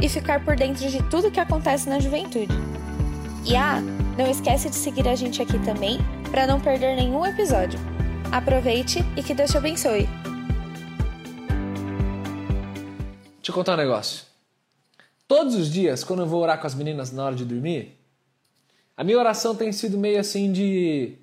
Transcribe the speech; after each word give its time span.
e 0.00 0.08
ficar 0.08 0.44
por 0.44 0.56
dentro 0.56 0.88
de 0.88 1.02
tudo 1.10 1.30
que 1.30 1.40
acontece 1.40 1.88
na 1.88 1.98
juventude. 1.98 2.52
E 3.44 3.56
ah, 3.56 3.80
não 4.18 4.30
esquece 4.30 4.68
de 4.68 4.76
seguir 4.76 5.06
a 5.08 5.14
gente 5.14 5.40
aqui 5.40 5.58
também 5.64 5.98
para 6.30 6.46
não 6.46 6.60
perder 6.60 6.96
nenhum 6.96 7.24
episódio. 7.24 7.78
Aproveite 8.32 9.00
e 9.16 9.22
que 9.22 9.34
Deus 9.34 9.50
te 9.50 9.56
abençoe. 9.56 10.08
Deixa 13.36 13.50
eu 13.50 13.54
contar 13.54 13.74
um 13.74 13.76
negócio. 13.76 14.24
Todos 15.28 15.54
os 15.54 15.70
dias, 15.70 16.02
quando 16.04 16.22
eu 16.22 16.26
vou 16.26 16.42
orar 16.42 16.60
com 16.60 16.66
as 16.66 16.74
meninas 16.74 17.12
na 17.12 17.24
hora 17.24 17.34
de 17.34 17.44
dormir, 17.44 17.96
a 18.96 19.04
minha 19.04 19.18
oração 19.18 19.54
tem 19.54 19.70
sido 19.72 19.98
meio 19.98 20.18
assim 20.18 20.52
de 20.52 21.16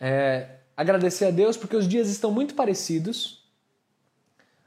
é, 0.00 0.46
agradecer 0.76 1.26
a 1.26 1.30
Deus 1.30 1.56
porque 1.56 1.76
os 1.76 1.88
dias 1.88 2.08
estão 2.08 2.30
muito 2.30 2.54
parecidos 2.54 3.37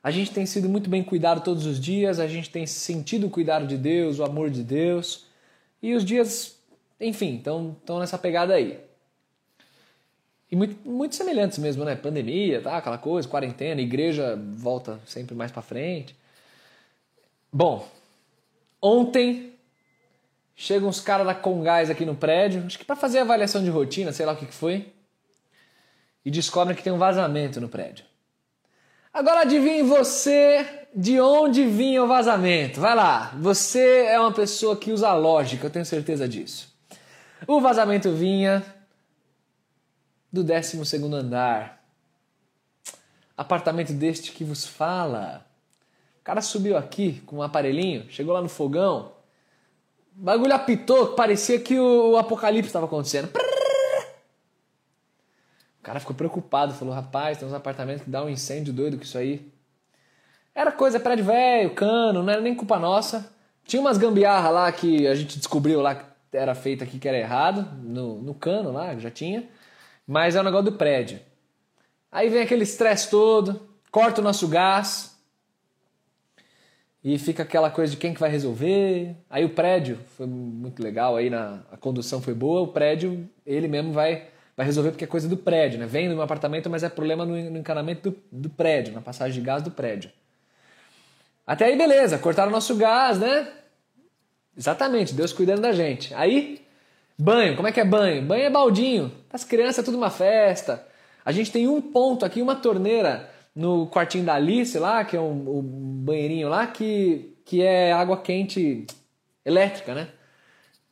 a 0.04 0.10
gente 0.10 0.32
tem 0.32 0.46
sido 0.46 0.68
muito 0.68 0.90
bem 0.90 1.04
cuidado 1.04 1.44
todos 1.44 1.66
os 1.66 1.80
dias, 1.80 2.20
a 2.20 2.28
gente 2.28 2.50
tem 2.50 2.66
sentido 2.66 3.28
o 3.28 3.30
cuidado 3.30 3.68
de 3.68 3.78
Deus, 3.78 4.18
o 4.20 4.23
amor 4.23 4.50
de 4.50 4.64
Deus. 4.64 5.26
E 5.82 5.94
os 5.94 6.04
dias, 6.04 6.58
enfim, 7.00 7.38
estão 7.38 8.00
nessa 8.00 8.17
pegada 8.17 8.53
aí. 8.53 8.80
E 10.52 10.56
muito, 10.56 10.88
muito 10.88 11.16
semelhantes 11.16 11.58
mesmo, 11.59 11.86
né? 11.86 11.95
Pandemia, 11.95 12.62
tá? 12.62 12.78
aquela 12.78 12.98
coisa, 12.98 13.28
quarentena, 13.28 13.80
igreja 13.80 14.38
volta 14.53 15.00
sempre 15.06 15.34
mais 15.36 15.52
para 15.52 15.62
frente. 15.62 16.16
Bom, 17.53 17.88
ontem 18.81 19.53
chegam 20.56 20.90
uns 20.90 21.00
caras 21.00 21.25
da 21.25 21.36
Congás 21.36 21.90
aqui 21.90 22.06
no 22.06 22.16
prédio, 22.16 22.64
acho 22.66 22.78
que 22.78 22.84
para 22.84 22.95
fazer 22.95 23.20
avaliação 23.20 23.64
de 23.64 23.70
rotina, 23.70 24.12
sei 24.12 24.25
lá 24.25 24.34
o 24.34 24.36
que, 24.36 24.45
que 24.45 24.53
foi, 24.53 24.92
e 26.25 26.30
descobrem 26.30 26.75
que 26.75 26.84
tem 26.84 26.92
um 26.92 26.97
vazamento 26.97 27.62
no 27.62 27.70
prédio. 27.70 28.06
Agora 29.14 29.42
adivinhe 29.42 29.84
você 29.84 30.88
de 30.95 31.20
onde 31.20 31.66
vinha 31.66 32.02
o 32.02 32.08
vazamento. 32.08 32.80
Vai 32.80 32.95
lá, 32.95 33.34
você 33.38 34.06
é 34.06 34.18
uma 34.18 34.31
pessoa 34.31 34.78
que 34.78 34.92
usa 34.92 35.14
lógica, 35.14 35.66
eu 35.66 35.70
tenho 35.70 35.86
certeza 35.86 36.28
disso. 36.30 36.73
O 37.45 37.59
vazamento 37.59 38.09
vinha 38.14 38.64
do 40.31 40.44
12 40.44 40.95
andar. 41.14 41.84
Apartamento 43.36 43.92
deste 43.92 44.31
que 44.31 44.45
vos 44.45 44.66
fala. 44.66 45.46
O 46.22 46.23
cara 46.23 46.42
subiu 46.42 46.78
aqui 46.78 47.22
com 47.25 47.38
um 47.38 47.42
aparelhinho, 47.42 48.06
chegou 48.09 48.34
lá 48.34 48.42
no 48.42 48.48
fogão. 48.48 49.12
O 50.18 50.23
bagulho 50.23 50.53
apitou, 50.53 51.08
parecia 51.16 51.59
que 51.59 51.78
o 51.78 52.16
apocalipse 52.18 52.70
estava 52.70 52.86
acontecendo. 52.86 53.30
O 55.82 55.84
cara 55.84 56.00
ficou 56.00 56.16
preocupado, 56.16 56.76
falou: 56.76 56.94
rapaz, 56.94 57.40
tem 57.40 57.48
uns 57.48 57.54
apartamentos 57.56 58.04
que 58.04 58.10
dá 58.10 58.24
um 58.24 58.30
incêndio 58.30 58.72
doido 58.72 58.98
com 58.98 59.04
isso 59.04 59.18
aí. 59.18 59.52
Era 60.54 60.72
coisa 60.72 61.00
prédio 61.00 61.26
velho, 61.26 61.74
cano, 61.74 62.22
não 62.22 62.32
era 62.32 62.40
nem 62.40 62.54
culpa 62.54 62.78
nossa. 62.78 63.34
Tinha 63.66 63.82
umas 63.82 63.98
gambiarra 63.98 64.50
lá 64.50 64.72
que 64.72 65.08
a 65.08 65.16
gente 65.16 65.40
descobriu 65.40 65.82
lá 65.82 65.96
que 65.96 66.06
era 66.32 66.54
feita 66.54 66.84
aqui 66.84 67.00
que 67.00 67.08
era 67.08 67.18
errado, 67.18 67.68
no, 67.82 68.22
no 68.22 68.34
cano 68.36 68.72
lá, 68.72 68.96
já 68.98 69.09
tinha. 69.09 69.50
Mas 70.06 70.36
é 70.36 70.42
o 70.42 70.44
negócio 70.44 70.66
do 70.66 70.78
prédio. 70.78 71.20
Aí 72.12 72.30
vem 72.30 72.41
aquele 72.41 72.64
estresse 72.64 73.09
todo, 73.09 73.68
corta 73.90 74.22
o 74.22 74.24
nosso 74.24 74.47
gás. 74.47 75.18
E 77.03 77.18
fica 77.18 77.41
aquela 77.41 77.72
coisa 77.72 77.91
de 77.91 77.97
quem 77.97 78.14
que 78.14 78.20
vai 78.20 78.30
resolver. 78.30 79.16
Aí 79.28 79.44
o 79.44 79.50
prédio 79.50 79.97
foi 80.16 80.28
muito 80.28 80.84
legal, 80.84 81.16
aí 81.16 81.31
na, 81.31 81.62
a 81.72 81.78
condução 81.78 82.22
foi 82.22 82.36
boa, 82.36 82.62
o 82.62 82.68
prédio 82.68 83.28
ele 83.44 83.68
mesmo 83.68 83.91
vai 83.91 84.31
vai 84.61 84.66
resolver 84.66 84.91
porque 84.91 85.05
é 85.05 85.07
coisa 85.07 85.27
do 85.27 85.35
prédio, 85.35 85.79
né? 85.79 85.88
Vem 85.88 86.07
no 86.07 86.22
apartamento, 86.22 86.69
mas 86.69 86.83
é 86.83 86.89
problema 86.89 87.25
no, 87.25 87.35
encanamento 87.57 88.11
do, 88.11 88.17
do 88.31 88.49
prédio, 88.49 88.94
na 88.94 89.01
passagem 89.01 89.33
de 89.33 89.45
gás 89.45 89.63
do 89.63 89.72
prédio. 89.72 90.11
Até 91.47 91.66
aí, 91.66 91.75
beleza, 91.75 92.19
cortaram 92.19 92.51
nosso 92.51 92.75
gás, 92.75 93.17
né? 93.17 93.47
Exatamente, 94.55 95.16
Deus 95.16 95.33
cuidando 95.33 95.61
da 95.61 95.72
gente. 95.72 96.13
Aí, 96.13 96.61
banho, 97.17 97.55
como 97.55 97.67
é 97.67 97.72
que 97.72 97.79
é 97.79 97.85
banho? 97.85 98.22
Banho 98.22 98.44
é 98.44 98.49
baldinho, 98.51 99.11
as 99.33 99.44
crianças 99.44 99.79
é 99.79 99.83
tudo 99.83 99.97
uma 99.97 100.11
festa. 100.11 100.85
A 101.25 101.31
gente 101.31 101.51
tem 101.51 101.67
um 101.67 101.81
ponto 101.81 102.23
aqui, 102.23 102.39
uma 102.39 102.55
torneira 102.55 103.31
no 103.55 103.88
quartinho 103.88 104.25
da 104.25 104.35
Alice 104.35 104.78
lá, 104.78 105.03
que 105.03 105.17
é 105.17 105.19
um, 105.19 105.57
um 105.57 105.61
banheirinho 105.63 106.49
lá, 106.49 106.67
que, 106.67 107.35
que 107.45 107.63
é 107.63 107.91
água 107.91 108.22
quente 108.22 108.85
elétrica, 109.43 109.95
né? 109.95 110.09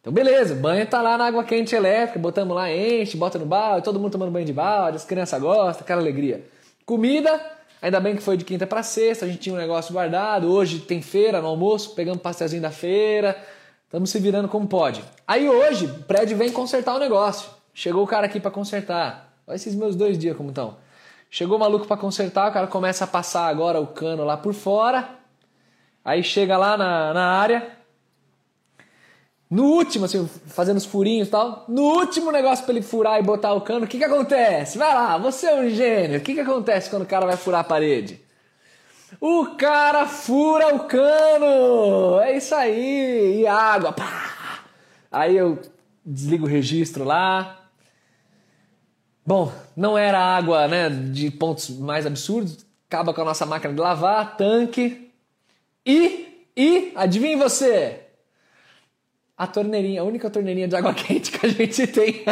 Então, 0.01 0.13
beleza, 0.13 0.55
banho 0.55 0.85
tá 0.87 1.01
lá 1.01 1.17
na 1.17 1.25
água 1.25 1.43
quente 1.43 1.75
elétrica, 1.75 2.17
botamos 2.17 2.55
lá, 2.55 2.71
enche, 2.71 3.17
bota 3.17 3.37
no 3.37 3.45
balde, 3.45 3.83
todo 3.83 3.99
mundo 3.99 4.13
tomando 4.13 4.31
banho 4.31 4.45
de 4.45 4.53
balde, 4.53 4.95
as 4.95 5.03
crianças 5.03 5.41
gostam, 5.41 5.83
aquela 5.83 6.01
alegria. 6.01 6.45
Comida, 6.85 7.39
ainda 7.81 7.99
bem 7.99 8.15
que 8.15 8.23
foi 8.23 8.37
de 8.37 8.45
quinta 8.45 8.65
para 8.65 8.81
sexta, 8.81 9.25
a 9.25 9.27
gente 9.27 9.39
tinha 9.39 9.53
um 9.53 9.57
negócio 9.57 9.91
guardado, 9.91 10.49
hoje 10.49 10.79
tem 10.79 11.01
feira 11.01 11.41
no 11.41 11.47
almoço, 11.47 11.95
pegamos 11.95 12.21
pastelzinho 12.21 12.61
da 12.61 12.71
feira, 12.71 13.37
estamos 13.85 14.09
se 14.09 14.19
virando 14.19 14.47
como 14.47 14.67
pode. 14.67 15.03
Aí 15.27 15.49
hoje, 15.49 15.85
o 15.85 16.03
prédio 16.03 16.37
vem 16.37 16.51
consertar 16.51 16.95
o 16.95 16.99
negócio. 16.99 17.49
Chegou 17.73 18.03
o 18.03 18.07
cara 18.07 18.25
aqui 18.25 18.39
para 18.39 18.51
consertar. 18.51 19.33
Olha 19.45 19.55
esses 19.55 19.75
meus 19.75 19.95
dois 19.95 20.17
dias 20.17 20.35
como 20.35 20.49
estão. 20.49 20.77
Chegou 21.29 21.57
o 21.57 21.59
maluco 21.59 21.85
para 21.85 21.97
consertar, 21.97 22.49
o 22.49 22.53
cara 22.53 22.67
começa 22.67 23.03
a 23.03 23.07
passar 23.07 23.47
agora 23.47 23.79
o 23.79 23.87
cano 23.87 24.23
lá 24.23 24.37
por 24.37 24.53
fora. 24.53 25.09
Aí 26.03 26.23
chega 26.23 26.57
lá 26.57 26.75
na, 26.77 27.13
na 27.13 27.25
área, 27.25 27.78
no 29.49 29.63
último, 29.63 30.05
assim, 30.05 30.29
fazendo 30.47 30.77
os 30.77 30.85
furinhos 30.85 31.27
e 31.27 31.31
tal, 31.31 31.65
no 31.67 31.81
último 31.81 32.31
negócio 32.31 32.63
para 32.63 32.75
ele 32.75 32.83
furar 32.83 33.19
e 33.19 33.23
botar 33.23 33.53
o 33.53 33.61
cano, 33.61 33.85
o 33.85 33.87
que 33.87 33.97
que 33.97 34.03
acontece? 34.03 34.77
Vai 34.77 34.93
lá, 34.93 35.17
você 35.17 35.47
é 35.47 35.55
um 35.55 35.69
gênio. 35.69 36.19
O 36.19 36.21
que 36.21 36.35
que 36.35 36.39
acontece 36.39 36.89
quando 36.89 37.01
o 37.01 37.07
cara 37.07 37.25
vai 37.25 37.35
furar 37.35 37.61
a 37.61 37.63
parede? 37.63 38.21
O 39.19 39.55
cara 39.57 40.05
fura 40.05 40.75
o 40.75 40.85
cano! 40.85 42.19
É 42.19 42.37
isso 42.37 42.53
aí! 42.53 43.41
E 43.41 43.47
água, 43.47 43.91
pá! 43.91 44.65
Aí 45.11 45.35
eu 45.35 45.59
desligo 46.05 46.45
o 46.45 46.49
registro 46.49 47.03
lá. 47.03 47.59
Bom, 49.25 49.51
não 49.75 49.97
era 49.97 50.19
água, 50.19 50.67
né, 50.67 50.89
de 50.89 51.31
pontos 51.31 51.71
mais 51.71 52.05
absurdos. 52.05 52.65
Acaba 52.87 53.15
com 53.15 53.21
a 53.21 53.25
nossa 53.25 53.47
máquina 53.47 53.73
de 53.73 53.79
lavar, 53.79 54.37
tanque. 54.37 55.11
E, 55.83 56.45
e, 56.55 56.91
adivinhe 56.95 57.35
você, 57.35 58.08
a 59.39 59.47
torneirinha, 59.47 60.01
a 60.01 60.03
única 60.03 60.29
torneirinha 60.29 60.67
de 60.67 60.75
água 60.75 60.91
quente 60.93 61.31
que 61.31 61.45
a 61.45 61.49
gente 61.49 61.87
tem. 61.87 62.25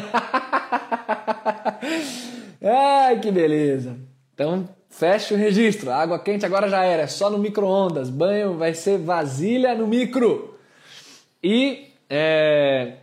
Ai, 2.62 3.22
que 3.22 3.32
beleza. 3.32 3.96
Então, 4.34 4.68
fecha 4.90 5.34
o 5.34 5.38
registro. 5.38 5.90
A 5.90 5.96
água 5.96 6.20
quente 6.20 6.46
agora 6.46 6.68
já 6.68 6.84
era, 6.84 7.04
é 7.04 7.08
só 7.08 7.30
no 7.30 7.38
micro-ondas. 7.38 8.10
Banho 8.10 8.58
vai 8.58 8.74
ser 8.74 8.98
vasilha 8.98 9.74
no 9.74 9.88
micro. 9.88 10.60
E 11.42 11.94
é, 12.10 12.96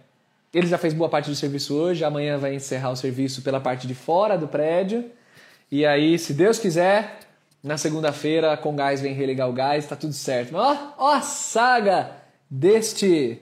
ele 0.53 0.67
já 0.67 0.77
fez 0.77 0.93
boa 0.93 1.09
parte 1.09 1.31
do 1.31 1.37
serviço 1.37 1.75
hoje. 1.75 2.05
Amanhã 2.05 2.37
vai 2.37 2.55
encerrar 2.55 2.91
o 2.91 2.97
serviço 2.97 3.41
pela 3.41 3.59
parte 3.59 3.87
de 3.87 3.95
fora 3.95 4.37
do 4.37 4.47
prédio. 4.47 5.11
E 5.73 5.87
aí, 5.87 6.19
se 6.19 6.35
Deus 6.35 6.59
quiser, 6.59 7.21
na 7.63 7.79
segunda-feira, 7.79 8.55
com 8.59 8.77
gás 8.77 9.01
vem 9.01 9.15
religar 9.15 9.49
o 9.49 9.55
gás, 9.55 9.87
tá 9.87 9.97
tudo 9.97 10.13
certo. 10.13 10.53
Mas 10.53 10.63
ó, 10.63 10.95
ó 10.99 11.15
a 11.15 11.23
saga 11.23 12.11
deste 12.51 13.41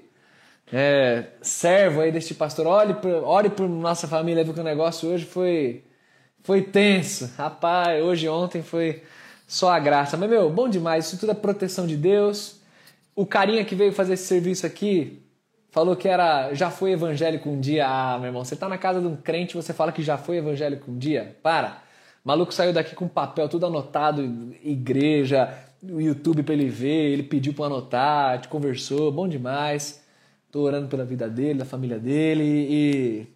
é, 0.72 1.26
servo 1.42 2.00
aí 2.00 2.10
deste 2.10 2.34
pastor, 2.34 2.66
ore 2.66 2.94
por, 2.94 3.12
ore 3.24 3.50
por 3.50 3.69
nossa 3.69 4.08
família, 4.08 4.42
viu 4.42 4.54
que 4.54 4.60
o 4.60 4.64
negócio 4.64 5.10
hoje 5.10 5.26
foi, 5.26 5.84
foi 6.42 6.62
tenso. 6.62 7.30
Rapaz, 7.36 8.02
hoje 8.02 8.26
ontem 8.28 8.62
foi 8.62 9.02
só 9.46 9.70
a 9.70 9.78
graça. 9.78 10.16
Mas, 10.16 10.30
meu, 10.30 10.48
bom 10.48 10.69
demais. 10.69 11.06
Isso 11.06 11.19
tudo 11.19 11.32
é 11.32 11.34
proteção 11.34 11.86
de 11.86 11.96
Deus. 11.96 12.60
O 13.14 13.26
carinha 13.26 13.64
que 13.66 13.74
veio 13.74 13.92
fazer 13.92 14.14
esse 14.14 14.24
serviço 14.24 14.64
aqui 14.64 15.22
falou 15.70 15.94
que 15.94 16.08
era 16.08 16.54
já 16.54 16.70
foi 16.70 16.92
evangélico 16.92 17.50
um 17.50 17.60
dia. 17.60 17.86
Ah, 17.86 18.16
meu 18.19 18.28
irmão, 18.28 18.44
você 18.44 18.56
tá 18.56 18.66
na 18.66 18.78
casa 18.78 18.98
de 18.98 19.06
um 19.06 19.16
crente 19.16 19.54
você 19.54 19.74
fala 19.74 19.92
que 19.92 20.02
já 20.02 20.16
foi 20.16 20.38
evangélico 20.38 20.90
um 20.90 20.96
dia? 20.96 21.36
Para. 21.42 21.82
O 22.24 22.28
maluco 22.28 22.54
saiu 22.54 22.72
daqui 22.72 22.94
com 22.94 23.08
papel 23.08 23.48
tudo 23.48 23.66
anotado, 23.66 24.22
igreja, 24.62 25.52
o 25.82 26.00
YouTube 26.00 26.44
para 26.44 26.54
ele 26.54 26.69
ver, 26.69 27.12
ele 27.12 27.24
pediu 27.24 27.52
para 27.52 27.66
anotar, 27.66 28.40
te 28.40 28.48
conversou, 28.48 29.10
bom 29.10 29.28
demais. 29.28 30.01
Estou 30.52 30.66
orando 30.66 30.87
pela 30.87 31.02
vida 31.02 31.31
dele, 31.31 31.60
da 31.60 31.64
família 31.64 31.99
dele 31.99 32.44
e. 32.44 33.26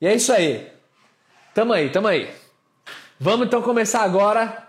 E 0.00 0.06
é 0.08 0.12
isso 0.12 0.32
aí. 0.32 0.66
Tamo 1.54 1.72
aí, 1.72 1.88
tamo 1.88 2.08
aí. 2.08 2.28
Vamos 3.16 3.46
então 3.46 3.62
começar 3.62 4.02
agora 4.02 4.66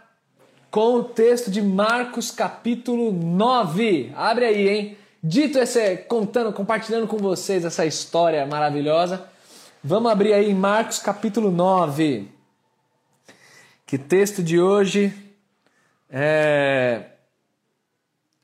com 0.70 0.98
o 0.98 1.04
texto 1.04 1.50
de 1.50 1.60
Marcos 1.60 2.30
capítulo 2.30 3.12
9. 3.12 4.14
Abre 4.16 4.46
aí, 4.46 4.70
hein? 4.70 4.98
Dito 5.24 5.58
esse, 5.58 5.98
contando, 6.08 6.54
compartilhando 6.54 7.08
com 7.08 7.18
vocês 7.18 7.66
essa 7.66 7.88
história 7.88 8.46
maravilhosa, 8.46 9.28
vamos 9.84 10.12
abrir 10.12 10.34
aí 10.34 10.52
em 10.52 10.54
Marcos 10.54 11.00
capítulo 11.00 11.50
9. 11.50 12.30
Que 13.84 13.98
texto 13.98 14.44
de 14.44 14.60
hoje 14.60 15.12
é, 16.08 17.17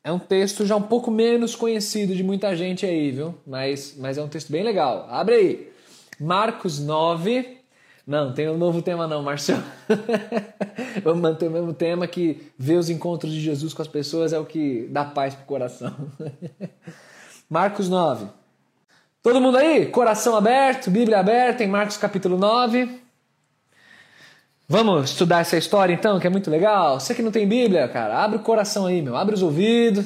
é 0.03 0.11
um 0.11 0.19
texto 0.19 0.65
já 0.65 0.75
um 0.75 0.81
pouco 0.81 1.09
menos 1.09 1.55
conhecido 1.55 2.13
de 2.13 2.23
muita 2.23 2.55
gente 2.55 2.85
aí, 2.85 3.11
viu? 3.11 3.35
Mas, 3.47 3.95
mas 3.97 4.17
é 4.17 4.23
um 4.23 4.27
texto 4.27 4.51
bem 4.51 4.63
legal. 4.63 5.07
Abre 5.09 5.35
aí. 5.35 5.71
Marcos 6.19 6.79
9. 6.79 7.59
Não, 8.05 8.33
tem 8.33 8.49
um 8.49 8.57
novo 8.57 8.81
tema 8.81 9.07
não, 9.07 9.23
Marcelo. 9.23 9.63
Vamos 11.03 11.21
manter 11.21 11.47
o 11.47 11.51
mesmo 11.51 11.73
tema 11.73 12.05
que 12.05 12.51
ver 12.57 12.75
os 12.75 12.89
encontros 12.89 13.31
de 13.31 13.39
Jesus 13.39 13.73
com 13.73 13.81
as 13.81 13.87
pessoas 13.87 14.33
é 14.33 14.39
o 14.39 14.45
que 14.45 14.87
dá 14.91 15.05
paz 15.05 15.33
pro 15.35 15.45
coração. 15.45 15.95
Marcos 17.49 17.87
9. 17.87 18.27
Todo 19.21 19.39
mundo 19.39 19.57
aí? 19.57 19.85
Coração 19.85 20.35
aberto, 20.35 20.91
Bíblia 20.91 21.19
aberta 21.19 21.63
em 21.63 21.67
Marcos 21.67 21.95
capítulo 21.95 22.37
9. 22.37 23.02
Vamos 24.73 25.11
estudar 25.11 25.41
essa 25.41 25.55
história 25.55 25.93
então, 25.93 26.19
que 26.19 26.25
é 26.25 26.29
muito 26.31 26.49
legal? 26.49 26.99
Você 26.99 27.13
que 27.13 27.21
não 27.21 27.31
tem 27.31 27.47
Bíblia, 27.47 27.87
cara, 27.87 28.23
abre 28.23 28.37
o 28.37 28.41
coração 28.41 28.87
aí, 28.87 29.03
meu. 29.03 29.15
Abre 29.15 29.35
os 29.35 29.43
ouvidos, 29.43 30.03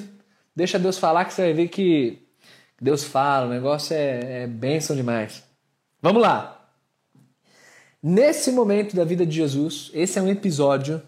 deixa 0.54 0.78
Deus 0.78 0.98
falar 0.98 1.24
que 1.24 1.34
você 1.34 1.44
vai 1.44 1.54
ver 1.54 1.70
que 1.70 2.28
Deus 2.82 3.02
fala, 3.02 3.46
o 3.46 3.50
negócio 3.50 3.96
é, 3.96 4.44
é 4.44 4.46
bênção 4.48 4.94
demais. 4.94 5.42
Vamos 6.02 6.22
lá. 6.22 6.70
Nesse 8.04 8.52
momento 8.52 8.94
da 8.94 9.06
vida 9.06 9.26
de 9.26 9.38
Jesus, 9.38 9.90
esse 9.94 10.20
é 10.20 10.22
um 10.22 10.28
episódio 10.28 11.02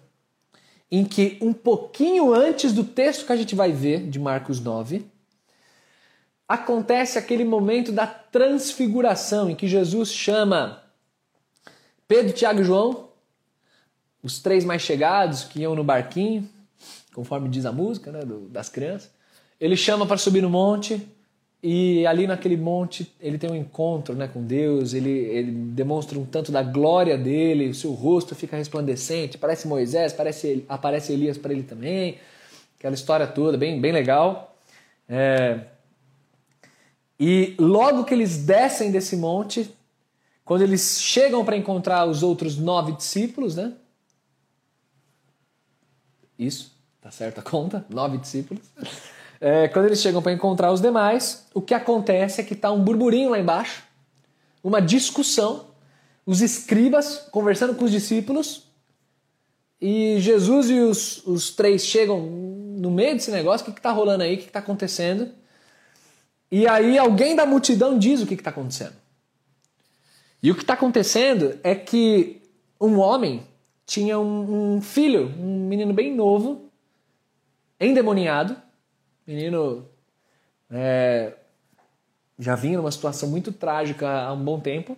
em 0.89 1.03
que, 1.03 1.37
um 1.41 1.51
pouquinho 1.51 2.33
antes 2.33 2.71
do 2.71 2.85
texto 2.85 3.25
que 3.25 3.33
a 3.33 3.35
gente 3.35 3.55
vai 3.55 3.73
ver, 3.73 4.07
de 4.07 4.19
Marcos 4.19 4.61
9, 4.61 5.05
acontece 6.47 7.19
aquele 7.19 7.43
momento 7.43 7.91
da 7.91 8.07
transfiguração, 8.07 9.49
em 9.49 9.55
que 9.55 9.67
Jesus 9.67 10.13
chama 10.13 10.81
Pedro, 12.07 12.31
Tiago 12.31 12.61
e 12.61 12.63
João, 12.63 13.08
os 14.21 14.39
três 14.39 14.65
mais 14.65 14.81
chegados 14.81 15.43
que 15.43 15.61
iam 15.61 15.75
no 15.75 15.83
barquinho, 15.83 16.47
conforme 17.13 17.49
diz 17.49 17.65
a 17.65 17.71
música 17.71 18.11
né, 18.11 18.21
das 18.49 18.69
crianças. 18.69 19.09
Ele 19.59 19.75
chama 19.75 20.05
para 20.05 20.17
subir 20.17 20.41
no 20.41 20.49
monte 20.49 21.01
e 21.61 22.05
ali 22.05 22.25
naquele 22.25 22.55
monte 22.55 23.11
ele 23.19 23.37
tem 23.37 23.51
um 23.51 23.55
encontro 23.55 24.15
né, 24.15 24.27
com 24.27 24.41
Deus, 24.43 24.93
ele, 24.93 25.09
ele 25.09 25.51
demonstra 25.51 26.17
um 26.17 26.25
tanto 26.25 26.51
da 26.51 26.63
glória 26.63 27.17
dele, 27.17 27.69
o 27.69 27.75
seu 27.75 27.91
rosto 27.91 28.33
fica 28.33 28.55
resplandecente, 28.55 29.37
parece 29.37 29.67
Moisés, 29.67 30.13
parece, 30.13 30.63
aparece 30.69 31.11
Elias 31.11 31.37
para 31.37 31.51
ele 31.51 31.63
também, 31.63 32.17
aquela 32.77 32.95
história 32.95 33.27
toda, 33.27 33.57
bem, 33.57 33.79
bem 33.81 33.91
legal. 33.91 34.55
É... 35.07 35.59
E 37.19 37.55
logo 37.59 38.05
que 38.05 38.13
eles 38.13 38.37
descem 38.45 38.91
desse 38.91 39.17
monte, 39.17 39.69
quando 40.45 40.61
eles 40.61 41.01
chegam 41.01 41.43
para 41.43 41.57
encontrar 41.57 42.05
os 42.05 42.23
outros 42.23 42.57
nove 42.57 42.93
discípulos, 42.93 43.57
né? 43.57 43.73
Isso, 46.39 46.71
tá 47.01 47.11
certo 47.11 47.39
a 47.39 47.43
conta? 47.43 47.85
Nove 47.91 48.17
discípulos. 48.17 48.63
É, 49.41 49.67
quando 49.67 49.85
eles 49.87 50.01
chegam 50.01 50.21
para 50.21 50.31
encontrar 50.31 50.71
os 50.71 50.79
demais, 50.79 51.45
o 51.53 51.61
que 51.61 51.73
acontece 51.73 52.39
é 52.39 52.43
que 52.43 52.53
está 52.53 52.71
um 52.71 52.81
burburinho 52.81 53.29
lá 53.29 53.39
embaixo, 53.39 53.83
uma 54.63 54.81
discussão, 54.81 55.67
os 56.25 56.41
escribas 56.41 57.27
conversando 57.31 57.75
com 57.75 57.83
os 57.83 57.91
discípulos, 57.91 58.69
e 59.81 60.19
Jesus 60.19 60.69
e 60.69 60.79
os, 60.79 61.25
os 61.25 61.51
três 61.51 61.85
chegam 61.85 62.19
no 62.19 62.91
meio 62.91 63.13
desse 63.13 63.31
negócio: 63.31 63.67
o 63.67 63.71
que 63.71 63.79
está 63.79 63.91
rolando 63.91 64.23
aí? 64.23 64.35
O 64.35 64.37
que 64.37 64.47
está 64.47 64.59
acontecendo? 64.59 65.29
E 66.51 66.67
aí 66.67 66.97
alguém 66.97 67.35
da 67.35 67.45
multidão 67.45 67.97
diz 67.97 68.21
o 68.21 68.25
que 68.25 68.33
tinha 73.89 74.19
um, 74.19 74.75
um 74.75 74.81
filho, 74.81 75.33
um 75.39 75.67
menino 75.67 75.91
bem 75.91 76.13
novo, 76.13 76.69
endemoniado, 77.79 78.55
menino 79.25 79.83
é, 80.69 81.33
já 82.37 82.55
vinha 82.55 82.77
numa 82.77 82.91
situação 82.91 83.27
muito 83.27 83.51
trágica 83.51 84.07
há 84.07 84.31
um 84.31 84.43
bom 84.43 84.59
tempo. 84.59 84.95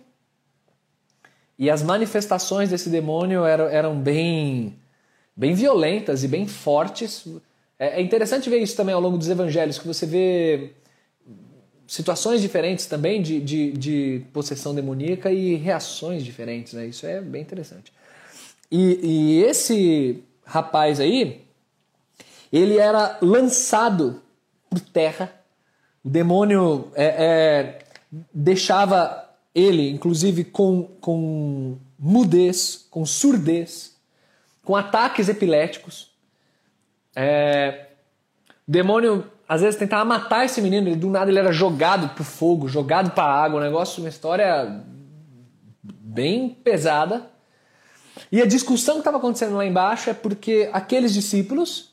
E 1.58 1.70
as 1.70 1.82
manifestações 1.82 2.68
desse 2.68 2.90
demônio 2.90 3.46
eram, 3.46 3.64
eram 3.68 3.98
bem, 3.98 4.76
bem 5.34 5.54
violentas 5.54 6.22
e 6.22 6.28
bem 6.28 6.46
fortes. 6.46 7.26
É, 7.78 7.98
é 7.98 8.02
interessante 8.02 8.50
ver 8.50 8.58
isso 8.58 8.76
também 8.76 8.94
ao 8.94 9.00
longo 9.00 9.16
dos 9.16 9.30
evangelhos, 9.30 9.78
que 9.78 9.86
você 9.86 10.04
vê 10.04 10.72
situações 11.86 12.42
diferentes 12.42 12.84
também 12.84 13.22
de, 13.22 13.40
de, 13.40 13.72
de 13.72 14.22
possessão 14.34 14.74
demoníaca 14.74 15.32
e 15.32 15.54
reações 15.54 16.22
diferentes. 16.22 16.74
Né? 16.74 16.88
Isso 16.88 17.06
é 17.06 17.22
bem 17.22 17.40
interessante. 17.40 17.90
E, 18.72 18.98
e 19.02 19.42
esse 19.42 20.24
rapaz 20.46 20.98
aí, 20.98 21.44
ele 22.50 22.78
era 22.78 23.18
lançado 23.20 24.22
por 24.70 24.80
terra. 24.80 25.30
O 26.02 26.08
demônio 26.08 26.90
é, 26.94 27.04
é, 27.04 27.78
deixava 28.32 29.28
ele, 29.54 29.90
inclusive, 29.90 30.42
com, 30.44 30.84
com 31.02 31.76
mudez, 31.98 32.86
com 32.90 33.04
surdez, 33.04 33.94
com 34.64 34.74
ataques 34.74 35.28
epiléticos. 35.28 36.10
É, 37.14 37.88
o 38.66 38.72
demônio 38.72 39.30
às 39.46 39.60
vezes 39.60 39.78
tentava 39.78 40.02
matar 40.06 40.46
esse 40.46 40.62
menino, 40.62 40.88
ele, 40.88 40.96
do 40.96 41.10
nada 41.10 41.30
ele 41.30 41.38
era 41.38 41.52
jogado 41.52 42.14
pro 42.14 42.24
fogo, 42.24 42.68
jogado 42.68 43.10
para 43.10 43.24
água, 43.24 43.60
um 43.60 43.62
negócio, 43.62 44.02
uma 44.02 44.08
história 44.08 44.82
bem 45.82 46.48
pesada. 46.48 47.31
E 48.30 48.40
a 48.40 48.46
discussão 48.46 48.94
que 48.94 49.00
estava 49.00 49.18
acontecendo 49.18 49.56
lá 49.56 49.64
embaixo 49.64 50.10
é 50.10 50.14
porque 50.14 50.68
aqueles 50.72 51.12
discípulos 51.12 51.92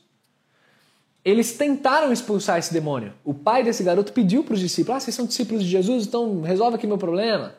eles 1.24 1.52
tentaram 1.52 2.12
expulsar 2.12 2.58
esse 2.58 2.72
demônio. 2.72 3.12
O 3.24 3.34
pai 3.34 3.62
desse 3.62 3.82
garoto 3.82 4.12
pediu 4.12 4.42
para 4.42 4.54
os 4.54 4.60
discípulos: 4.60 4.96
Ah, 4.96 5.00
vocês 5.00 5.14
são 5.14 5.26
discípulos 5.26 5.62
de 5.62 5.68
Jesus, 5.68 6.06
então 6.06 6.40
resolve 6.40 6.76
aqui 6.76 6.86
meu 6.86 6.98
problema. 6.98 7.54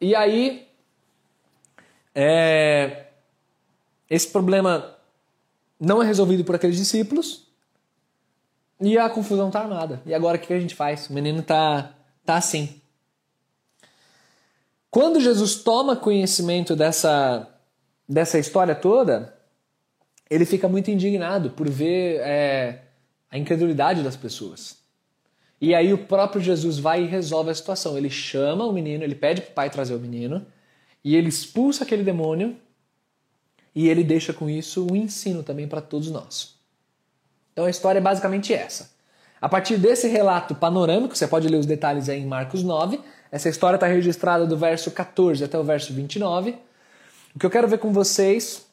E 0.00 0.14
aí, 0.14 0.66
é, 2.14 3.06
esse 4.08 4.28
problema 4.28 4.96
não 5.78 6.02
é 6.02 6.06
resolvido 6.06 6.44
por 6.44 6.54
aqueles 6.54 6.76
discípulos 6.76 7.46
e 8.80 8.96
a 8.96 9.10
confusão 9.10 9.48
está 9.48 9.60
armada. 9.60 10.00
E 10.06 10.14
agora 10.14 10.38
o 10.38 10.40
que 10.40 10.52
a 10.52 10.58
gente 10.58 10.74
faz? 10.74 11.08
O 11.08 11.12
menino 11.12 11.40
está 11.40 11.94
tá 12.24 12.36
assim. 12.36 12.79
Quando 14.90 15.20
Jesus 15.20 15.54
toma 15.56 15.94
conhecimento 15.94 16.74
dessa, 16.74 17.48
dessa 18.08 18.38
história 18.38 18.74
toda, 18.74 19.36
ele 20.28 20.44
fica 20.44 20.68
muito 20.68 20.90
indignado 20.90 21.50
por 21.50 21.68
ver 21.68 22.20
é, 22.20 22.82
a 23.30 23.38
incredulidade 23.38 24.02
das 24.02 24.16
pessoas. 24.16 24.78
E 25.60 25.74
aí 25.74 25.92
o 25.92 26.06
próprio 26.06 26.42
Jesus 26.42 26.78
vai 26.78 27.04
e 27.04 27.06
resolve 27.06 27.50
a 27.50 27.54
situação. 27.54 27.96
Ele 27.96 28.10
chama 28.10 28.64
o 28.64 28.72
menino, 28.72 29.04
ele 29.04 29.14
pede 29.14 29.42
para 29.42 29.50
o 29.50 29.54
pai 29.54 29.70
trazer 29.70 29.94
o 29.94 29.98
menino, 29.98 30.44
e 31.04 31.14
ele 31.14 31.28
expulsa 31.28 31.84
aquele 31.84 32.02
demônio, 32.02 32.56
e 33.74 33.88
ele 33.88 34.02
deixa 34.02 34.32
com 34.32 34.50
isso 34.50 34.86
um 34.90 34.96
ensino 34.96 35.42
também 35.42 35.68
para 35.68 35.80
todos 35.80 36.10
nós. 36.10 36.56
Então 37.52 37.66
a 37.66 37.70
história 37.70 37.98
é 37.98 38.02
basicamente 38.02 38.52
essa. 38.52 38.90
A 39.40 39.48
partir 39.48 39.78
desse 39.78 40.06
relato 40.06 40.54
panorâmico, 40.54 41.16
você 41.16 41.26
pode 41.26 41.48
ler 41.48 41.56
os 41.56 41.66
detalhes 41.66 42.08
aí 42.08 42.20
em 42.20 42.26
Marcos 42.26 42.62
9, 42.62 43.00
essa 43.32 43.48
história 43.48 43.76
está 43.76 43.86
registrada 43.86 44.46
do 44.46 44.56
verso 44.56 44.90
14 44.90 45.42
até 45.44 45.58
o 45.58 45.64
verso 45.64 45.94
29. 45.94 46.56
O 47.34 47.38
que 47.38 47.46
eu 47.46 47.50
quero 47.50 47.68
ver 47.68 47.78
com 47.78 47.92
vocês 47.92 48.66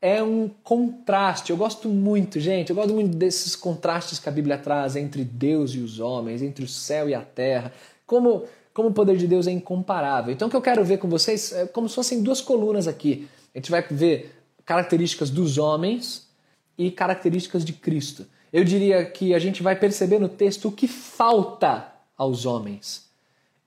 é 0.00 0.22
um 0.22 0.50
contraste. 0.64 1.50
Eu 1.50 1.56
gosto 1.56 1.88
muito, 1.88 2.40
gente, 2.40 2.70
eu 2.70 2.76
gosto 2.76 2.94
muito 2.94 3.16
desses 3.16 3.54
contrastes 3.54 4.18
que 4.18 4.28
a 4.28 4.32
Bíblia 4.32 4.56
traz 4.56 4.96
entre 4.96 5.24
Deus 5.24 5.72
e 5.72 5.78
os 5.78 6.00
homens, 6.00 6.42
entre 6.42 6.64
o 6.64 6.68
céu 6.68 7.08
e 7.08 7.14
a 7.14 7.20
terra. 7.20 7.72
Como, 8.06 8.44
como 8.72 8.88
o 8.88 8.92
poder 8.92 9.16
de 9.16 9.26
Deus 9.26 9.46
é 9.46 9.50
incomparável. 9.50 10.32
Então, 10.32 10.48
o 10.48 10.50
que 10.50 10.56
eu 10.56 10.62
quero 10.62 10.82
ver 10.84 10.98
com 10.98 11.08
vocês 11.08 11.52
é 11.52 11.66
como 11.66 11.88
se 11.88 11.94
fossem 11.94 12.22
duas 12.22 12.40
colunas 12.40 12.88
aqui. 12.88 13.28
A 13.54 13.58
gente 13.58 13.70
vai 13.70 13.82
ver 13.82 14.34
características 14.64 15.30
dos 15.30 15.58
homens 15.58 16.28
e 16.78 16.90
características 16.90 17.64
de 17.64 17.72
Cristo. 17.72 18.24
Eu 18.52 18.64
diria 18.64 19.04
que 19.04 19.34
a 19.34 19.38
gente 19.38 19.62
vai 19.62 19.76
perceber 19.76 20.18
no 20.18 20.28
texto 20.28 20.68
o 20.68 20.72
que 20.72 20.88
falta 20.88 21.92
aos 22.16 22.46
homens 22.46 23.08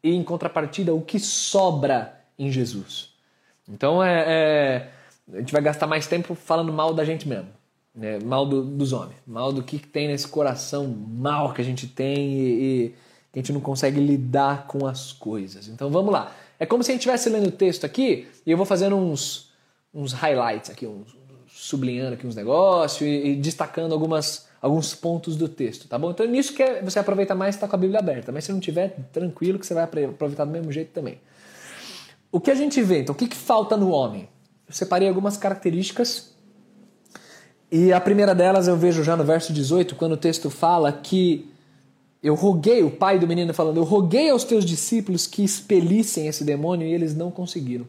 e, 0.04 0.14
em 0.16 0.24
contrapartida, 0.24 0.94
o 0.94 1.02
que 1.02 1.20
sobra 1.20 2.20
em 2.38 2.52
Jesus. 2.52 3.10
Então, 3.68 4.04
é, 4.04 4.24
é 4.28 4.92
a 5.34 5.40
gente 5.40 5.54
vai 5.54 5.62
gastar 5.62 5.88
mais 5.88 6.08
tempo 6.08 6.36
falando 6.36 6.74
mal 6.74 6.94
da 6.94 7.06
gente 7.06 7.28
mesmo. 7.28 7.50
Né? 7.94 8.20
Mal 8.20 8.46
do, 8.46 8.64
dos 8.64 8.94
homens. 8.94 9.18
Mal 9.26 9.52
do 9.52 9.64
que 9.64 9.78
tem 9.80 10.08
nesse 10.08 10.28
coração 10.28 10.88
mal 10.88 11.54
que 11.54 11.62
a 11.62 11.66
gente 11.66 11.88
tem 11.88 12.34
e, 12.34 12.86
e 12.86 12.90
que 13.32 13.40
a 13.40 13.42
gente 13.42 13.54
não 13.54 13.62
consegue 13.62 14.00
lidar 14.00 14.68
com 14.68 14.86
as 14.86 15.14
coisas. 15.14 15.68
Então 15.68 15.90
vamos 15.90 16.12
lá. 16.12 16.34
É 16.60 16.66
como 16.66 16.84
se 16.84 16.92
a 16.92 16.94
gente 16.94 17.02
estivesse 17.02 17.30
lendo 17.30 17.48
o 17.48 17.52
texto 17.52 17.86
aqui 17.86 18.28
e 18.46 18.52
eu 18.52 18.58
vou 18.58 18.66
fazendo 18.66 18.96
uns, 18.96 19.52
uns 19.94 20.12
highlights 20.14 20.70
aqui, 20.70 20.86
uns, 20.86 21.16
sublinhando 21.48 22.14
aqui 22.14 22.28
uns 22.28 22.36
negócios 22.36 23.02
e, 23.02 23.30
e 23.30 23.36
destacando 23.36 23.94
algumas, 23.94 24.48
alguns 24.62 24.94
pontos 24.94 25.36
do 25.36 25.50
texto, 25.50 25.88
tá 25.88 25.98
bom? 25.98 26.12
Então 26.12 26.26
nisso 26.28 26.54
que 26.54 26.62
é, 26.62 26.82
você 26.82 27.00
aproveita 27.00 27.34
mais 27.34 27.56
está 27.56 27.68
com 27.68 27.76
a 27.76 27.80
Bíblia 27.80 28.00
aberta, 28.00 28.32
mas 28.32 28.44
se 28.44 28.52
não 28.52 28.60
tiver, 28.60 28.96
tranquilo 29.12 29.58
que 29.58 29.66
você 29.66 29.74
vai 29.74 29.84
aproveitar 29.84 30.46
do 30.46 30.52
mesmo 30.52 30.72
jeito 30.72 30.92
também. 30.92 31.20
O 32.32 32.40
que 32.40 32.52
a 32.52 32.56
gente 32.56 32.82
vê, 32.82 33.00
então, 33.00 33.14
o 33.14 33.18
que, 33.18 33.28
que 33.28 33.36
falta 33.36 33.76
no 33.76 33.90
homem? 33.90 34.30
Eu 34.68 34.74
separei 34.74 35.08
algumas 35.08 35.36
características 35.36 36.32
e 37.72 37.92
a 37.92 38.00
primeira 38.00 38.36
delas 38.36 38.68
eu 38.68 38.78
vejo 38.78 39.04
já 39.04 39.16
no 39.16 39.24
verso 39.24 39.52
18, 39.52 39.96
quando 39.96 40.12
o 40.12 40.18
texto 40.18 40.50
fala 40.50 40.92
que 40.92 41.50
eu 42.22 42.36
roguei, 42.36 42.84
o 42.84 42.92
pai 42.92 43.18
do 43.18 43.28
menino 43.28 43.54
falando, 43.54 43.78
eu 43.78 43.84
roguei 43.84 44.30
aos 44.30 44.44
teus 44.44 44.64
discípulos 44.64 45.26
que 45.26 45.44
expelissem 45.44 46.28
esse 46.28 46.44
demônio 46.44 46.88
e 46.88 46.94
eles 46.94 47.16
não 47.16 47.32
conseguiram. 47.32 47.88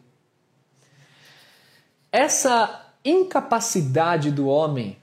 Essa 2.11 2.83
incapacidade 3.05 4.31
do 4.31 4.47
homem, 4.47 4.97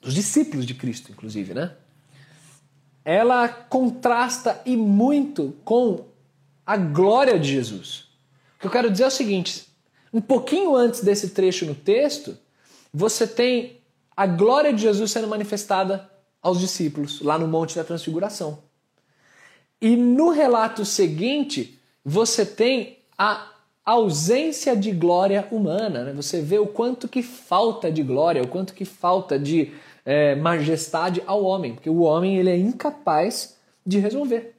dos 0.00 0.14
discípulos 0.14 0.64
de 0.64 0.74
Cristo, 0.74 1.12
inclusive, 1.12 1.54
né? 1.54 1.74
Ela 3.04 3.48
contrasta 3.48 4.60
e 4.64 4.76
muito 4.76 5.56
com 5.64 6.06
a 6.64 6.76
glória 6.76 7.38
de 7.38 7.50
Jesus. 7.50 8.08
O 8.56 8.60
que 8.60 8.66
eu 8.66 8.70
quero 8.70 8.90
dizer 8.90 9.04
é 9.04 9.08
o 9.08 9.10
seguinte: 9.10 9.66
um 10.12 10.20
pouquinho 10.20 10.74
antes 10.74 11.02
desse 11.02 11.30
trecho 11.30 11.66
no 11.66 11.74
texto, 11.74 12.36
você 12.92 13.26
tem 13.26 13.80
a 14.16 14.26
glória 14.26 14.72
de 14.72 14.82
Jesus 14.82 15.10
sendo 15.10 15.28
manifestada 15.28 16.10
aos 16.42 16.58
discípulos, 16.58 17.20
lá 17.20 17.38
no 17.38 17.46
Monte 17.46 17.76
da 17.76 17.84
Transfiguração. 17.84 18.58
E 19.80 19.96
no 19.96 20.30
relato 20.30 20.84
seguinte, 20.84 21.78
você 22.04 22.44
tem 22.44 22.98
a 23.16 23.50
ausência 23.84 24.76
de 24.76 24.92
glória 24.92 25.48
humana. 25.50 26.04
Né? 26.04 26.12
Você 26.12 26.40
vê 26.40 26.58
o 26.58 26.66
quanto 26.66 27.08
que 27.08 27.22
falta 27.22 27.90
de 27.90 28.02
glória, 28.02 28.42
o 28.42 28.48
quanto 28.48 28.74
que 28.74 28.84
falta 28.84 29.38
de 29.38 29.72
é, 30.04 30.34
majestade 30.34 31.22
ao 31.26 31.42
homem, 31.44 31.74
porque 31.74 31.90
o 31.90 32.00
homem 32.00 32.36
ele 32.36 32.50
é 32.50 32.56
incapaz 32.56 33.56
de 33.86 33.98
resolver. 33.98 34.54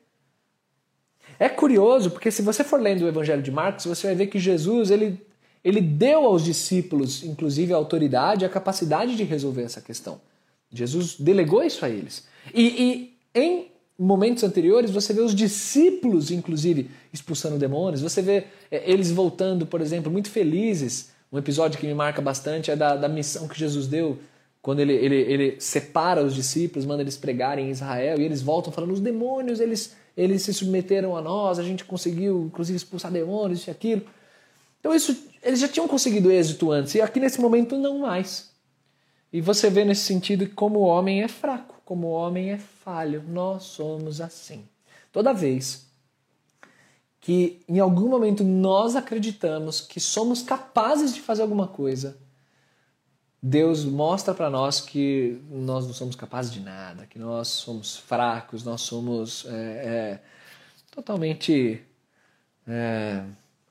É 1.40 1.50
curioso, 1.50 2.12
porque 2.12 2.30
se 2.30 2.42
você 2.42 2.64
for 2.64 2.80
lendo 2.80 3.02
o 3.02 3.08
Evangelho 3.08 3.42
de 3.42 3.52
Marcos, 3.52 3.86
você 3.86 4.08
vai 4.08 4.16
ver 4.16 4.28
que 4.28 4.38
Jesus 4.38 4.92
ele, 4.92 5.20
ele 5.64 5.82
deu 5.82 6.26
aos 6.26 6.44
discípulos, 6.44 7.24
inclusive, 7.24 7.74
a 7.74 7.78
autoridade, 7.78 8.46
a 8.46 8.50
capacidade 8.50 9.16
de 9.16 9.24
resolver 9.24 9.64
essa 9.64 9.82
questão. 9.82 10.22
Jesus 10.72 11.16
delegou 11.16 11.64
isso 11.64 11.84
a 11.84 11.90
eles. 11.90 12.28
E, 12.54 12.62
e 12.64 13.18
em 13.34 13.72
momentos 13.98 14.44
anteriores 14.44 14.90
você 14.90 15.14
vê 15.14 15.22
os 15.22 15.36
discípulos, 15.36 16.32
inclusive, 16.32 16.90
expulsando 17.14 17.58
demônios, 17.58 18.02
você 18.02 18.22
vê 18.22 18.46
é, 18.70 18.90
eles 18.90 19.12
voltando, 19.12 19.66
por 19.66 19.82
exemplo, 19.82 20.12
muito 20.12 20.30
felizes. 20.30 21.12
Um 21.32 21.38
episódio 21.38 21.80
que 21.80 21.88
me 21.88 21.94
marca 21.94 22.22
bastante 22.22 22.72
é 22.72 22.76
da, 22.76 22.96
da 22.96 23.08
missão 23.08 23.48
que 23.48 23.58
Jesus 23.58 23.88
deu, 23.88 24.20
quando 24.62 24.80
ele, 24.80 24.94
ele, 24.94 25.16
ele 25.16 25.56
separa 25.60 26.24
os 26.24 26.36
discípulos, 26.36 26.86
manda 26.86 27.02
eles 27.02 27.18
pregarem 27.18 27.68
em 27.68 27.72
Israel, 27.72 28.20
e 28.20 28.24
eles 28.24 28.42
voltam 28.42 28.72
falando: 28.72 28.92
os 28.92 29.00
demônios, 29.00 29.60
eles, 29.60 29.96
eles 30.16 30.44
se 30.44 30.54
submeteram 30.54 31.18
a 31.18 31.22
nós, 31.22 31.58
a 31.58 31.64
gente 31.64 31.84
conseguiu, 31.84 32.46
inclusive, 32.46 32.78
expulsar 32.78 33.12
demônios, 33.12 33.60
isso 33.60 33.70
e 33.70 33.72
aquilo. 33.72 34.04
Então, 34.80 34.94
isso, 34.94 35.16
eles 35.42 35.60
já 35.60 35.68
tinham 35.68 35.88
conseguido 35.88 36.32
êxito 36.32 36.72
antes, 36.72 36.96
e 36.96 37.02
aqui 37.02 37.20
nesse 37.20 37.42
momento 37.42 37.78
não 37.78 38.00
mais. 38.00 38.52
E 39.34 39.40
você 39.40 39.70
vê 39.70 39.86
nesse 39.86 40.02
sentido 40.02 40.46
que 40.46 40.54
como 40.54 40.80
o 40.80 40.84
homem 40.84 41.24
é 41.24 41.28
fraco, 41.28 41.82
como 41.86 42.08
o 42.08 42.12
homem 42.12 42.52
é 42.52 42.58
falho, 42.58 43.24
nós 43.28 43.64
somos 43.64 44.20
assim. 44.22 44.66
Toda 45.12 45.34
vez 45.34 45.90
que 47.20 47.62
em 47.70 47.80
algum 47.80 48.10
momento 48.10 48.44
nós 48.44 48.96
acreditamos 48.96 49.80
que 49.80 50.00
somos 50.00 50.42
capazes 50.42 51.14
de 51.14 51.22
fazer 51.22 51.44
alguma 51.44 51.68
coisa, 51.68 52.18
Deus 53.42 53.84
mostra 53.84 54.36
para 54.36 54.50
nós 54.52 54.80
que 54.80 55.42
nós 55.50 55.88
não 55.88 55.94
somos 55.94 56.16
capazes 56.16 56.54
de 56.54 56.60
nada, 56.60 57.08
que 57.08 57.18
nós 57.18 57.48
somos 57.48 57.98
fracos, 57.98 58.64
nós 58.64 58.82
somos 58.82 59.46
é, 59.48 59.54
é, 59.54 60.20
totalmente 60.92 61.82
é, 62.68 63.24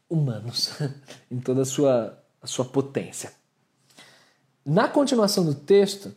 humanos 0.08 0.72
em 1.30 1.38
toda 1.38 1.62
a 1.62 1.64
sua, 1.64 2.18
a 2.42 2.46
sua 2.48 2.64
potência. 2.64 3.32
Na 4.66 4.88
continuação 4.88 5.44
do 5.44 5.54
texto, 5.54 6.12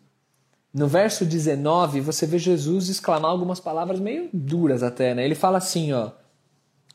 no 0.74 0.88
verso 0.88 1.24
19, 1.24 2.02
você 2.02 2.26
vê 2.26 2.40
Jesus 2.40 2.90
exclamar 2.90 3.30
algumas 3.30 3.60
palavras 3.60 4.00
meio 4.00 4.30
duras 4.34 4.82
até, 4.82 5.14
né? 5.14 5.24
Ele 5.24 5.36
fala 5.36 5.60
assim, 5.60 5.94
ó, 5.94 6.10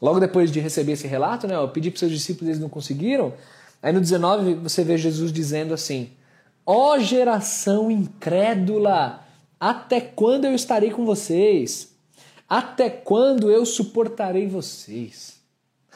logo 0.03 0.19
depois 0.19 0.51
de 0.51 0.59
receber 0.59 0.93
esse 0.93 1.07
relato, 1.07 1.47
né? 1.47 1.55
Eu 1.55 1.69
pedi 1.69 1.89
para 1.89 2.01
seus 2.01 2.11
discípulos, 2.11 2.49
eles 2.49 2.61
não 2.61 2.69
conseguiram. 2.69 3.33
Aí 3.81 3.93
no 3.93 4.01
19 4.01 4.55
você 4.55 4.83
vê 4.83 4.99
Jesus 4.99 5.33
dizendo 5.33 5.73
assim: 5.73 6.11
Ó 6.71 6.93
oh, 6.93 6.99
geração 6.99 7.91
incrédula, 7.91 9.27
até 9.59 10.03
quando 10.03 10.45
eu 10.45 10.55
estarei 10.55 10.91
com 10.91 11.07
vocês? 11.07 11.95
Até 12.47 12.91
quando 12.91 13.51
eu 13.51 13.65
suportarei 13.65 14.47
vocês? 14.47 15.41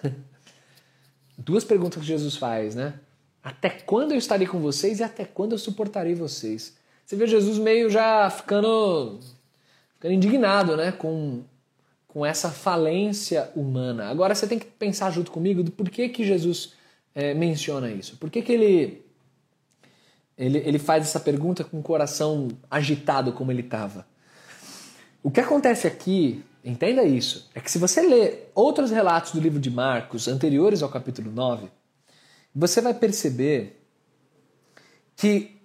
Duas 1.36 1.62
perguntas 1.62 2.00
que 2.00 2.08
Jesus 2.08 2.36
faz, 2.36 2.74
né? 2.74 2.94
Até 3.44 3.68
quando 3.68 4.12
eu 4.12 4.16
estarei 4.16 4.46
com 4.46 4.60
vocês 4.60 5.00
e 5.00 5.02
até 5.02 5.26
quando 5.26 5.52
eu 5.52 5.58
suportarei 5.58 6.14
vocês? 6.14 6.74
Você 7.04 7.16
vê 7.16 7.26
Jesus 7.26 7.58
meio 7.58 7.90
já 7.90 8.30
ficando, 8.30 9.20
ficando 9.96 10.14
indignado 10.14 10.74
né? 10.74 10.90
com, 10.90 11.42
com 12.08 12.24
essa 12.24 12.48
falência 12.48 13.50
humana. 13.54 14.08
Agora 14.08 14.34
você 14.34 14.46
tem 14.46 14.58
que 14.58 14.64
pensar 14.64 15.10
junto 15.10 15.32
comigo 15.32 15.62
do 15.62 15.70
porquê 15.70 16.08
que 16.08 16.24
Jesus 16.24 16.72
é, 17.14 17.34
menciona 17.34 17.90
isso. 17.90 18.16
Por 18.16 18.30
que, 18.30 18.40
que 18.40 18.52
ele, 18.52 19.04
ele, 20.36 20.58
ele 20.58 20.78
faz 20.78 21.04
essa 21.04 21.20
pergunta 21.20 21.62
com 21.64 21.78
o 21.78 21.82
coração 21.82 22.48
agitado 22.70 23.32
como 23.32 23.50
ele 23.50 23.62
estava? 23.62 24.06
O 25.22 25.30
que 25.30 25.40
acontece 25.40 25.86
aqui, 25.86 26.42
entenda 26.64 27.04
isso, 27.04 27.48
é 27.54 27.60
que 27.60 27.70
se 27.70 27.78
você 27.78 28.02
ler 28.02 28.50
outros 28.54 28.90
relatos 28.90 29.32
do 29.32 29.40
livro 29.40 29.60
de 29.60 29.70
Marcos 29.70 30.26
anteriores 30.26 30.82
ao 30.82 30.88
capítulo 30.88 31.30
9, 31.30 31.68
você 32.54 32.80
vai 32.80 32.92
perceber 32.92 33.80
que 35.16 35.56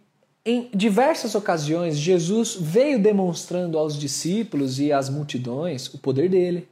em 0.45 0.69
diversas 0.73 1.35
ocasiões 1.35 1.97
Jesus 1.97 2.55
veio 2.55 2.97
demonstrando 3.01 3.77
aos 3.77 3.97
discípulos 3.97 4.79
e 4.79 4.93
às 4.93 5.09
multidões 5.09 5.93
o 5.93 5.97
poder 5.97 6.29
dele. 6.29 6.69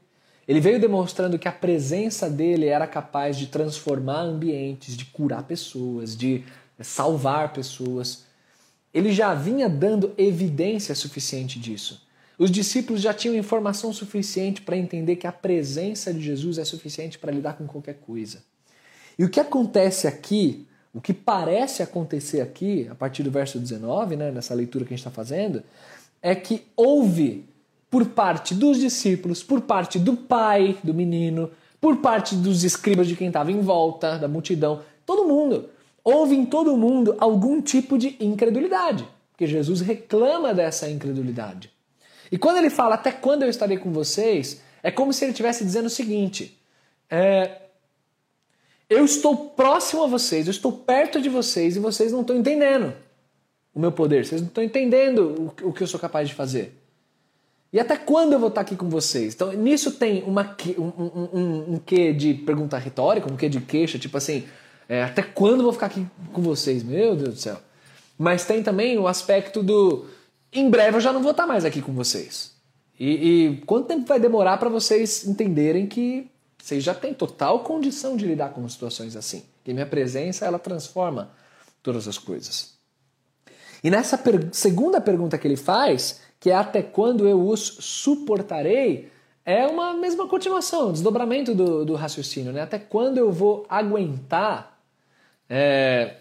Ele 0.48 0.62
veio 0.62 0.80
demonstrando 0.80 1.40
que 1.40 1.48
a 1.48 1.52
presença 1.52 2.30
dele 2.30 2.68
era 2.68 2.86
capaz 2.86 3.36
de 3.36 3.48
transformar 3.48 4.22
ambientes, 4.22 4.96
de 4.96 5.06
curar 5.06 5.44
pessoas, 5.44 6.16
de 6.16 6.44
salvar 6.84 7.54
pessoas. 7.54 8.24
Ele 8.94 9.12
já 9.12 9.34
vinha 9.34 9.68
dando 9.70 10.14
evidência 10.18 10.96
suficiente 10.96 11.60
disso. 11.60 12.06
Os 12.38 12.52
discípulos 12.52 13.02
já 13.02 13.14
tinham 13.14 13.36
informação 13.36 13.94
suficiente 13.94 14.62
para 14.62 14.76
entender 14.76 15.16
que 15.16 15.28
a 15.28 15.32
presença 15.32 16.14
de 16.14 16.22
Jesus 16.22 16.58
é 16.58 16.66
suficiente 16.66 17.18
para 17.18 17.32
lidar 17.32 17.54
com 17.54 17.66
qualquer 17.66 17.96
coisa. 17.96 18.44
E 19.18 19.24
o 19.24 19.30
que 19.30 19.40
acontece 19.40 20.08
aqui, 20.08 20.68
o 20.94 21.00
que 21.00 21.14
parece 21.14 21.82
acontecer 21.82 22.42
aqui, 22.42 22.88
a 22.90 22.96
partir 22.96 23.24
do 23.24 23.32
verso 23.32 23.58
19, 23.58 24.18
né, 24.18 24.32
nessa 24.32 24.54
leitura 24.54 24.84
que 24.84 24.94
a 24.94 24.98
gente 24.98 25.06
está 25.08 25.12
fazendo, 25.12 25.64
é 26.22 26.36
que 26.36 26.64
houve, 26.76 27.46
por 27.90 28.06
parte 28.08 28.54
dos 28.54 28.80
discípulos, 28.80 29.42
por 29.42 29.62
parte 29.62 29.98
do 29.98 30.18
pai 30.18 30.78
do 30.84 30.94
menino, 30.94 31.50
por 31.80 31.98
parte 31.98 32.36
dos 32.36 32.64
escribas 32.64 33.08
de 33.08 33.16
quem 33.16 33.28
estava 33.28 33.52
em 33.52 33.62
volta, 33.62 34.18
da 34.18 34.28
multidão, 34.28 34.82
todo 35.06 35.28
mundo, 35.28 35.70
houve 36.06 36.36
em 36.36 36.46
todo 36.46 36.78
mundo 36.78 37.16
algum 37.20 37.60
tipo 37.60 37.98
de 37.98 38.16
incredulidade, 38.20 39.08
porque 39.32 39.48
Jesus 39.48 39.82
reclama 39.82 40.54
dessa 40.54 40.88
incredulidade. 40.88 41.72
E 42.32 42.38
quando 42.38 42.58
ele 42.58 42.70
fala 42.70 42.94
até 42.94 43.12
quando 43.12 43.42
eu 43.42 43.50
estarei 43.50 43.78
com 43.78 43.92
vocês, 43.92 44.62
é 44.84 44.92
como 44.92 45.12
se 45.12 45.26
ele 45.26 45.32
estivesse 45.32 45.66
dizendo 45.66 45.88
o 45.88 45.90
seguinte: 45.90 46.58
é, 47.10 47.64
eu 48.88 49.04
estou 49.04 49.50
próximo 49.50 50.04
a 50.04 50.08
vocês, 50.08 50.46
eu 50.46 50.52
estou 50.52 50.72
perto 50.72 51.20
de 51.20 51.28
vocês 51.28 51.76
e 51.76 51.80
vocês 51.80 52.12
não 52.12 52.22
estão 52.22 52.38
entendendo 52.38 52.94
o 53.74 53.80
meu 53.80 53.92
poder, 53.92 54.26
vocês 54.26 54.40
não 54.40 54.48
estão 54.48 54.64
entendendo 54.64 55.54
o 55.62 55.74
que 55.74 55.84
eu 55.84 55.88
sou 55.88 56.00
capaz 56.00 56.30
de 56.30 56.36
fazer. 56.36 56.80
E 57.74 57.80
até 57.80 57.98
quando 57.98 58.32
eu 58.32 58.40
vou 58.40 58.48
estar 58.48 58.62
aqui 58.62 58.76
com 58.76 58.88
vocês? 58.88 59.34
Então, 59.34 59.52
nisso 59.52 59.92
tem 59.92 60.24
uma, 60.24 60.56
um, 60.78 60.82
um, 60.82 61.30
um, 61.34 61.74
um 61.74 61.80
quê 61.80 62.14
de 62.14 62.34
pergunta 62.34 62.78
retórica, 62.78 63.30
um 63.30 63.36
quê 63.36 63.50
de 63.50 63.60
queixa, 63.60 64.00
tipo 64.00 64.16
assim, 64.16 64.46
é, 64.88 65.04
até 65.04 65.22
quando 65.22 65.64
vou 65.64 65.74
ficar 65.74 65.88
aqui 65.88 66.06
com 66.32 66.42
vocês? 66.42 66.84
Meu 66.84 67.16
Deus 67.16 67.34
do 67.36 67.40
céu. 67.40 67.58
Mas 68.18 68.46
tem 68.46 68.64
também 68.64 68.98
o 68.98 69.08
aspecto 69.08 69.62
do, 69.62 70.06
em 70.56 70.70
breve 70.70 70.98
eu 70.98 71.02
já 71.02 71.12
não 71.12 71.22
vou 71.22 71.32
estar 71.32 71.46
mais 71.46 71.66
aqui 71.66 71.82
com 71.82 71.94
vocês. 71.94 72.54
E, 72.98 73.10
e 73.10 73.58
quanto 73.66 73.88
tempo 73.88 74.06
vai 74.06 74.20
demorar 74.20 74.58
para 74.58 74.70
vocês 74.70 75.28
entenderem 75.28 75.86
que 75.86 76.32
vocês 76.58 76.84
já 76.84 76.94
têm 76.94 77.14
total 77.14 77.60
condição 77.60 78.16
de 78.16 78.26
lidar 78.26 78.50
com 78.50 78.68
situações 78.70 79.16
assim. 79.16 79.44
Que 79.64 79.74
minha 79.74 79.86
presença, 79.86 80.46
ela 80.46 80.58
transforma 80.58 81.32
todas 81.84 82.08
as 82.08 82.18
coisas. 82.18 82.74
E 83.84 83.90
nessa 83.90 84.18
per 84.18 84.50
segunda 84.52 85.02
pergunta 85.02 85.38
que 85.38 85.48
ele 85.48 85.58
faz, 85.58 86.22
que 86.40 86.50
é 86.50 86.56
até 86.56 86.82
quando 86.82 87.28
eu 87.28 87.46
os 87.46 87.78
suportarei, 87.80 89.12
é 89.46 89.68
uma 89.68 89.94
mesma 89.94 90.28
continuação, 90.28 90.92
desdobramento 90.92 91.54
do, 91.54 91.86
do 91.86 91.96
raciocínio. 91.96 92.54
Né? 92.54 92.62
Até 92.62 92.80
quando 92.80 93.18
eu 93.18 93.32
vou 93.32 93.66
aguentar 93.70 94.75
é, 95.50 96.16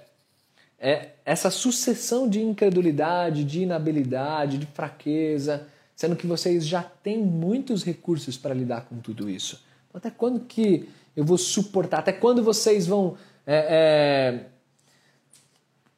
é 0.79 1.11
essa 1.25 1.51
sucessão 1.51 2.29
de 2.29 2.43
incredulidade, 2.43 3.45
de 3.45 3.63
inabilidade, 3.63 4.59
de 4.59 4.67
fraqueza, 4.67 5.67
sendo 5.97 6.17
que 6.17 6.27
vocês 6.27 6.67
já 6.67 6.83
têm 6.83 7.19
muitos 7.19 7.83
recursos 7.83 8.37
para 8.37 8.55
lidar 8.55 8.83
com 8.83 8.99
tudo 8.99 9.31
isso. 9.31 9.63
Até 9.93 10.11
quando 10.11 10.41
que 10.41 10.89
eu 11.17 11.25
vou 11.25 11.39
suportar? 11.39 12.01
Até 12.01 12.13
quando 12.13 12.43
vocês 12.43 12.87
vão. 12.87 13.17
É, 13.47 14.45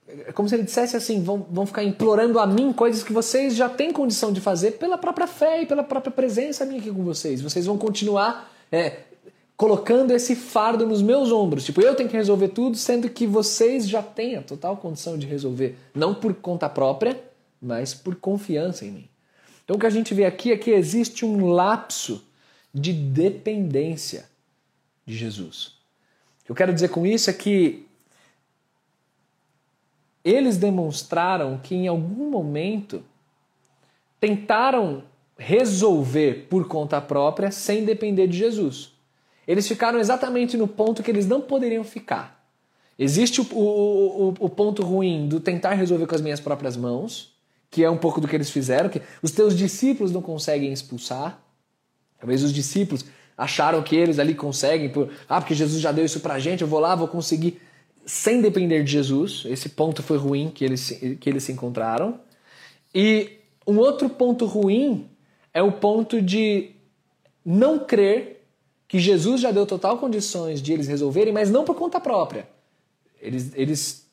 é, 0.09 0.27
é 0.29 0.33
como 0.33 0.49
se 0.49 0.55
ele 0.55 0.65
dissesse 0.65 0.97
assim: 0.97 1.23
vão, 1.23 1.47
vão 1.51 1.67
ficar 1.67 1.83
implorando 1.83 2.39
a 2.39 2.47
mim 2.47 2.73
coisas 2.73 3.03
que 3.03 3.13
vocês 3.13 3.57
já 3.57 3.69
têm 3.69 3.93
condição 3.93 4.33
de 4.33 4.41
fazer 4.41 4.73
pela 4.73 4.99
própria 4.99 5.27
fé 5.27 5.63
e 5.63 5.67
pela 5.67 5.83
própria 5.83 6.13
presença 6.13 6.65
minha 6.67 6.79
aqui 6.79 6.91
com 6.91 7.03
vocês. 7.03 7.41
Vocês 7.41 7.65
vão 7.67 7.79
continuar 7.79 8.53
é, 8.71 9.01
colocando 9.57 10.11
esse 10.11 10.37
fardo 10.37 10.87
nos 10.87 11.01
meus 11.01 11.33
ombros. 11.33 11.65
Tipo, 11.65 11.81
eu 11.81 11.95
tenho 11.95 12.09
que 12.09 12.17
resolver 12.17 12.49
tudo, 12.49 12.77
sendo 12.77 13.09
que 13.09 13.27
vocês 13.27 13.89
já 13.89 14.03
têm 14.03 14.37
a 14.37 14.43
total 14.43 14.77
condição 14.77 15.17
de 15.17 15.27
resolver. 15.27 15.77
Não 15.95 16.15
por 16.15 16.35
conta 16.35 16.69
própria, 16.69 17.19
mas 17.61 17.95
por 17.95 18.17
confiança 18.17 18.85
em 18.85 18.91
mim. 18.91 19.09
Então 19.65 19.77
o 19.77 19.79
que 19.79 19.87
a 19.87 19.91
gente 19.91 20.15
vê 20.15 20.25
aqui 20.25 20.53
é 20.53 20.57
que 20.57 20.71
existe 20.71 21.25
um 21.25 21.47
lapso 21.47 22.23
de 22.73 22.93
dependência 22.93 24.29
de 25.05 25.17
Jesus. 25.17 25.73
O 26.43 26.45
que 26.45 26.53
eu 26.53 26.57
quero 26.57 26.75
dizer 26.75 26.89
com 26.91 27.07
isso 27.07 27.31
é 27.31 27.33
que 27.33 27.87
eles 30.23 30.57
demonstraram 30.57 31.59
que 31.59 31.75
em 31.75 31.89
algum 31.89 32.31
momento 32.31 33.03
tentaram 34.21 35.05
resolver 35.39 36.47
por 36.49 36.69
conta 36.69 37.01
própria 37.01 37.51
sem 37.51 37.85
depender 37.85 38.27
de 38.27 38.37
Jesus. 38.37 38.96
Eles 39.47 39.67
ficaram 39.69 39.99
exatamente 39.99 40.57
no 40.57 40.67
ponto 40.67 41.03
que 41.03 41.11
eles 41.11 41.27
não 41.27 41.41
poderiam 41.41 41.85
ficar. 41.85 42.37
Existe 42.99 43.41
o, 43.41 43.47
o, 43.53 44.29
o, 44.29 44.35
o 44.41 44.49
ponto 44.49 44.83
ruim 44.83 45.29
do 45.29 45.39
tentar 45.39 45.75
resolver 45.75 46.07
com 46.07 46.15
as 46.15 46.21
minhas 46.21 46.41
próprias 46.41 46.77
mãos, 46.77 47.35
que 47.71 47.85
é 47.85 47.91
um 47.91 47.99
pouco 47.99 48.21
do 48.21 48.27
que 48.27 48.35
eles 48.35 48.51
fizeram, 48.51 48.89
que 48.89 49.03
os 49.23 49.31
teus 49.31 49.57
discípulos 49.57 50.11
não 50.11 50.23
conseguem 50.23 50.73
expulsar. 50.73 51.43
Talvez 52.19 52.43
os 52.43 52.53
discípulos 52.53 53.05
acharam 53.37 53.83
que 53.83 53.95
eles 53.95 54.19
ali 54.19 54.35
conseguem, 54.35 54.89
por, 54.89 55.11
ah, 55.29 55.41
porque 55.41 55.55
Jesus 55.55 55.81
já 55.81 55.93
deu 55.93 56.05
isso 56.05 56.21
pra 56.21 56.39
gente, 56.39 56.63
eu 56.63 56.69
vou 56.69 56.81
lá, 56.81 56.95
vou 56.95 57.07
conseguir 57.07 57.61
sem 58.07 58.41
depender 58.41 58.83
de 58.83 58.93
Jesus. 58.93 59.43
Esse 59.47 59.69
ponto 59.69 60.03
foi 60.03 60.17
ruim 60.17 60.49
que 60.49 60.65
eles, 60.65 60.91
que 61.21 61.29
eles 61.29 61.43
se 61.43 61.53
encontraram. 61.53 62.21
E 62.95 63.41
um 63.67 63.79
outro 63.79 64.09
ponto 64.09 64.47
ruim 64.47 65.11
é 65.53 65.63
o 65.63 65.73
ponto 65.73 66.23
de 66.23 66.71
não 67.45 67.81
crer 67.81 68.36
que 68.89 68.99
Jesus 68.99 69.41
já 69.41 69.51
deu 69.51 69.67
total 69.67 69.99
condições 69.99 70.63
de 70.63 70.73
eles 70.73 70.87
resolverem, 70.87 71.33
mas 71.33 71.51
não 71.51 71.65
por 71.65 71.75
conta 71.75 72.01
própria. 72.01 72.49
Eles, 73.21 73.53
eles, 73.55 74.07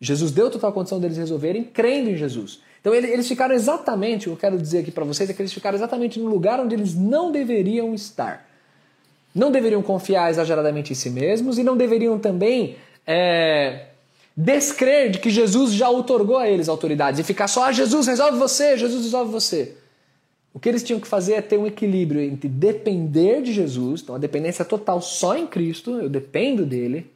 Jesus 0.00 0.30
deu 0.30 0.50
total 0.50 0.72
condição 0.72 1.00
deles 1.00 1.16
resolverem 1.16 1.64
crendo 1.64 2.10
em 2.10 2.16
Jesus. 2.16 2.60
Então 2.80 2.94
eles 2.94 3.28
ficaram 3.28 3.54
exatamente, 3.54 4.28
o 4.28 4.32
que 4.32 4.36
eu 4.36 4.50
quero 4.50 4.58
dizer 4.58 4.78
aqui 4.78 4.90
para 4.90 5.04
vocês 5.04 5.28
é 5.28 5.34
que 5.34 5.42
eles 5.42 5.52
ficaram 5.52 5.76
exatamente 5.76 6.18
no 6.18 6.28
lugar 6.28 6.60
onde 6.60 6.74
eles 6.74 6.94
não 6.94 7.30
deveriam 7.30 7.94
estar. 7.94 8.48
Não 9.34 9.50
deveriam 9.50 9.82
confiar 9.82 10.30
exageradamente 10.30 10.92
em 10.92 10.96
si 10.96 11.10
mesmos 11.10 11.58
e 11.58 11.62
não 11.62 11.76
deveriam 11.76 12.18
também 12.18 12.76
é, 13.06 13.86
descrer 14.36 15.10
de 15.10 15.18
que 15.18 15.28
Jesus 15.28 15.72
já 15.72 15.90
otorgou 15.90 16.38
a 16.38 16.48
eles 16.48 16.68
autoridades 16.68 17.20
e 17.20 17.22
ficar 17.22 17.48
só, 17.48 17.64
ah, 17.64 17.72
Jesus 17.72 18.06
resolve 18.06 18.38
você, 18.38 18.78
Jesus 18.78 19.04
resolve 19.04 19.30
você. 19.30 19.76
O 20.52 20.58
que 20.58 20.68
eles 20.68 20.82
tinham 20.82 21.00
que 21.00 21.06
fazer 21.06 21.34
é 21.34 21.42
ter 21.42 21.58
um 21.58 21.66
equilíbrio 21.66 22.20
entre 22.20 22.48
depender 22.48 23.40
de 23.40 23.52
Jesus, 23.52 24.00
então 24.02 24.14
a 24.14 24.18
dependência 24.18 24.64
total 24.64 25.00
só 25.00 25.36
em 25.36 25.46
Cristo, 25.46 25.92
eu 25.92 26.08
dependo 26.08 26.66
dele, 26.66 27.10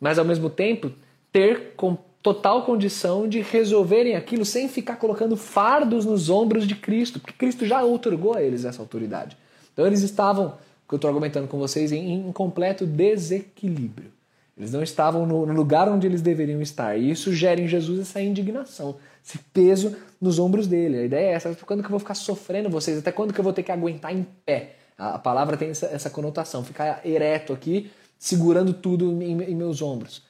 mas 0.00 0.18
ao 0.18 0.24
mesmo 0.24 0.48
tempo 0.48 0.90
ter 1.30 1.74
total 2.22 2.64
condição 2.64 3.28
de 3.28 3.40
resolverem 3.40 4.16
aquilo 4.16 4.44
sem 4.44 4.68
ficar 4.68 4.96
colocando 4.96 5.36
fardos 5.36 6.04
nos 6.04 6.30
ombros 6.30 6.66
de 6.66 6.74
Cristo, 6.74 7.20
porque 7.20 7.34
Cristo 7.34 7.66
já 7.66 7.84
otorgou 7.84 8.34
a 8.34 8.42
eles 8.42 8.64
essa 8.64 8.80
autoridade. 8.80 9.36
Então 9.72 9.86
eles 9.86 10.02
estavam, 10.02 10.54
que 10.88 10.94
eu 10.94 10.96
estou 10.96 11.08
argumentando 11.08 11.46
com 11.46 11.58
vocês, 11.58 11.92
em, 11.92 12.26
em 12.26 12.32
completo 12.32 12.86
desequilíbrio. 12.86 14.10
Eles 14.56 14.72
não 14.72 14.82
estavam 14.82 15.26
no 15.26 15.44
lugar 15.52 15.86
onde 15.86 16.06
eles 16.06 16.22
deveriam 16.22 16.62
estar. 16.62 16.96
E 16.96 17.10
isso 17.10 17.32
gera 17.32 17.60
em 17.60 17.68
Jesus 17.68 18.00
essa 18.00 18.22
indignação, 18.22 18.96
esse 19.26 19.38
peso 19.52 19.96
nos 20.20 20.38
ombros 20.38 20.68
dele. 20.68 20.98
A 20.98 21.04
ideia 21.04 21.30
é 21.30 21.32
essa: 21.32 21.50
até 21.50 21.64
quando 21.64 21.80
que 21.80 21.86
eu 21.86 21.90
vou 21.90 21.98
ficar 21.98 22.14
sofrendo 22.14 22.70
vocês? 22.70 22.98
Até 22.98 23.10
quando 23.10 23.32
que 23.32 23.40
eu 23.40 23.44
vou 23.44 23.52
ter 23.52 23.64
que 23.64 23.72
aguentar 23.72 24.14
em 24.14 24.24
pé? 24.44 24.76
A, 24.96 25.18
palavra 25.18 25.56
tem 25.56 25.70
essa, 25.70 25.86
essa 25.86 26.08
conotação, 26.08 26.64
ficar 26.64 27.04
ereto 27.04 27.52
aqui, 27.52 27.90
segurando 28.18 28.72
tudo 28.72 29.20
em, 29.22 29.42
em 29.42 29.54
meus 29.54 29.82
ombros. 29.82 30.22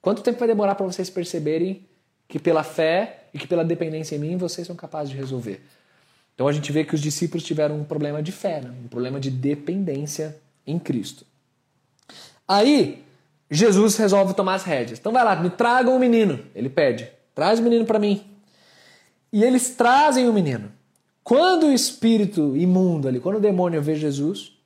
Quanto 0.00 0.22
tempo 0.22 0.38
vai 0.38 0.46
demorar 0.46 0.74
para 0.74 0.86
vocês 0.86 1.10
perceberem 1.10 1.84
que 2.28 2.38
pela 2.38 2.62
fé 2.62 3.24
e 3.34 3.38
que 3.38 3.48
pela 3.48 3.64
dependência 3.64 4.14
em 4.14 4.18
mim 4.18 4.36
vocês 4.36 4.66
são 4.66 4.76
capazes 4.76 5.10
de 5.10 5.16
resolver? 5.16 5.60
Então 6.34 6.46
a 6.46 6.52
gente 6.52 6.70
vê 6.70 6.84
que 6.84 6.94
os 6.94 7.00
discípulos 7.00 7.42
tiveram 7.42 7.80
um 7.80 7.84
problema 7.84 8.22
de 8.22 8.30
fé, 8.30 8.60
né? 8.60 8.72
um 8.84 8.86
problema 8.86 9.18
de 9.18 9.28
dependência 9.28 10.36
em 10.64 10.78
Cristo. 10.78 11.26
Aí 12.46 13.04
Jesus 13.50 13.96
resolve 13.96 14.34
tomar 14.34 14.54
as 14.54 14.62
rédeas. 14.62 15.00
Então 15.00 15.10
vai 15.10 15.24
lá, 15.24 15.34
me 15.34 15.50
tragam 15.50 15.96
o 15.96 15.98
menino. 15.98 16.38
Ele 16.54 16.68
pede, 16.68 17.10
traz 17.38 17.60
o 17.60 17.62
menino 17.62 17.84
para 17.84 18.00
mim. 18.00 18.24
E 19.32 19.44
eles 19.44 19.70
trazem 19.70 20.28
o 20.28 20.32
menino. 20.32 20.72
Quando 21.22 21.66
o 21.68 21.72
espírito 21.72 22.56
imundo 22.56 23.06
ali, 23.06 23.20
quando 23.20 23.36
o 23.36 23.40
demônio 23.40 23.80
vê 23.80 23.94
Jesus, 23.94 24.58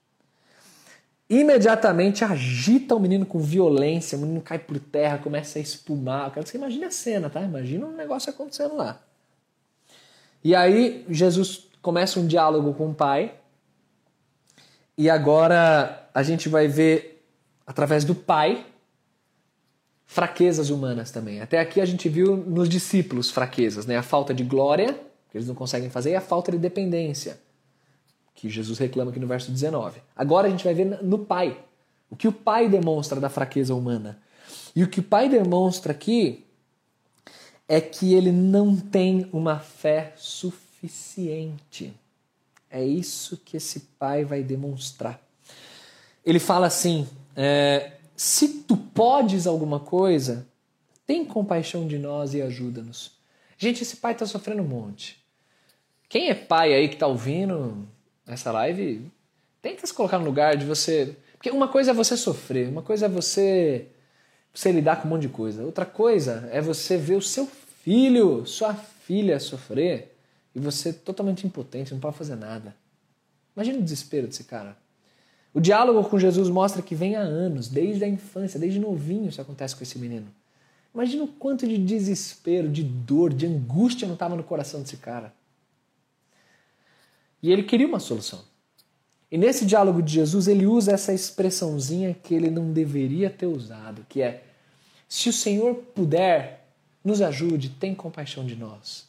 imediatamente 1.28 2.24
agita 2.24 2.94
o 2.94 2.98
menino 2.98 3.26
com 3.26 3.38
violência, 3.38 4.16
o 4.16 4.22
menino 4.22 4.40
cai 4.40 4.58
por 4.58 4.78
terra, 4.78 5.18
começa 5.18 5.58
a 5.58 5.62
espumar. 5.62 6.28
Eu 6.28 6.30
quero 6.30 6.46
que 6.46 6.52
você 6.52 6.56
imagine 6.56 6.85
a 6.87 6.90
cena, 6.90 7.28
tá? 7.28 7.42
Imagina 7.42 7.85
um 7.85 7.94
negócio 7.94 8.30
acontecendo 8.30 8.74
lá. 8.74 9.02
E 10.42 10.54
aí 10.54 11.04
Jesus 11.11 11.68
começa 11.82 12.18
um 12.18 12.26
diálogo 12.26 12.72
com 12.72 12.88
o 12.88 12.94
pai. 12.94 13.35
E 14.96 15.11
agora 15.11 16.08
a 16.14 16.22
gente 16.22 16.48
vai 16.48 16.68
ver, 16.68 17.22
através 17.66 18.02
do 18.02 18.14
pai, 18.14 18.64
fraquezas 20.12 20.68
humanas 20.68 21.11
também. 21.11 21.40
Até 21.40 21.59
aqui 21.59 21.81
a 21.81 21.87
gente 21.87 22.07
viu 22.07 22.37
nos 22.37 22.68
discípulos 22.68 23.31
fraquezas, 23.31 23.87
né? 23.87 23.96
A 23.96 24.03
falta 24.03 24.35
de 24.35 24.44
glória, 24.44 24.92
que 25.31 25.38
eles 25.38 25.48
não 25.48 25.55
conseguem 25.55 25.88
fazer, 25.88 26.11
e 26.11 26.14
a 26.14 26.20
falta 26.20 26.53
de 26.53 26.59
dependência 26.59 27.40
que 28.35 28.51
Jesus 28.51 28.79
reclama 28.79 29.11
aqui 29.11 29.18
no 29.18 29.27
verso 29.27 29.51
19. 29.51 30.03
Agora 30.14 30.48
a 30.48 30.51
gente 30.51 30.64
vai 30.64 30.75
ver 30.75 31.03
no 31.03 31.20
Pai. 31.20 31.59
O 32.11 32.16
que 32.16 32.29
o 32.29 32.33
Pai 32.33 32.68
demonstra 32.68 33.18
da 33.18 33.31
fraqueza 33.31 33.75
humana. 33.75 34.18
E 34.77 34.85
o 34.85 34.88
que 34.88 35.01
o 35.01 35.03
Pai 35.03 35.31
demonstra 35.31 35.92
aqui 35.92 36.44
é 37.66 37.81
que 37.81 38.12
ele 38.12 38.33
não 38.33 38.77
tem 38.77 39.27
uma 39.33 39.61
fé 39.61 40.12
suficiente. 40.16 41.94
É 42.70 42.85
isso 42.85 43.40
que 43.42 43.57
esse 43.57 43.81
Pai 43.98 44.27
vai 44.27 44.42
demonstrar. 44.42 45.18
Ele 46.22 46.38
fala 46.38 46.66
assim: 46.66 47.09
é, 47.35 47.92
se 48.22 48.46
tu 48.62 48.76
podes 48.76 49.48
alguma 49.48 49.80
coisa, 49.80 50.46
tem 51.04 51.24
compaixão 51.24 51.88
de 51.88 51.98
nós 51.98 52.35
e 52.35 52.40
ajuda-nos. 52.40 53.18
Gente, 53.58 53.82
esse 53.82 53.96
pai 53.96 54.12
está 54.12 54.24
sofrendo 54.24 54.62
um 54.62 54.68
monte. 54.68 55.20
Quem 56.08 56.28
é 56.30 56.35
pai 56.35 56.72
aí 56.72 56.87
que 56.87 56.94
está 56.94 57.08
ouvindo, 57.08 57.85
nessa 58.24 58.52
live, 58.52 59.11
tenta 59.61 59.85
se 59.85 59.92
colocar 59.92 60.20
no 60.20 60.24
lugar 60.24 60.56
de 60.56 60.64
você. 60.64 61.16
Porque 61.32 61.50
uma 61.50 61.66
coisa 61.66 61.90
é 61.90 61.94
você 61.94 62.16
sofrer, 62.16 62.68
uma 62.68 62.82
coisa 62.82 63.06
é 63.06 63.08
você, 63.08 63.88
você 64.54 64.70
lidar 64.70 65.02
com 65.02 65.08
um 65.08 65.11
monte 65.11 65.22
de 65.22 65.28
coisa. 65.28 65.64
Outra 65.64 65.85
coisa 65.85 66.48
é 66.52 66.61
você 66.61 66.96
ver 66.96 67.16
o 67.16 67.22
seu 67.22 67.48
filho, 67.82 68.46
sua 68.46 68.72
filha 68.72 69.40
sofrer 69.40 70.16
e 70.54 70.61
você 70.61 70.92
totalmente 70.92 71.44
impotente, 71.44 71.92
não 71.92 71.98
pode 71.98 72.16
fazer 72.16 72.37
nada. 72.37 72.76
Imagina 73.56 73.80
o 73.80 73.82
desespero 73.82 74.28
desse 74.28 74.44
cara. 74.44 74.76
O 75.55 75.61
diálogo 75.61 76.09
com 76.09 76.19
Jesus 76.19 76.49
mostra 76.49 76.81
que 76.81 76.95
vem 76.95 77.15
há 77.15 77.21
anos, 77.21 77.69
desde 77.69 78.05
a 78.05 78.09
infância, 78.09 78.59
desde 78.59 78.79
novinho 78.79 79.29
isso 79.29 79.41
acontece 79.41 79.77
com 79.77 79.83
esse 79.83 79.99
menino. 79.99 80.27
Imagina 80.95 81.25
o 81.25 81.29
quanto 81.29 81.67
de 81.67 81.79
desespero, 81.79 82.69
de 82.69 82.83
dor, 82.83 83.33
de 83.33 83.47
angústia 83.47 84.07
não 84.07 84.15
estava 84.15 84.37
no 84.37 84.43
coração 84.43 84.81
desse 84.81 84.97
cara. 84.97 85.33
E 87.43 87.51
ele 87.51 87.62
queria 87.62 87.87
uma 87.87 87.99
solução. 88.01 88.41
E 89.31 89.38
nesse 89.38 89.65
diálogo 89.65 90.03
de 90.03 90.12
Jesus, 90.12 90.47
ele 90.47 90.67
usa 90.67 90.93
essa 90.93 91.12
expressãozinha 91.12 92.15
que 92.15 92.35
ele 92.35 92.51
não 92.51 92.71
deveria 92.71 93.31
ter 93.31 93.47
usado, 93.47 94.05
que 94.09 94.21
é: 94.21 94.45
se 95.09 95.29
o 95.29 95.33
Senhor 95.33 95.75
puder, 95.75 96.69
nos 97.03 97.23
ajude, 97.23 97.71
tem 97.71 97.95
compaixão 97.95 98.45
de 98.45 98.55
nós. 98.55 99.07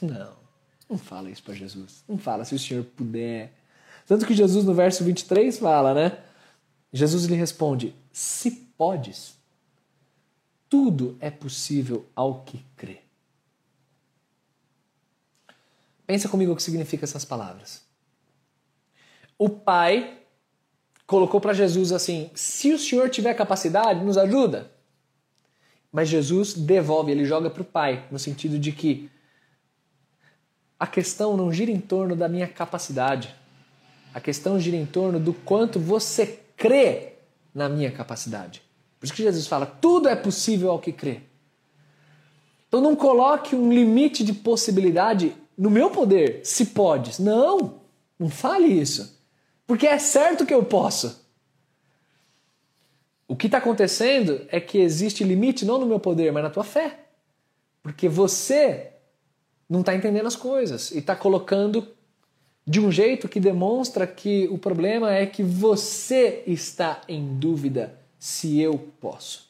Não, 0.00 0.32
não 0.88 0.96
fala 0.96 1.30
isso 1.30 1.42
para 1.42 1.54
Jesus. 1.54 2.04
Não 2.08 2.16
fala 2.16 2.44
se 2.44 2.54
o 2.54 2.58
Senhor 2.58 2.84
puder. 2.84 3.52
Tanto 4.06 4.24
que 4.26 4.34
Jesus 4.34 4.64
no 4.64 4.72
verso 4.72 5.04
23 5.04 5.58
fala, 5.58 5.92
né? 5.92 6.18
Jesus 6.92 7.24
lhe 7.24 7.34
responde: 7.34 7.94
se 8.12 8.50
podes, 8.50 9.34
tudo 10.68 11.16
é 11.20 11.30
possível 11.30 12.06
ao 12.14 12.42
que 12.42 12.64
crê. 12.76 13.00
Pensa 16.06 16.28
comigo 16.28 16.52
o 16.52 16.56
que 16.56 16.62
significa 16.62 17.04
essas 17.04 17.24
palavras. 17.24 17.82
O 19.36 19.48
pai 19.48 20.18
colocou 21.06 21.40
para 21.40 21.52
Jesus 21.52 21.92
assim: 21.92 22.30
se 22.34 22.72
o 22.72 22.78
senhor 22.78 23.10
tiver 23.10 23.34
capacidade, 23.34 24.04
nos 24.04 24.16
ajuda. 24.16 24.70
Mas 25.90 26.08
Jesus 26.08 26.52
devolve, 26.52 27.10
ele 27.10 27.24
joga 27.24 27.48
para 27.48 27.62
o 27.62 27.64
Pai, 27.64 28.06
no 28.10 28.18
sentido 28.18 28.58
de 28.58 28.70
que 28.70 29.10
a 30.78 30.86
questão 30.86 31.36
não 31.36 31.50
gira 31.50 31.70
em 31.70 31.80
torno 31.80 32.14
da 32.14 32.28
minha 32.28 32.46
capacidade. 32.46 33.34
A 34.16 34.20
questão 34.20 34.58
gira 34.58 34.78
em 34.78 34.86
torno 34.86 35.20
do 35.20 35.34
quanto 35.34 35.78
você 35.78 36.40
crê 36.56 37.16
na 37.54 37.68
minha 37.68 37.92
capacidade. 37.92 38.62
Por 38.98 39.04
isso 39.04 39.12
que 39.12 39.22
Jesus 39.22 39.46
fala: 39.46 39.66
tudo 39.66 40.08
é 40.08 40.16
possível 40.16 40.70
ao 40.70 40.78
que 40.78 40.90
crê. 40.90 41.20
Então 42.66 42.80
não 42.80 42.96
coloque 42.96 43.54
um 43.54 43.70
limite 43.70 44.24
de 44.24 44.32
possibilidade 44.32 45.36
no 45.54 45.68
meu 45.68 45.90
poder, 45.90 46.40
se 46.44 46.64
pode. 46.64 47.20
Não, 47.20 47.82
não 48.18 48.30
fale 48.30 48.68
isso. 48.68 49.20
Porque 49.66 49.86
é 49.86 49.98
certo 49.98 50.46
que 50.46 50.54
eu 50.54 50.64
posso. 50.64 51.22
O 53.28 53.36
que 53.36 53.48
está 53.48 53.58
acontecendo 53.58 54.46
é 54.48 54.58
que 54.58 54.78
existe 54.78 55.24
limite 55.24 55.66
não 55.66 55.78
no 55.78 55.84
meu 55.84 56.00
poder, 56.00 56.32
mas 56.32 56.42
na 56.42 56.48
tua 56.48 56.64
fé. 56.64 57.00
Porque 57.82 58.08
você 58.08 58.92
não 59.68 59.80
está 59.80 59.94
entendendo 59.94 60.26
as 60.26 60.36
coisas 60.36 60.90
e 60.90 61.00
está 61.00 61.14
colocando 61.14 61.94
de 62.66 62.80
um 62.80 62.90
jeito 62.90 63.28
que 63.28 63.38
demonstra 63.38 64.06
que 64.06 64.48
o 64.50 64.58
problema 64.58 65.14
é 65.14 65.24
que 65.24 65.42
você 65.42 66.42
está 66.46 67.00
em 67.08 67.38
dúvida 67.38 67.96
se 68.18 68.60
eu 68.60 68.76
posso. 69.00 69.48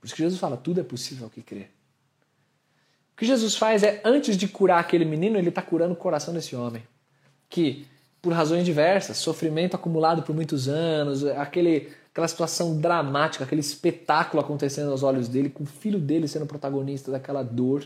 Por 0.00 0.06
isso 0.06 0.14
que 0.14 0.22
Jesus 0.22 0.38
fala: 0.38 0.56
tudo 0.56 0.80
é 0.80 0.84
possível 0.84 1.24
ao 1.24 1.30
que 1.30 1.42
crer. 1.42 1.70
O 3.14 3.18
que 3.18 3.26
Jesus 3.26 3.56
faz 3.56 3.82
é, 3.82 4.00
antes 4.04 4.36
de 4.36 4.46
curar 4.46 4.78
aquele 4.78 5.04
menino, 5.04 5.36
ele 5.36 5.48
está 5.48 5.60
curando 5.60 5.94
o 5.94 5.96
coração 5.96 6.32
desse 6.32 6.54
homem. 6.54 6.84
Que, 7.50 7.84
por 8.22 8.32
razões 8.32 8.64
diversas, 8.64 9.16
sofrimento 9.16 9.74
acumulado 9.74 10.22
por 10.22 10.32
muitos 10.32 10.68
anos, 10.68 11.24
aquele, 11.24 11.88
aquela 12.12 12.28
situação 12.28 12.80
dramática, 12.80 13.42
aquele 13.42 13.60
espetáculo 13.60 14.40
acontecendo 14.40 14.92
aos 14.92 15.02
olhos 15.02 15.26
dele, 15.26 15.50
com 15.50 15.64
o 15.64 15.66
filho 15.66 15.98
dele 15.98 16.28
sendo 16.28 16.46
protagonista 16.46 17.10
daquela 17.10 17.42
dor, 17.42 17.84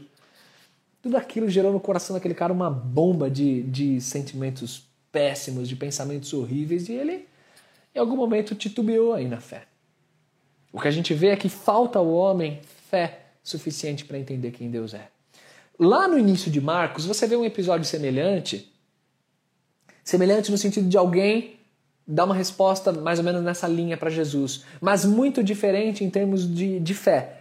tudo 1.02 1.16
aquilo 1.16 1.50
gerou 1.50 1.72
no 1.72 1.80
coração 1.80 2.14
daquele 2.14 2.34
cara 2.34 2.52
uma 2.52 2.70
bomba 2.70 3.28
de, 3.28 3.64
de 3.64 4.00
sentimentos 4.00 4.84
péssimos, 5.10 5.68
de 5.68 5.74
pensamentos 5.74 6.32
horríveis, 6.32 6.88
e 6.88 6.92
ele, 6.92 7.26
em 7.92 7.98
algum 7.98 8.16
momento, 8.16 8.54
titubeou 8.54 9.12
aí 9.12 9.28
na 9.28 9.40
fé. 9.40 9.64
O 10.72 10.80
que 10.80 10.86
a 10.86 10.92
gente 10.92 11.12
vê 11.12 11.28
é 11.28 11.36
que 11.36 11.48
falta 11.48 11.98
ao 11.98 12.08
homem 12.08 12.60
fé 12.88 13.26
suficiente 13.42 14.04
para 14.04 14.16
entender 14.16 14.52
quem 14.52 14.70
Deus 14.70 14.94
é. 14.94 15.08
Lá 15.78 16.06
no 16.06 16.16
início 16.16 16.50
de 16.50 16.60
Marcos, 16.60 17.04
você 17.04 17.26
vê 17.26 17.34
um 17.34 17.44
episódio 17.44 17.84
semelhante, 17.84 18.72
semelhante 20.04 20.52
no 20.52 20.56
sentido 20.56 20.88
de 20.88 20.96
alguém 20.96 21.56
dar 22.06 22.24
uma 22.24 22.34
resposta 22.34 22.92
mais 22.92 23.18
ou 23.18 23.24
menos 23.24 23.42
nessa 23.42 23.66
linha 23.66 23.96
para 23.96 24.08
Jesus, 24.08 24.64
mas 24.80 25.04
muito 25.04 25.42
diferente 25.42 26.04
em 26.04 26.10
termos 26.10 26.48
de, 26.48 26.78
de 26.78 26.94
fé. 26.94 27.40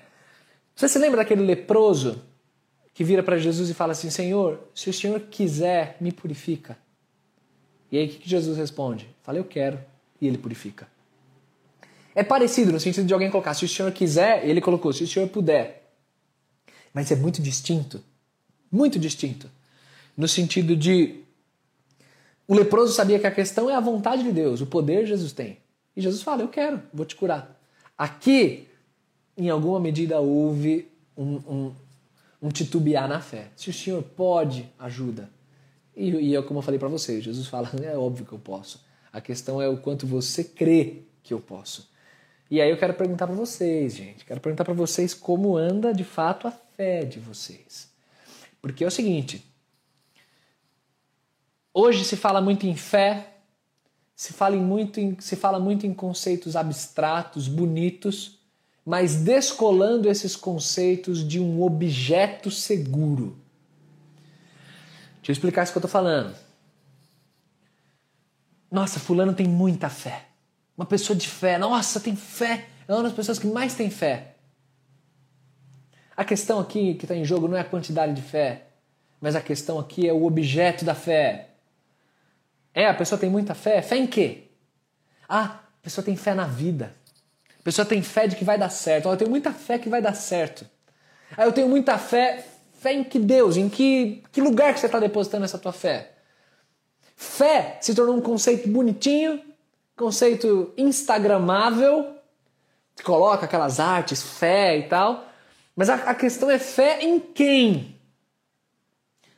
Você 0.76 0.88
se 0.88 0.98
lembra 0.98 1.18
daquele 1.18 1.44
leproso 1.44 2.22
que 2.94 3.04
vira 3.04 3.24
para 3.24 3.38
Jesus 3.38 3.70
e 3.70 3.74
fala 3.74 3.94
assim: 3.94 4.10
Senhor, 4.10 4.60
se 4.74 4.90
o 4.90 4.94
Senhor 4.94 5.20
quiser, 5.22 5.98
me 6.00 6.12
purifica. 6.12 6.78
E 7.92 7.98
aí 7.98 8.06
o 8.06 8.10
que 8.10 8.30
Jesus 8.30 8.58
responde? 8.58 9.08
Fala, 9.22 9.38
eu 9.38 9.44
quero, 9.44 9.78
e 10.20 10.28
ele 10.28 10.38
purifica. 10.38 10.88
É 12.16 12.24
parecido 12.24 12.72
no 12.72 12.80
sentido 12.80 13.06
de 13.06 13.14
alguém 13.14 13.30
colocar, 13.30 13.54
se 13.54 13.66
o 13.66 13.70
Senhor 13.70 13.92
quiser, 13.92 14.48
ele 14.48 14.62
colocou, 14.62 14.94
se 14.94 15.04
o 15.04 15.08
Senhor 15.08 15.28
puder. 15.28 15.94
Mas 16.94 17.12
é 17.12 17.16
muito 17.16 17.42
distinto. 17.42 18.04
Muito 18.72 18.98
distinto. 18.98 19.50
No 20.16 20.28
sentido 20.28 20.76
de. 20.76 21.22
O 22.48 22.54
leproso 22.54 22.94
sabia 22.94 23.20
que 23.20 23.28
a 23.28 23.32
questão 23.32 23.70
é 23.70 23.76
a 23.76 23.80
vontade 23.80 24.24
de 24.24 24.32
Deus, 24.32 24.62
o 24.62 24.66
poder 24.66 25.06
Jesus 25.06 25.32
tem. 25.32 25.58
E 25.96 26.02
Jesus 26.02 26.22
fala: 26.22 26.42
Eu 26.42 26.48
quero, 26.48 26.82
vou 26.94 27.06
te 27.06 27.16
curar. 27.16 27.58
Aqui, 27.98 28.68
em 29.38 29.50
alguma 29.50 29.80
medida, 29.80 30.20
houve 30.20 30.88
um, 31.18 31.36
um, 31.36 31.76
um 32.42 32.50
titubear 32.50 33.08
na 33.08 33.22
fé. 33.22 33.50
Se 33.56 33.70
o 33.70 33.74
Senhor 33.74 34.02
pode, 34.02 34.68
ajuda. 34.80 35.30
E, 35.96 36.10
e 36.10 36.36
é 36.36 36.42
como 36.42 36.60
eu 36.60 36.64
falei 36.64 36.80
para 36.80 36.88
vocês, 36.88 37.24
Jesus 37.24 37.48
fala, 37.48 37.70
é 37.84 37.96
óbvio 37.98 38.26
que 38.26 38.34
eu 38.34 38.40
posso. 38.40 38.84
A 39.14 39.22
questão 39.22 39.62
é 39.62 39.68
o 39.68 39.78
quanto 39.78 40.08
você 40.08 40.44
crê 40.44 41.04
que 41.22 41.34
eu 41.34 41.40
posso. 41.40 41.92
E 42.50 42.60
aí 42.60 42.70
eu 42.70 42.78
quero 42.78 42.94
perguntar 42.94 43.28
para 43.28 43.36
vocês, 43.36 43.96
gente, 43.96 44.26
quero 44.26 44.42
perguntar 44.42 44.66
para 44.66 44.74
vocês 44.74 45.14
como 45.14 45.56
anda 45.56 45.94
de 45.94 46.04
fato 46.04 46.48
a 46.48 46.52
fé 46.52 47.06
de 47.06 47.20
vocês. 47.20 47.90
Porque 48.62 48.84
é 48.84 48.88
o 48.88 48.92
seguinte, 48.92 49.46
hoje 51.74 52.04
se 52.04 52.18
fala 52.18 52.42
muito 52.42 52.66
em 52.66 52.76
fé, 52.76 53.38
se 54.14 54.34
fala, 54.34 54.56
muito 54.58 55.00
em, 55.00 55.18
se 55.20 55.36
fala 55.36 55.60
muito 55.60 55.88
em 55.88 55.94
conceitos 55.94 56.56
abstratos, 56.56 57.48
bonitos, 57.48 58.41
mas 58.86 59.16
descolando 59.16 60.10
esses 60.10 60.36
conceitos 60.36 61.28
de 61.28 61.40
um 61.40 61.62
objeto 61.62 62.50
seguro. 62.50 63.38
Deixa 65.18 65.32
eu 65.32 65.34
explicar 65.34 65.64
isso 65.64 65.72
que 65.72 65.78
eu 65.78 65.82
estou 65.82 65.92
falando. 65.92 66.36
Nossa, 68.72 69.00
fulano 69.00 69.34
tem 69.34 69.48
muita 69.48 69.90
fé. 69.90 70.26
Uma 70.76 70.86
pessoa 70.86 71.16
de 71.16 71.28
fé, 71.28 71.58
nossa, 71.58 72.00
tem 72.00 72.16
fé. 72.16 72.68
É 72.88 72.94
uma 72.94 73.04
das 73.04 73.14
pessoas 73.14 73.38
que 73.38 73.46
mais 73.46 73.76
tem 73.76 73.90
fé. 73.90 74.36
A 76.16 76.24
questão 76.24 76.60
aqui 76.60 76.96
que 76.96 77.06
está 77.06 77.16
em 77.16 77.26
jogo 77.26 77.48
não 77.48 77.58
é 77.58 77.62
a 77.62 77.66
quantidade 77.66 78.14
de 78.14 78.22
fé, 78.22 78.68
mas 79.20 79.36
a 79.36 79.42
questão 79.42 79.80
aqui 79.80 80.08
é 80.08 80.14
o 80.14 80.26
objeto 80.26 80.84
da 80.84 80.96
fé. 80.96 81.50
É, 82.74 82.88
a 82.88 82.94
pessoa 82.94 83.20
tem 83.20 83.30
muita 83.30 83.54
fé. 83.54 83.82
Fé 83.82 83.98
em 83.98 84.08
quê? 84.08 84.48
Ah, 85.28 85.44
a 85.46 85.84
pessoa 85.84 86.04
tem 86.04 86.16
fé 86.16 86.34
na 86.34 86.46
vida. 86.46 86.96
A 87.62 87.64
pessoa 87.64 87.86
tem 87.86 88.02
fé 88.02 88.26
de 88.26 88.36
que 88.36 88.44
vai 88.44 88.58
dar 88.58 88.70
certo. 88.70 89.08
eu 89.08 89.16
tenho 89.16 89.30
muita 89.30 89.52
fé 89.54 89.78
que 89.78 89.88
vai 89.88 90.02
dar 90.02 90.16
certo. 90.16 90.66
Aí 91.38 91.48
eu 91.48 91.54
tenho 91.54 91.70
muita 91.70 91.96
fé, 92.00 92.44
fé 92.80 92.92
em 92.92 93.04
que 93.04 93.20
Deus, 93.20 93.56
em 93.56 93.70
que, 93.70 94.24
que 94.32 94.42
lugar 94.42 94.74
que 94.74 94.80
você 94.80 94.88
está 94.88 95.00
depositando 95.00 95.46
essa 95.46 95.60
tua 95.60 95.72
fé? 95.72 96.12
Fé 97.16 97.78
se 97.80 97.94
tornou 97.94 98.16
um 98.16 98.22
conceito 98.22 98.68
bonitinho, 98.68 99.40
conceito 99.96 100.74
instagramável, 100.76 102.16
coloca 103.04 103.46
aquelas 103.46 103.80
artes, 103.80 104.24
fé 104.24 104.80
e 104.80 104.84
tal, 104.88 105.24
mas 105.76 105.88
a, 105.88 105.96
a 105.96 106.16
questão 106.16 106.50
é 106.50 106.58
fé 106.58 107.00
em 107.02 107.20
quem? 107.20 107.96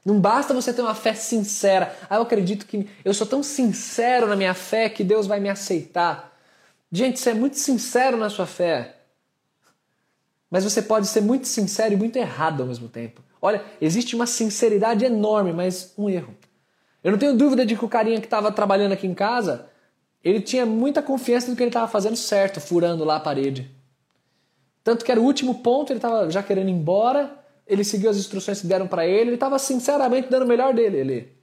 Não 0.06 0.18
basta 0.18 0.54
você 0.54 0.74
ter 0.74 0.82
uma 0.82 0.96
fé 0.96 1.14
sincera. 1.14 1.94
Ah, 2.10 2.16
eu 2.16 2.22
acredito 2.22 2.66
que 2.66 2.90
eu 3.04 3.14
sou 3.14 3.28
tão 3.28 3.44
sincero 3.44 4.28
na 4.28 4.36
minha 4.38 4.54
fé 4.54 4.88
que 4.88 5.04
Deus 5.04 5.28
vai 5.28 5.42
me 5.42 5.50
aceitar. 5.50 6.33
Gente, 6.96 7.20
você 7.20 7.32
é 7.32 7.34
muito 7.34 7.58
sincero 7.58 8.18
na 8.18 8.30
sua 8.30 8.46
fé. 8.46 8.98
Mas 10.48 10.64
você 10.64 10.80
pode 10.80 11.08
ser 11.08 11.22
muito 11.22 11.48
sincero 11.48 11.96
e 11.96 11.98
muito 11.98 12.18
errado 12.18 12.62
ao 12.62 12.68
mesmo 12.68 12.88
tempo. 12.88 13.20
Olha, 13.42 13.66
existe 13.82 14.16
uma 14.16 14.28
sinceridade 14.28 15.04
enorme, 15.04 15.52
mas 15.52 15.92
um 15.98 16.08
erro. 16.08 16.36
Eu 17.04 17.12
não 17.12 17.18
tenho 17.18 17.36
dúvida 17.36 17.66
de 17.66 17.76
que 17.76 17.84
o 17.84 17.90
carinha 17.90 18.20
que 18.20 18.28
estava 18.28 18.52
trabalhando 18.52 18.92
aqui 18.92 19.08
em 19.08 19.16
casa, 19.16 19.66
ele 20.24 20.40
tinha 20.40 20.68
muita 20.68 21.02
confiança 21.02 21.50
no 21.50 21.58
que 21.58 21.64
ele 21.64 21.70
estava 21.70 21.88
fazendo 21.88 22.16
certo, 22.16 22.62
furando 22.62 23.04
lá 23.04 23.16
a 23.16 23.20
parede. 23.20 23.72
Tanto 24.84 25.04
que 25.04 25.12
era 25.12 25.20
o 25.20 25.24
último 25.24 25.64
ponto, 25.64 25.92
ele 25.92 25.98
estava 25.98 26.30
já 26.30 26.44
querendo 26.44 26.70
ir 26.70 26.74
embora, 26.74 27.44
ele 27.66 27.84
seguiu 27.84 28.12
as 28.12 28.18
instruções 28.18 28.62
que 28.62 28.68
deram 28.68 28.88
para 28.88 29.08
ele, 29.08 29.30
ele 29.30 29.34
estava 29.34 29.58
sinceramente 29.58 30.30
dando 30.30 30.44
o 30.44 30.48
melhor 30.48 30.76
dele. 30.76 31.36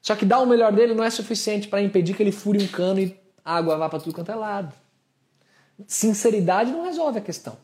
Só 0.00 0.16
que 0.16 0.24
dar 0.24 0.40
o 0.40 0.46
melhor 0.46 0.72
dele 0.72 0.94
não 0.94 1.04
é 1.04 1.10
suficiente 1.10 1.68
para 1.68 1.82
impedir 1.82 2.16
que 2.16 2.22
ele 2.22 2.32
fure 2.32 2.64
um 2.64 2.68
cano 2.68 3.00
e 3.00 3.25
água 3.46 3.76
vá 3.76 3.88
para 3.88 4.00
tudo 4.00 4.14
quanto 4.14 4.32
é 4.32 4.34
lado. 4.34 4.74
Sinceridade 5.86 6.72
não 6.72 6.84
resolve 6.84 7.18
a 7.18 7.22
questão. 7.22 7.56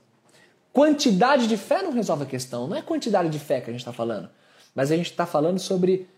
Quantidade 0.72 1.48
de 1.48 1.56
fé 1.56 1.82
não 1.82 1.92
resolve 1.92 2.22
a 2.22 2.26
questão. 2.26 2.68
Não 2.68 2.76
é 2.76 2.82
quantidade 2.82 3.28
de 3.28 3.38
fé 3.38 3.60
que 3.60 3.68
a 3.68 3.72
gente 3.72 3.80
está 3.80 3.92
falando. 3.92 4.30
Mas 4.74 4.92
a 4.92 4.96
gente 4.96 5.10
está 5.10 5.26
falando 5.26 5.58
sobre 5.58 6.08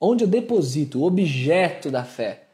onde 0.00 0.24
eu 0.24 0.28
deposito, 0.28 1.00
o 1.00 1.04
objeto 1.04 1.90
da 1.90 2.02
fé. 2.02 2.44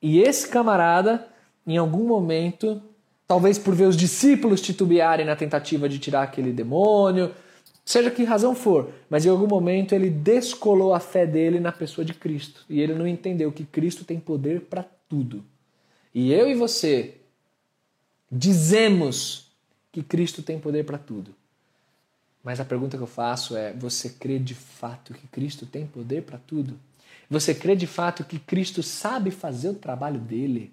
E 0.00 0.20
esse 0.20 0.48
camarada, 0.48 1.26
em 1.66 1.76
algum 1.76 2.04
momento, 2.04 2.80
talvez 3.26 3.58
por 3.58 3.74
ver 3.74 3.86
os 3.86 3.96
discípulos 3.96 4.60
titubearem 4.60 5.26
na 5.26 5.36
tentativa 5.36 5.88
de 5.88 5.98
tirar 5.98 6.22
aquele 6.22 6.52
demônio, 6.52 7.32
seja 7.84 8.10
que 8.10 8.24
razão 8.24 8.54
for, 8.54 8.90
mas 9.10 9.26
em 9.26 9.28
algum 9.28 9.46
momento 9.46 9.94
ele 9.94 10.08
descolou 10.08 10.94
a 10.94 11.00
fé 11.00 11.26
dele 11.26 11.60
na 11.60 11.70
pessoa 11.70 12.04
de 12.04 12.14
Cristo. 12.14 12.64
E 12.68 12.80
ele 12.80 12.94
não 12.94 13.06
entendeu 13.06 13.52
que 13.52 13.64
Cristo 13.64 14.04
tem 14.04 14.18
poder 14.18 14.62
para 14.62 14.84
tudo. 15.08 15.44
E 16.14 16.32
eu 16.32 16.48
e 16.48 16.54
você 16.54 17.16
dizemos 18.30 19.50
que 19.90 20.02
Cristo 20.02 20.42
tem 20.42 20.60
poder 20.60 20.84
para 20.84 20.96
tudo. 20.96 21.34
Mas 22.42 22.60
a 22.60 22.64
pergunta 22.64 22.96
que 22.96 23.02
eu 23.02 23.08
faço 23.08 23.56
é: 23.56 23.72
você 23.72 24.10
crê 24.10 24.38
de 24.38 24.54
fato 24.54 25.12
que 25.14 25.26
Cristo 25.26 25.66
tem 25.66 25.86
poder 25.86 26.22
para 26.22 26.38
tudo? 26.38 26.78
Você 27.28 27.54
crê 27.54 27.74
de 27.74 27.86
fato 27.86 28.22
que 28.22 28.38
Cristo 28.38 28.82
sabe 28.82 29.30
fazer 29.30 29.70
o 29.70 29.74
trabalho 29.74 30.20
dele? 30.20 30.72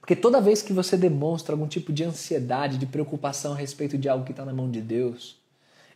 Porque 0.00 0.16
toda 0.16 0.40
vez 0.40 0.62
que 0.62 0.72
você 0.72 0.96
demonstra 0.96 1.54
algum 1.54 1.68
tipo 1.68 1.92
de 1.92 2.02
ansiedade, 2.02 2.78
de 2.78 2.86
preocupação 2.86 3.52
a 3.52 3.56
respeito 3.56 3.96
de 3.96 4.08
algo 4.08 4.24
que 4.24 4.32
está 4.32 4.44
na 4.44 4.52
mão 4.52 4.70
de 4.70 4.80
Deus, 4.80 5.36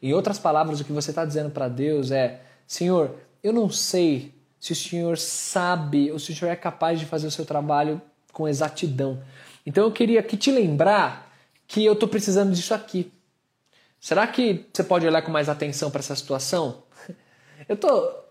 em 0.01 0.12
outras 0.12 0.38
palavras, 0.38 0.81
o 0.81 0.85
que 0.85 0.92
você 0.92 1.11
está 1.11 1.25
dizendo 1.25 1.51
para 1.51 1.68
Deus 1.68 2.11
é: 2.11 2.40
Senhor, 2.66 3.16
eu 3.42 3.53
não 3.53 3.68
sei 3.68 4.33
se 4.61 4.73
o 4.73 4.77
Senhor 4.77 5.18
sabe 5.18 6.12
ou 6.12 6.18
se 6.18 6.33
o 6.33 6.37
Senhor 6.37 6.51
é 6.51 6.57
capaz 6.57 7.01
de 7.01 7.07
fazer 7.07 7.27
o 7.27 7.31
seu 7.31 7.45
trabalho 7.45 8.01
com 8.33 8.49
exatidão. 8.49 9.23
Então 9.64 9.85
eu 9.85 9.92
queria 9.92 10.21
aqui 10.21 10.37
te 10.37 10.51
lembrar 10.51 11.33
que 11.66 11.85
eu 11.85 11.92
estou 11.92 12.09
precisando 12.09 12.53
disso 12.53 12.75
aqui. 12.75 13.12
Será 14.01 14.27
que 14.27 14.66
você 14.73 14.83
pode 14.83 15.07
olhar 15.07 15.23
com 15.23 15.31
mais 15.31 15.49
atenção 15.49 15.90
para 15.90 16.01
essa 16.01 16.16
situação? 16.16 16.83
Eu 17.68 17.75
estou 17.75 18.29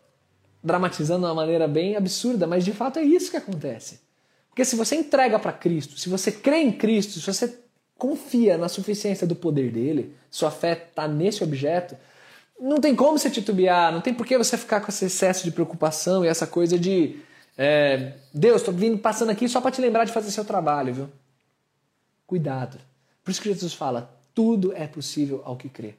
dramatizando 0.62 1.22
de 1.22 1.26
uma 1.28 1.34
maneira 1.34 1.66
bem 1.66 1.96
absurda, 1.96 2.46
mas 2.46 2.66
de 2.66 2.74
fato 2.74 3.00
é 3.00 3.04
isso 3.04 3.32
que 3.32 3.38
acontece. 3.38 4.02
Porque 4.50 4.66
se 4.66 4.76
você 4.76 4.98
entrega 4.98 5.40
para 5.40 5.54
Cristo, 5.54 5.98
se 5.98 6.10
você 6.10 6.30
crê 6.30 6.58
em 6.58 6.74
Cristo, 6.74 7.20
se 7.22 7.26
você 7.26 7.58
confia 7.98 8.58
na 8.58 8.68
suficiência 8.68 9.26
do 9.26 9.36
poder 9.36 9.72
dele, 9.72 10.14
sua 10.30 10.52
fé 10.52 10.74
está 10.74 11.08
nesse 11.08 11.42
objeto, 11.42 11.96
não 12.60 12.78
tem 12.78 12.96
como 12.96 13.18
você 13.18 13.30
titubear, 13.30 13.94
não 13.94 14.02
tem 14.02 14.14
por 14.14 14.26
que 14.26 14.38
você 14.38 14.58
ficar 14.58 14.82
com 14.82 14.90
esse 14.90 15.06
excesso 15.06 15.46
de 15.46 15.52
preocupação 15.52 16.26
e 16.26 16.28
essa 16.28 16.46
coisa 16.46 16.78
de 16.78 17.20
é, 17.58 18.14
Deus, 18.34 18.62
estou 18.62 18.74
vindo 18.74 18.98
passando 18.98 19.30
aqui 19.30 19.48
só 19.48 19.62
para 19.62 19.72
te 19.72 19.82
lembrar 19.82 20.06
de 20.06 20.12
fazer 20.12 20.32
seu 20.32 20.46
trabalho, 20.46 20.94
viu? 20.94 21.10
Cuidado. 22.26 22.78
Por 23.24 23.32
isso 23.32 23.42
que 23.42 23.50
Jesus 23.50 23.74
fala: 23.74 24.18
tudo 24.34 24.74
é 24.74 24.88
possível 24.88 25.42
ao 25.46 25.56
que 25.56 25.70
crê. 25.70 25.96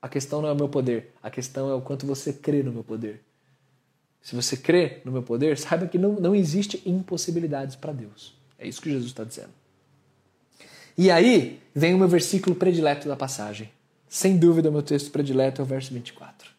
A 0.00 0.08
questão 0.08 0.42
não 0.42 0.48
é 0.48 0.52
o 0.52 0.56
meu 0.56 0.68
poder, 0.68 1.12
a 1.22 1.30
questão 1.30 1.70
é 1.70 1.74
o 1.74 1.80
quanto 1.80 2.06
você 2.06 2.32
crê 2.32 2.62
no 2.62 2.72
meu 2.72 2.82
poder. 2.82 3.22
Se 4.20 4.34
você 4.34 4.56
crê 4.56 5.00
no 5.04 5.12
meu 5.12 5.22
poder, 5.22 5.58
saiba 5.58 5.86
que 5.86 5.98
não, 5.98 6.14
não 6.14 6.34
existe 6.34 6.82
impossibilidades 6.84 7.76
para 7.76 7.92
Deus. 7.92 8.34
É 8.58 8.66
isso 8.66 8.80
que 8.80 8.90
Jesus 8.90 9.10
está 9.10 9.24
dizendo. 9.24 9.50
E 10.96 11.10
aí 11.10 11.60
vem 11.74 11.94
o 11.94 11.98
meu 11.98 12.08
versículo 12.08 12.54
predileto 12.54 13.08
da 13.08 13.16
passagem. 13.16 13.70
Sem 14.08 14.36
dúvida, 14.36 14.68
o 14.68 14.72
meu 14.72 14.82
texto 14.82 15.10
predileto 15.10 15.62
é 15.62 15.64
o 15.64 15.66
verso 15.66 15.92
24. 15.92 16.50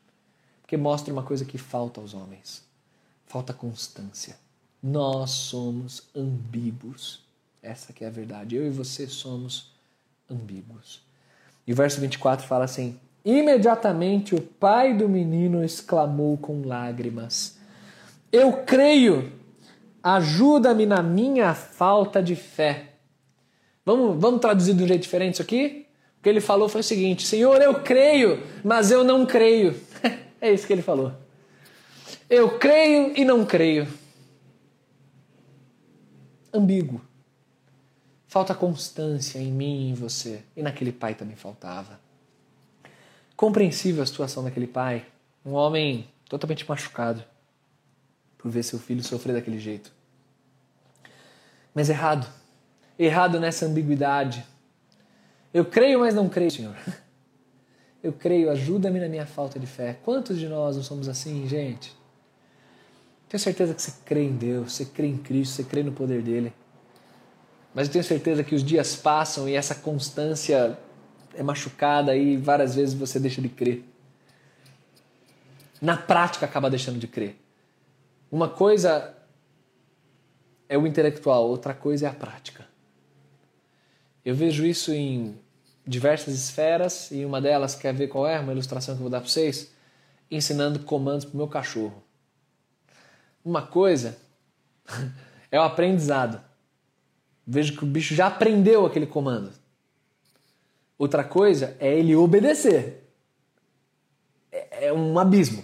Porque 0.62 0.76
mostra 0.76 1.14
uma 1.14 1.24
coisa 1.24 1.46
que 1.46 1.58
falta 1.58 2.02
aos 2.02 2.14
homens: 2.14 2.64
falta 3.34 3.52
constância. 3.52 4.36
Nós 4.82 5.32
somos 5.32 6.04
ambíguos. 6.16 7.24
Essa 7.64 7.92
que 7.92 8.04
é 8.04 8.08
a 8.08 8.12
verdade. 8.12 8.56
Eu 8.56 8.68
e 8.68 8.70
você 8.70 9.08
somos 9.08 9.72
ambíguos. 10.30 11.02
E 11.66 11.74
o 11.74 11.76
verso 11.76 12.00
24 12.00 12.46
fala 12.46 12.66
assim: 12.66 13.00
Imediatamente 13.26 14.36
o 14.36 14.42
pai 14.42 14.94
do 14.94 15.10
menino 15.10 15.64
exclamou 15.64 16.38
com 16.38 16.62
lágrimas: 16.64 17.58
Eu 18.32 18.64
creio, 18.64 19.32
ajuda-me 20.04 20.86
na 20.86 21.02
minha 21.02 21.56
falta 21.56 22.22
de 22.22 22.36
fé. 22.36 22.92
Vamos, 23.84 24.22
vamos 24.22 24.42
traduzir 24.42 24.76
de 24.76 24.84
um 24.84 24.88
jeito 24.88 25.02
diferente 25.02 25.34
isso 25.34 25.42
aqui? 25.42 25.88
O 26.20 26.24
que 26.24 26.30
ele 26.30 26.42
falou 26.42 26.70
foi 26.70 26.82
o 26.82 26.84
seguinte: 26.84 27.26
Senhor, 27.26 27.60
eu 27.64 27.82
creio, 27.82 28.44
mas 28.64 28.92
eu 28.92 29.04
não 29.04 29.26
creio. 29.26 29.76
é 30.40 30.54
isso 30.54 30.68
que 30.68 30.74
ele 30.74 30.84
falou. 30.84 31.23
Eu 32.36 32.58
creio 32.58 33.16
e 33.16 33.24
não 33.24 33.46
creio. 33.46 33.88
Ambíguo. 36.52 37.00
Falta 38.26 38.56
constância 38.56 39.38
em 39.38 39.52
mim 39.52 39.82
e 39.86 39.92
em 39.92 39.94
você. 39.94 40.42
E 40.56 40.64
naquele 40.64 40.92
pai 40.92 41.14
também 41.14 41.36
faltava. 41.36 42.00
Compreensível 43.38 44.02
a 44.02 44.06
situação 44.08 44.44
daquele 44.44 44.66
pai. 44.66 45.06
Um 45.46 45.54
homem 45.54 46.10
totalmente 46.28 46.68
machucado 46.68 47.24
por 48.36 48.50
ver 48.50 48.64
seu 48.64 48.80
filho 48.80 49.04
sofrer 49.04 49.34
daquele 49.34 49.60
jeito. 49.60 49.94
Mas 51.72 51.88
errado. 51.88 52.28
Errado 52.98 53.40
nessa 53.40 53.68
ambiguidade. 53.68 54.44
Eu 55.54 55.66
creio, 55.66 56.00
mas 56.00 56.16
não 56.16 56.28
creio, 56.28 56.50
Senhor. 56.50 56.76
Eu 58.02 58.12
creio, 58.12 58.50
ajuda-me 58.50 59.00
na 59.00 59.08
minha 59.08 59.28
falta 59.28 59.60
de 59.60 59.68
fé. 59.68 60.00
Quantos 60.04 60.40
de 60.40 60.50
nós 60.50 60.76
não 60.76 60.82
somos 60.84 61.08
assim, 61.08 61.48
gente? 61.48 62.02
Tenho 63.34 63.42
certeza 63.42 63.74
que 63.74 63.82
você 63.82 63.94
crê 64.06 64.26
em 64.26 64.36
Deus, 64.36 64.74
você 64.74 64.86
crê 64.86 65.08
em 65.08 65.18
Cristo, 65.18 65.56
você 65.56 65.64
crê 65.64 65.82
no 65.82 65.92
poder 65.92 66.22
dele. 66.22 66.54
Mas 67.74 67.88
eu 67.88 67.94
tenho 67.94 68.04
certeza 68.04 68.44
que 68.44 68.54
os 68.54 68.64
dias 68.64 68.96
passam 68.96 69.50
e 69.50 69.56
essa 69.56 69.74
constância 69.74 70.78
é 71.34 71.42
machucada 71.42 72.16
e 72.16 72.38
várias 72.38 72.76
vezes 72.76 72.94
você 72.94 73.20
deixa 73.20 73.42
de 73.42 73.50
crer. 73.50 73.84
Na 75.82 75.98
prática 75.98 76.46
acaba 76.46 76.70
deixando 76.70 77.00
de 77.00 77.08
crer. 77.08 77.36
Uma 78.32 78.48
coisa 78.48 79.18
é 80.70 80.78
o 80.78 80.86
intelectual, 80.86 81.50
outra 81.50 81.74
coisa 81.74 82.06
é 82.06 82.10
a 82.10 82.14
prática. 82.14 82.68
Eu 84.24 84.36
vejo 84.36 84.64
isso 84.64 84.94
em 84.94 85.36
diversas 85.88 86.36
esferas 86.36 87.10
e 87.10 87.26
uma 87.26 87.42
delas 87.42 87.74
quer 87.74 87.96
ver 87.96 88.10
qual 88.10 88.28
é, 88.28 88.40
uma 88.40 88.52
ilustração 88.52 88.94
que 88.94 89.00
eu 89.00 89.06
vou 89.06 89.10
dar 89.10 89.22
para 89.22 89.30
vocês, 89.30 89.74
ensinando 90.30 90.82
comandos 90.82 91.26
para 91.26 91.34
o 91.34 91.38
meu 91.38 91.48
cachorro. 91.48 92.13
Uma 93.44 93.62
coisa 93.62 94.18
é 95.52 95.60
o 95.60 95.64
aprendizado. 95.64 96.42
Vejo 97.46 97.78
que 97.78 97.84
o 97.84 97.88
bicho 97.88 98.16
já 98.16 98.28
aprendeu 98.28 98.86
aquele 98.86 99.06
comando. 99.06 99.52
Outra 100.98 101.24
coisa 101.24 101.76
é 101.80 101.98
ele 101.98 102.16
obedecer. 102.16 103.10
É, 104.52 104.88
é 104.88 104.94
um 104.94 105.20
abismo. 105.20 105.64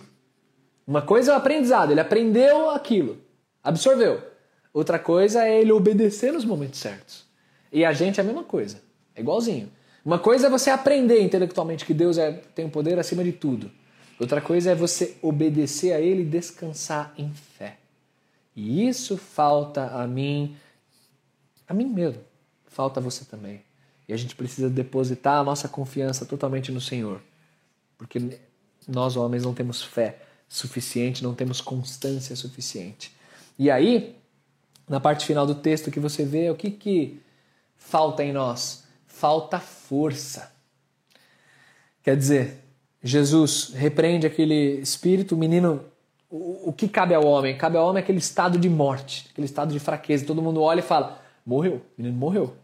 Uma 0.90 1.04
coisa 1.04 1.32
é 1.32 1.34
o 1.36 1.38
aprendizado, 1.38 1.92
ele 1.92 2.00
aprendeu 2.00 2.72
aquilo, 2.72 3.20
absorveu. 3.64 4.24
Outra 4.74 4.98
coisa 4.98 5.46
é 5.46 5.62
ele 5.62 5.72
obedecer 5.72 6.34
nos 6.34 6.44
momentos 6.44 6.80
certos. 6.80 7.26
E 7.72 7.86
a 7.86 7.94
gente 7.94 8.20
é 8.20 8.24
a 8.24 8.26
mesma 8.26 8.44
coisa, 8.44 8.82
é 9.16 9.22
igualzinho. 9.22 9.72
Uma 10.04 10.18
coisa 10.18 10.48
é 10.48 10.50
você 10.50 10.72
aprender 10.72 11.22
intelectualmente 11.22 11.86
que 11.86 11.94
Deus 11.94 12.18
é, 12.18 12.32
tem 12.56 12.66
o 12.66 12.72
poder 12.72 12.98
acima 12.98 13.24
de 13.24 13.32
tudo. 13.32 13.70
Outra 14.20 14.42
coisa 14.42 14.72
é 14.72 14.76
você 14.76 15.16
obedecer 15.22 15.94
a 15.94 16.00
Ele 16.00 16.24
e 16.24 16.26
descansar 16.26 17.14
em. 17.16 17.32
E 18.60 18.88
isso 18.88 19.18
falta 19.18 19.88
a 19.88 20.06
mim 20.06 20.58
a 21.68 21.74
mim 21.74 21.86
mesmo. 21.86 22.22
Falta 22.66 23.00
você 23.00 23.24
também. 23.24 23.62
E 24.08 24.14
a 24.14 24.18
gente 24.18 24.36
precisa 24.36 24.70
depositar 24.70 25.40
a 25.40 25.44
nossa 25.44 25.70
confiança 25.70 26.26
totalmente 26.26 26.72
no 26.72 26.82
Senhor. 26.82 27.22
Porque 27.96 28.40
nós, 28.88 29.16
homens, 29.16 29.44
não 29.44 29.54
temos 29.54 29.84
fé 29.84 30.20
suficiente, 30.48 31.24
não 31.24 31.36
temos 31.36 31.62
constância 31.62 32.36
suficiente. 32.36 33.16
E 33.58 33.70
aí, 33.70 34.16
na 34.88 35.00
parte 35.00 35.26
final 35.28 35.46
do 35.46 35.54
texto 35.54 35.92
que 35.92 36.00
você 36.00 36.26
vê, 36.26 36.50
o 36.50 36.56
que, 36.56 36.72
que 36.72 37.22
falta 37.78 38.24
em 38.24 38.34
nós? 38.34 38.84
Falta 39.06 39.60
força. 39.60 40.52
Quer 42.02 42.18
dizer, 42.18 42.64
Jesus 43.04 43.74
repreende 43.76 44.26
aquele 44.26 44.80
espírito, 44.82 45.36
o 45.36 45.38
menino. 45.38 45.86
O, 46.30 46.72
que 46.72 46.88
cabe 46.88 47.16
ao 47.16 47.26
homem? 47.26 47.58
Cabe 47.58 47.78
ao 47.78 47.88
homem 47.88 48.04
aquele 48.04 48.20
estado 48.20 48.60
de 48.60 48.70
morte, 48.70 49.28
aquele 49.32 49.46
estado 49.46 49.74
de 49.74 49.80
fraqueza. 49.80 50.26
Todo 50.26 50.42
mundo 50.42 50.62
olha 50.62 50.80
e 50.80 50.84
fala: 50.84 51.20
Morreu. 51.44 51.78
O 51.78 52.02
menino 52.02 52.18
morreu. 52.18 52.56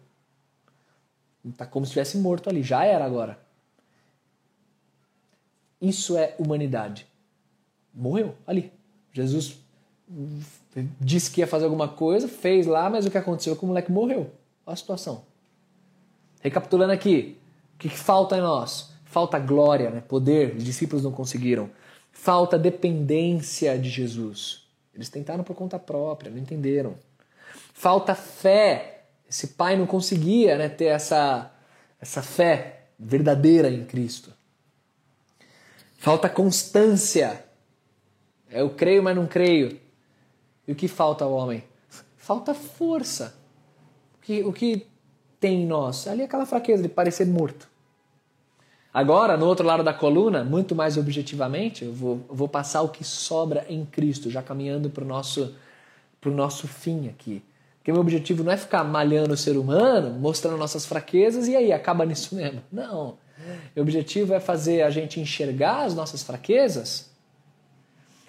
Está 1.43 1.65
como 1.65 1.85
se 1.85 1.89
estivesse 1.89 2.17
morto 2.19 2.49
ali. 2.49 2.61
Já 2.61 2.85
era 2.85 3.03
agora. 3.03 3.39
Isso 5.81 6.17
é 6.17 6.35
humanidade. 6.37 7.07
Morreu 7.93 8.35
ali. 8.45 8.71
Jesus 9.11 9.57
disse 10.99 11.31
que 11.31 11.41
ia 11.41 11.47
fazer 11.47 11.65
alguma 11.65 11.87
coisa, 11.87 12.27
fez 12.27 12.67
lá, 12.67 12.89
mas 12.89 13.05
o 13.05 13.11
que 13.11 13.17
aconteceu 13.17 13.53
é 13.53 13.55
que 13.55 13.63
o 13.63 13.67
moleque 13.67 13.91
morreu. 13.91 14.31
Olha 14.65 14.73
a 14.73 14.75
situação. 14.75 15.23
Recapitulando 16.41 16.91
aqui, 16.91 17.37
o 17.75 17.77
que, 17.79 17.89
que 17.89 17.97
falta 17.97 18.37
em 18.37 18.41
nós? 18.41 18.91
Falta 19.05 19.39
glória, 19.39 19.89
né? 19.89 20.01
poder, 20.01 20.55
os 20.55 20.63
discípulos 20.63 21.03
não 21.03 21.11
conseguiram. 21.11 21.69
Falta 22.17 22.57
dependência 22.57 23.77
de 23.77 23.89
Jesus. 23.89 24.65
Eles 24.93 25.09
tentaram 25.09 25.43
por 25.43 25.53
conta 25.53 25.77
própria, 25.77 26.31
não 26.31 26.37
entenderam. 26.37 26.95
Falta 27.73 28.15
fé. 28.15 29.03
Esse 29.29 29.49
pai 29.49 29.75
não 29.75 29.85
conseguia 29.85 30.57
né, 30.57 30.69
ter 30.69 30.85
essa, 30.85 31.51
essa 31.99 32.23
fé 32.23 32.85
verdadeira 32.97 33.69
em 33.69 33.83
Cristo. 33.83 34.33
Falta 35.97 36.29
constância. 36.29 37.43
Eu 38.49 38.69
creio, 38.69 39.03
mas 39.03 39.15
não 39.15 39.27
creio. 39.27 39.77
E 40.65 40.71
o 40.71 40.75
que 40.75 40.87
falta 40.87 41.25
ao 41.25 41.33
homem? 41.33 41.65
Falta 42.15 42.53
força. 42.53 43.35
O 44.15 44.21
que, 44.21 44.41
o 44.41 44.53
que 44.53 44.87
tem 45.37 45.63
em 45.63 45.67
nós? 45.67 46.07
Ali 46.07 46.23
aquela 46.23 46.45
fraqueza 46.45 46.81
de 46.81 46.89
parecer 46.89 47.27
morto. 47.27 47.74
Agora, 48.95 49.35
no 49.35 49.45
outro 49.45 49.65
lado 49.65 49.83
da 49.83 49.93
coluna, 49.93 50.41
muito 50.41 50.73
mais 50.73 50.95
objetivamente, 50.95 51.83
eu 51.83 51.91
vou, 51.91 52.25
vou 52.29 52.47
passar 52.47 52.81
o 52.81 52.87
que 52.87 53.03
sobra 53.03 53.65
em 53.67 53.83
Cristo, 53.83 54.29
já 54.29 54.41
caminhando 54.41 54.89
para 54.89 55.03
o 55.03 55.07
nosso, 55.07 55.53
nosso 56.23 56.65
fim 56.65 57.09
aqui. 57.09 57.43
Porque 57.77 57.91
meu 57.91 57.99
objetivo 57.99 58.41
não 58.41 58.53
é 58.53 58.55
ficar 58.55 58.85
malhando 58.85 59.33
o 59.33 59.37
ser 59.37 59.57
humano, 59.57 60.17
mostrando 60.17 60.55
nossas 60.55 60.85
fraquezas 60.85 61.49
e 61.49 61.57
aí 61.57 61.73
acaba 61.73 62.05
nisso 62.05 62.35
mesmo. 62.35 62.61
Não. 62.71 63.17
Meu 63.75 63.83
objetivo 63.83 64.33
é 64.33 64.39
fazer 64.39 64.83
a 64.83 64.89
gente 64.89 65.19
enxergar 65.19 65.83
as 65.83 65.93
nossas 65.93 66.23
fraquezas 66.23 67.09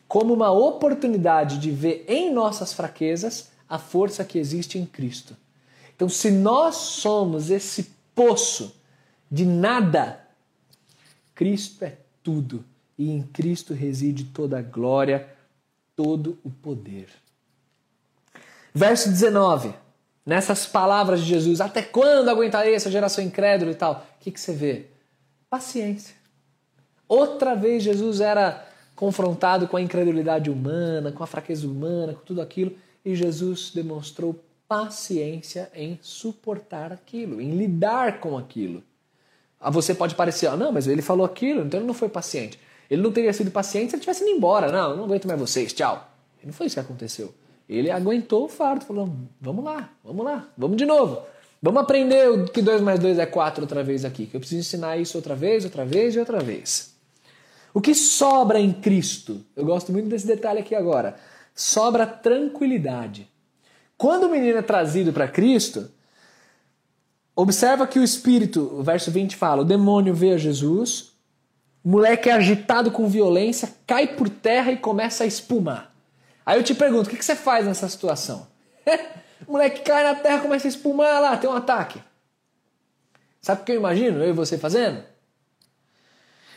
como 0.09 0.35
uma 0.35 0.51
oportunidade 0.51 1.59
de 1.59 1.71
ver 1.71 2.05
em 2.09 2.33
nossas 2.33 2.73
fraquezas 2.73 3.53
a 3.69 3.79
força 3.79 4.25
que 4.25 4.37
existe 4.37 4.81
em 4.81 4.85
Cristo. 4.85 5.37
Então, 5.95 6.09
se 6.09 6.29
nós 6.29 6.75
somos 6.75 7.53
esse 7.53 7.89
poço 8.17 8.75
de 9.31 9.47
nada, 9.47 10.26
Cristo 11.37 11.85
é 11.85 11.99
tudo 12.23 12.65
e 12.99 13.11
em 13.11 13.23
Cristo 13.23 13.75
reside 13.75 14.25
toda 14.25 14.59
a 14.59 14.63
glória, 14.63 15.29
todo 15.95 16.39
o 16.43 16.51
poder. 16.51 17.09
Verso 18.75 19.09
19. 19.11 19.73
nessas 20.25 20.67
palavras 20.67 21.21
de 21.21 21.27
Jesus, 21.27 21.61
até 21.61 21.83
quando 21.83 22.29
aguentarei 22.29 22.75
essa 22.75 22.91
geração 22.91 23.23
incrédula 23.23 23.71
e 23.71 23.75
tal? 23.77 24.05
O 24.17 24.19
que, 24.19 24.33
que 24.33 24.41
você 24.41 24.53
vê? 24.53 24.87
Paciência. 25.49 26.17
Outra 27.07 27.55
vez 27.55 27.85
Jesus 27.85 28.21
era 28.21 28.67
confrontado 28.97 29.69
com 29.69 29.77
a 29.77 29.81
incredulidade 29.81 30.51
humana, 30.51 31.13
com 31.13 31.23
a 31.23 31.29
fraqueza 31.29 31.65
humana, 31.65 32.15
com 32.15 32.25
tudo 32.25 32.41
aquilo, 32.41 32.75
e 33.05 33.15
Jesus 33.15 33.71
demonstrou 33.73 34.43
paciência 34.67 35.71
em 35.73 35.97
suportar 36.03 36.93
aquilo, 36.93 37.41
em 37.41 37.57
lidar 37.57 38.19
com 38.19 38.37
aquilo. 38.37 38.83
A 39.67 39.71
você 39.71 39.93
pode 39.93 40.15
parecer, 40.15 40.47
ah, 40.47 40.57
não, 40.57 40.71
mas 40.71 40.87
ele 40.87 41.03
falou 41.03 41.27
aquilo, 41.27 41.63
então 41.63 41.81
ele 41.81 41.89
não 41.89 41.93
foi 41.93 42.09
paciente. 42.09 42.57
Ele 42.89 43.03
não 43.03 43.11
teria 43.11 43.33
sido 43.33 43.51
paciente 43.51 43.91
se 43.91 43.97
ele 43.97 44.01
tivesse 44.01 44.23
ido 44.23 44.31
embora. 44.31 44.71
Não, 44.71 44.97
não 44.97 45.05
aguento 45.07 45.27
mais 45.27 45.41
vocês, 45.41 45.73
tchau. 45.73 46.09
Não 46.45 46.53
foi 46.53 46.69
isso 46.69 46.77
que 46.77 46.81
aconteceu. 46.81 47.35
Ele 47.69 47.91
aguentou 47.91 48.45
o 48.45 48.49
fardo, 48.49 48.85
falou: 48.85 49.13
vamos 49.41 49.65
lá, 49.65 49.91
vamos 50.05 50.25
lá, 50.25 50.49
vamos 50.57 50.77
de 50.77 50.87
novo. 50.87 51.21
Vamos 51.61 51.83
aprender 51.83 52.49
que 52.51 52.63
2 52.63 52.81
mais 52.81 53.01
2 53.01 53.19
é 53.19 53.27
4 53.27 53.63
outra 53.63 53.83
vez 53.83 54.05
aqui, 54.05 54.27
que 54.27 54.37
eu 54.37 54.41
preciso 54.41 54.61
ensinar 54.61 54.99
isso 54.99 55.19
outra 55.19 55.35
vez, 55.35 55.65
outra 55.65 55.85
vez 55.85 56.15
e 56.15 56.21
outra 56.21 56.39
vez. 56.39 56.95
O 57.75 57.81
que 57.81 57.93
sobra 57.93 58.61
em 58.61 58.73
Cristo? 58.73 59.45
Eu 59.57 59.65
gosto 59.65 59.91
muito 59.91 60.09
desse 60.09 60.29
detalhe 60.29 60.61
aqui 60.61 60.77
agora. 60.77 61.17
Sobra 61.53 62.07
tranquilidade. 62.07 63.29
Quando 63.99 64.29
o 64.29 64.31
menino 64.31 64.59
é 64.59 64.63
trazido 64.63 65.13
para 65.13 65.27
Cristo, 65.27 65.91
observa 67.37 67.87
que 67.87 67.99
o 67.99 68.03
espírito, 68.03 68.61
o 68.73 68.83
verso 68.83 69.11
20 69.11 69.37
fala: 69.37 69.63
o 69.63 69.65
demônio 69.65 70.15
vê 70.15 70.33
a 70.33 70.39
Jesus, 70.39 71.13
o 71.85 71.91
moleque 71.91 72.31
é 72.31 72.33
agitado 72.33 72.91
com 72.91 73.07
violência, 73.07 73.73
cai 73.87 74.09
por 74.09 74.29
terra 74.29 74.73
e 74.73 74.79
começa 74.79 75.23
a 75.23 75.27
espumar. 75.27 75.95
Aí 76.45 76.59
eu 76.59 76.65
te 76.65 76.75
pergunto, 76.75 77.09
o 77.09 77.17
que 77.17 77.25
você 77.25 77.37
faz 77.37 77.67
nessa 77.67 77.89
situação? 77.89 78.47
o 79.47 79.53
moleque 79.53 79.83
cai 79.83 80.03
na 80.03 80.15
terra, 80.15 80.41
começa 80.41 80.67
a 80.67 80.71
espumar 80.71 81.21
lá, 81.21 81.37
tem 81.37 81.51
um 81.51 81.55
ataque. 81.55 82.03
Sabe 83.43 83.63
o 83.63 83.65
que 83.65 83.73
eu 83.73 83.77
imagino 83.77 84.25
eu 84.25 84.31
e 84.31 84.33
você 84.33 84.57
fazendo? 84.57 85.05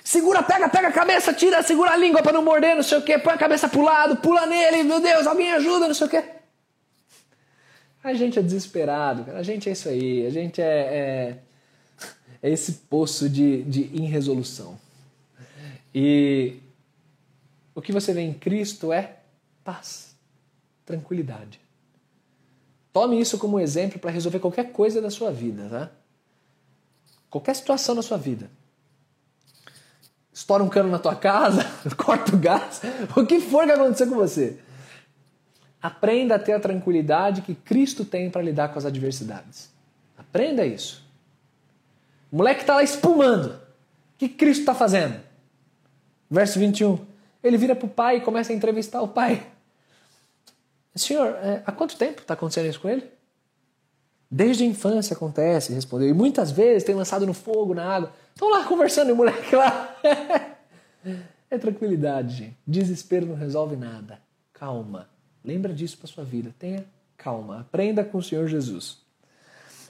Segura, 0.04 0.42
pega, 0.42 0.68
pega 0.70 0.88
a 0.88 0.92
cabeça, 0.92 1.34
tira, 1.34 1.62
segura 1.62 1.92
a 1.92 1.96
língua 1.96 2.24
para 2.24 2.32
não 2.32 2.42
morder, 2.42 2.76
não 2.76 2.82
sei 2.82 2.98
o 2.98 3.02
que, 3.04 3.20
põe 3.20 3.34
a 3.34 3.38
cabeça 3.38 3.70
pro 3.70 3.82
lado, 3.82 4.18
pula 4.18 4.48
nele, 4.48 4.84
meu 4.84 5.00
Deus, 5.00 5.28
alguém 5.28 5.52
ajuda, 5.54 5.88
não 5.88 5.94
sei 5.94 6.08
o 6.08 6.10
que. 6.10 6.24
A 8.04 8.14
gente 8.14 8.40
é 8.40 8.42
desesperado, 8.42 9.30
a 9.32 9.44
gente 9.44 9.68
é 9.68 9.74
isso 9.74 9.90
aí, 9.90 10.26
a 10.26 10.30
gente 10.30 10.62
é, 10.62 10.66
é, 10.66 11.38
é 12.42 12.50
esse 12.50 12.74
poço 12.90 13.30
de, 13.30 13.64
de 13.64 13.82
irresolução. 13.94 14.80
E 15.94 16.58
o 17.76 17.82
que 17.82 17.92
você 17.92 18.14
vê 18.14 18.22
em 18.22 18.34
Cristo 18.34 18.94
é 18.94 19.18
paz, 19.64 20.16
tranquilidade. 20.86 21.60
Tome 22.92 23.20
isso 23.20 23.38
como 23.38 23.60
exemplo 23.60 24.00
para 24.00 24.12
resolver 24.12 24.40
qualquer 24.40 24.72
coisa 24.72 25.02
da 25.02 25.10
sua 25.10 25.32
vida, 25.32 25.68
tá? 25.70 25.92
Qualquer 27.30 27.56
situação 27.56 27.96
da 27.96 28.02
sua 28.02 28.18
vida. 28.18 28.50
Estoura 30.34 30.64
um 30.64 30.70
cano 30.70 30.90
na 30.90 30.98
tua 30.98 31.16
casa, 31.16 31.66
corta 31.98 32.36
o 32.36 32.40
gás, 32.40 32.82
o 33.16 33.26
que 33.26 33.40
for 33.40 33.66
que 33.66 33.72
acontecer 33.72 34.08
com 34.08 34.16
você. 34.16 34.60
Aprenda 35.82 36.36
a 36.36 36.40
ter 36.40 36.54
a 36.54 36.60
tranquilidade 36.60 37.42
que 37.42 37.56
Cristo 37.56 38.04
tem 38.04 38.30
para 38.30 38.42
lidar 38.42 38.70
com 38.70 38.80
as 38.80 38.86
adversidades. 38.86 39.72
Aprenda 40.18 40.66
isso. 40.66 41.08
O 42.32 42.38
moleque 42.38 42.62
está 42.62 42.76
lá 42.76 42.84
espumando. 42.84 43.52
O 43.52 43.60
que 44.18 44.28
Cristo 44.28 44.62
está 44.62 44.76
fazendo? 44.76 45.20
Verso 46.30 46.60
21. 46.60 47.00
Ele 47.42 47.58
vira 47.58 47.76
para 47.76 47.86
o 47.86 47.90
pai 47.90 48.18
e 48.18 48.22
começa 48.22 48.52
a 48.52 48.56
entrevistar 48.56 49.02
o 49.02 49.08
pai. 49.08 49.48
Senhor, 50.96 51.28
é, 51.42 51.64
há 51.66 51.72
quanto 51.72 51.98
tempo 51.98 52.22
está 52.22 52.34
acontecendo 52.34 52.68
isso 52.68 52.82
com 52.82 52.90
ele? 52.90 53.10
Desde 54.30 54.64
a 54.64 54.68
infância 54.68 55.16
acontece, 55.16 55.74
respondeu. 55.74 56.10
E 56.10 56.14
muitas 56.14 56.52
vezes 56.52 56.84
tem 56.84 56.94
lançado 56.94 57.26
no 57.26 57.34
fogo, 57.34 57.74
na 57.74 57.86
água. 57.86 58.14
Estão 58.34 58.52
lá 58.52 58.64
conversando 58.66 59.10
e 59.10 59.12
o 59.14 59.16
moleque 59.16 59.56
lá. 59.56 59.96
é 61.50 61.58
tranquilidade, 61.58 62.36
gente. 62.36 62.58
Desespero 62.68 63.26
não 63.26 63.36
resolve 63.36 63.76
nada. 63.76 64.20
Calma. 64.54 65.10
Lembra 65.44 65.74
disso 65.74 65.98
para 65.98 66.08
sua 66.08 66.24
vida. 66.24 66.54
Tenha 66.58 66.86
calma. 67.18 67.62
Aprenda 67.62 68.04
com 68.04 68.18
o 68.18 68.24
Senhor 68.24 68.48
Jesus. 68.48 68.98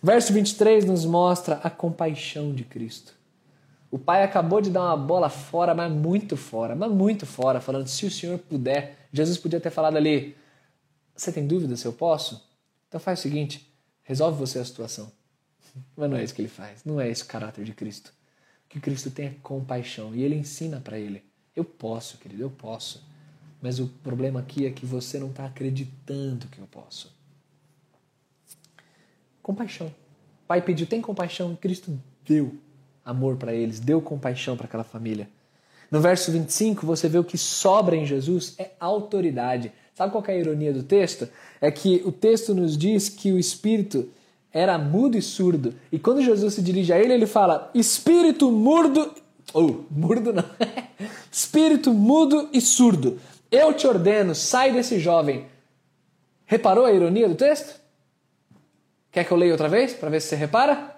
Verso 0.02 0.32
23 0.34 0.86
nos 0.86 1.06
mostra 1.06 1.56
a 1.64 1.70
compaixão 1.70 2.54
de 2.54 2.64
Cristo. 2.64 3.14
O 3.92 3.98
pai 3.98 4.24
acabou 4.24 4.62
de 4.62 4.70
dar 4.70 4.84
uma 4.84 4.98
bola 4.98 5.30
fora, 5.30 5.74
mas 5.74 5.92
muito 5.92 6.38
fora, 6.38 6.76
mas 6.76 6.92
muito 6.92 7.26
fora, 7.26 7.60
falando: 7.60 7.88
se 7.88 8.06
o 8.06 8.12
Senhor 8.12 8.38
puder. 8.38 9.08
Jesus 9.12 9.38
podia 9.38 9.60
ter 9.60 9.72
falado 9.72 9.98
ali: 9.98 10.36
você 11.16 11.32
tem 11.32 11.46
dúvida 11.46 11.76
se 11.76 11.86
eu 11.86 11.94
posso? 11.94 12.48
Então 12.88 13.00
faz 13.00 13.20
o 13.20 13.22
seguinte, 13.22 13.72
resolve 14.04 14.40
você 14.40 14.60
a 14.60 14.66
situação. 14.66 15.12
Mas 15.96 16.10
não 16.10 16.18
é 16.18 16.24
isso 16.24 16.34
que 16.34 16.42
ele 16.42 16.50
faz, 16.50 16.84
não 16.84 17.00
é 17.00 17.10
esse 17.10 17.24
o 17.24 17.28
caráter 17.28 17.64
de 17.64 17.74
Cristo. 17.74 18.14
Que 18.68 18.80
Cristo 18.80 19.12
tenha 19.12 19.36
compaixão 19.44 20.16
e 20.16 20.24
ele 20.24 20.36
ensina 20.36 20.80
para 20.80 20.98
ele. 20.98 21.24
Eu 21.56 21.66
posso, 21.66 22.18
querido, 22.18 22.42
eu 22.42 22.50
posso. 22.50 23.04
Mas 23.62 23.80
o 23.80 23.88
problema 23.88 24.40
aqui 24.40 24.66
é 24.66 24.72
que 24.72 24.86
você 24.86 25.20
não 25.20 25.30
está 25.30 25.46
acreditando 25.46 26.48
que 26.48 26.60
eu 26.60 26.68
posso. 26.68 27.14
Compaixão. 29.42 29.94
Pai 30.48 30.62
pediu, 30.62 30.88
tem 30.88 31.02
compaixão, 31.02 31.56
Cristo 31.56 32.00
deu 32.26 32.54
amor 33.04 33.36
para 33.36 33.54
eles, 33.54 33.80
deu 33.80 34.02
compaixão 34.02 34.56
para 34.56 34.66
aquela 34.66 34.84
família. 34.84 35.30
No 35.92 36.00
verso 36.00 36.32
25, 36.32 36.86
você 36.86 37.10
vê 37.10 37.18
o 37.18 37.24
que 37.24 37.38
sobra 37.38 37.96
em 37.96 38.06
Jesus 38.06 38.56
é 38.58 38.72
autoridade. 38.80 39.72
Sabe 39.96 40.12
qual 40.12 40.24
é 40.28 40.32
a 40.32 40.38
ironia 40.38 40.72
do 40.72 40.84
texto? 40.84 41.28
É 41.60 41.72
que 41.72 42.02
o 42.06 42.12
texto 42.12 42.54
nos 42.54 42.78
diz 42.78 43.10
que 43.10 43.32
o 43.32 43.40
Espírito 43.40 44.10
era 44.54 44.78
mudo 44.78 45.18
e 45.18 45.22
surdo. 45.22 45.74
E 45.92 46.00
quando 46.00 46.22
Jesus 46.22 46.54
se 46.54 46.62
dirige 46.62 46.94
a 46.94 47.00
ele, 47.00 47.14
ele 47.14 47.28
fala: 47.28 47.70
Espírito 47.74 48.52
mudo. 48.52 49.14
Ou, 49.52 49.86
oh, 49.92 50.32
não. 50.32 50.46
Espírito 51.32 51.92
mudo 51.92 52.50
e 52.54 52.62
surdo. 52.62 53.20
Eu 53.52 53.74
te 53.74 53.88
ordeno, 53.88 54.36
sai 54.36 54.72
desse 54.72 55.00
jovem. 55.00 55.48
Reparou 56.46 56.86
a 56.86 56.92
ironia 56.92 57.28
do 57.28 57.36
texto? 57.36 57.80
Quer 59.12 59.24
que 59.24 59.32
eu 59.32 59.38
leia 59.38 59.52
outra 59.52 59.68
vez 59.68 59.94
para 59.94 60.10
ver 60.10 60.22
se 60.22 60.30
você 60.30 60.36
repara? 60.36 60.96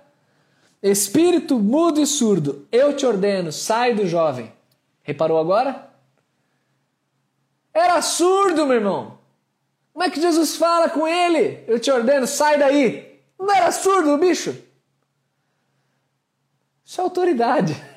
Espírito 0.82 1.60
mudo 1.60 2.02
e 2.02 2.08
surdo, 2.08 2.68
eu 2.72 2.96
te 2.96 3.06
ordeno, 3.06 3.52
sai 3.52 3.94
do 3.94 4.08
jovem. 4.08 4.52
Reparou 5.04 5.40
agora? 5.40 5.90
Era 7.74 8.02
surdo, 8.02 8.66
meu 8.66 8.76
irmão. 8.76 9.20
Como 9.94 10.04
é 10.04 10.10
que 10.10 10.22
Jesus 10.22 10.56
fala 10.56 10.90
com 10.90 11.08
ele? 11.08 11.64
Eu 11.68 11.80
te 11.80 11.92
ordeno, 11.92 12.26
sai 12.26 12.58
daí. 12.58 13.22
Não 13.40 13.54
era 13.54 13.72
surdo 13.72 14.14
o 14.14 14.18
bicho? 14.18 14.56
Isso 16.84 17.00
é 17.00 17.04
autoridade. 17.04 17.91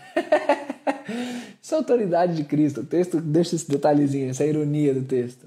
Isso 1.60 1.74
é 1.74 1.78
autoridade 1.78 2.36
de 2.36 2.44
Cristo. 2.44 2.80
O 2.80 2.86
texto 2.86 3.20
deixa 3.20 3.56
esse 3.56 3.68
detalhezinho, 3.68 4.30
essa 4.30 4.44
ironia 4.44 4.92
do 4.94 5.02
texto. 5.02 5.46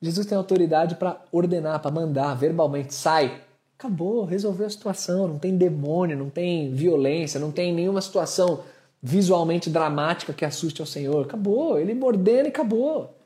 Jesus 0.00 0.26
tem 0.26 0.36
autoridade 0.36 0.96
para 0.96 1.22
ordenar, 1.30 1.80
para 1.80 1.90
mandar 1.90 2.34
verbalmente, 2.34 2.92
sai. 2.92 3.40
Acabou, 3.78 4.24
resolveu 4.24 4.66
a 4.66 4.70
situação. 4.70 5.28
Não 5.28 5.38
tem 5.38 5.56
demônio, 5.56 6.16
não 6.16 6.28
tem 6.28 6.74
violência, 6.74 7.40
não 7.40 7.52
tem 7.52 7.72
nenhuma 7.72 8.00
situação 8.00 8.62
visualmente 9.02 9.70
dramática 9.70 10.32
que 10.32 10.44
assuste 10.44 10.80
ao 10.80 10.86
Senhor. 10.86 11.24
Acabou, 11.24 11.78
ele 11.78 11.98
ordena 12.02 12.48
e 12.48 12.50
acabou. 12.50 13.16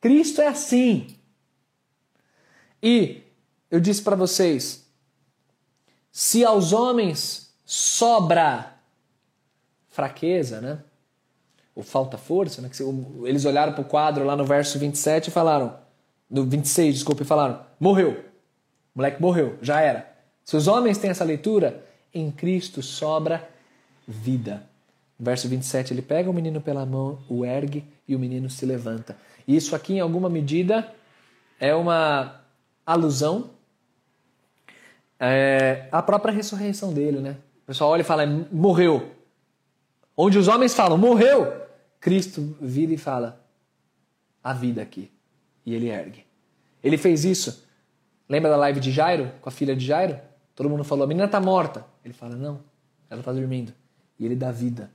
Cristo 0.00 0.40
é 0.40 0.48
assim. 0.48 1.16
E 2.82 3.22
eu 3.70 3.80
disse 3.80 4.02
para 4.02 4.16
vocês: 4.16 4.86
se 6.10 6.44
aos 6.44 6.72
homens 6.72 7.54
sobra 7.64 8.74
fraqueza, 9.90 10.60
né? 10.60 10.78
Ou 11.74 11.82
falta 11.82 12.16
força, 12.16 12.62
né? 12.62 12.70
Eles 13.24 13.44
olharam 13.44 13.72
para 13.72 13.82
o 13.82 13.84
quadro 13.84 14.24
lá 14.24 14.36
no 14.36 14.44
verso 14.44 14.78
27 14.78 15.28
e 15.28 15.30
falaram, 15.30 15.76
no 16.28 16.44
26, 16.44 16.94
desculpe, 16.94 17.22
e 17.22 17.26
falaram: 17.26 17.60
morreu. 17.78 18.24
O 18.94 18.98
moleque 18.98 19.20
morreu, 19.20 19.58
já 19.60 19.80
era. 19.80 20.10
Se 20.44 20.56
os 20.56 20.66
homens 20.66 20.98
têm 20.98 21.10
essa 21.10 21.24
leitura, 21.24 21.84
em 22.12 22.30
Cristo 22.30 22.82
sobra 22.82 23.48
vida. 24.06 24.62
Verso 25.18 25.48
27, 25.48 25.92
ele 25.92 26.02
pega 26.02 26.30
o 26.30 26.32
menino 26.32 26.60
pela 26.60 26.86
mão, 26.86 27.18
o 27.28 27.44
ergue 27.44 27.84
e 28.08 28.16
o 28.16 28.18
menino 28.18 28.48
se 28.48 28.64
levanta. 28.64 29.16
E 29.46 29.54
isso 29.54 29.76
aqui, 29.76 29.94
em 29.94 30.00
alguma 30.00 30.28
medida, 30.28 30.92
é 31.60 31.74
uma 31.74 32.40
alusão 32.86 33.50
é, 35.18 35.86
à 35.92 36.02
própria 36.02 36.32
ressurreição 36.32 36.92
dele, 36.92 37.20
né? 37.20 37.36
O 37.64 37.66
pessoal 37.66 37.90
olha 37.90 38.00
e 38.00 38.04
fala, 38.04 38.26
morreu. 38.50 39.10
Onde 40.22 40.36
os 40.36 40.48
homens 40.48 40.74
falam, 40.74 40.98
morreu, 40.98 41.50
Cristo 41.98 42.54
vira 42.60 42.92
e 42.92 42.98
fala, 42.98 43.42
a 44.44 44.52
vida 44.52 44.82
aqui. 44.82 45.10
E 45.64 45.74
ele 45.74 45.88
ergue. 45.88 46.26
Ele 46.84 46.98
fez 46.98 47.24
isso. 47.24 47.66
Lembra 48.28 48.50
da 48.50 48.56
live 48.58 48.80
de 48.80 48.92
Jairo, 48.92 49.32
com 49.40 49.48
a 49.48 49.52
filha 49.52 49.74
de 49.74 49.82
Jairo? 49.82 50.20
Todo 50.54 50.68
mundo 50.68 50.84
falou, 50.84 51.04
a 51.04 51.06
menina 51.06 51.24
está 51.24 51.40
morta. 51.40 51.86
Ele 52.04 52.12
fala, 52.12 52.36
não, 52.36 52.60
ela 53.08 53.22
está 53.22 53.32
dormindo. 53.32 53.72
E 54.18 54.26
ele 54.26 54.36
dá 54.36 54.52
vida. 54.52 54.90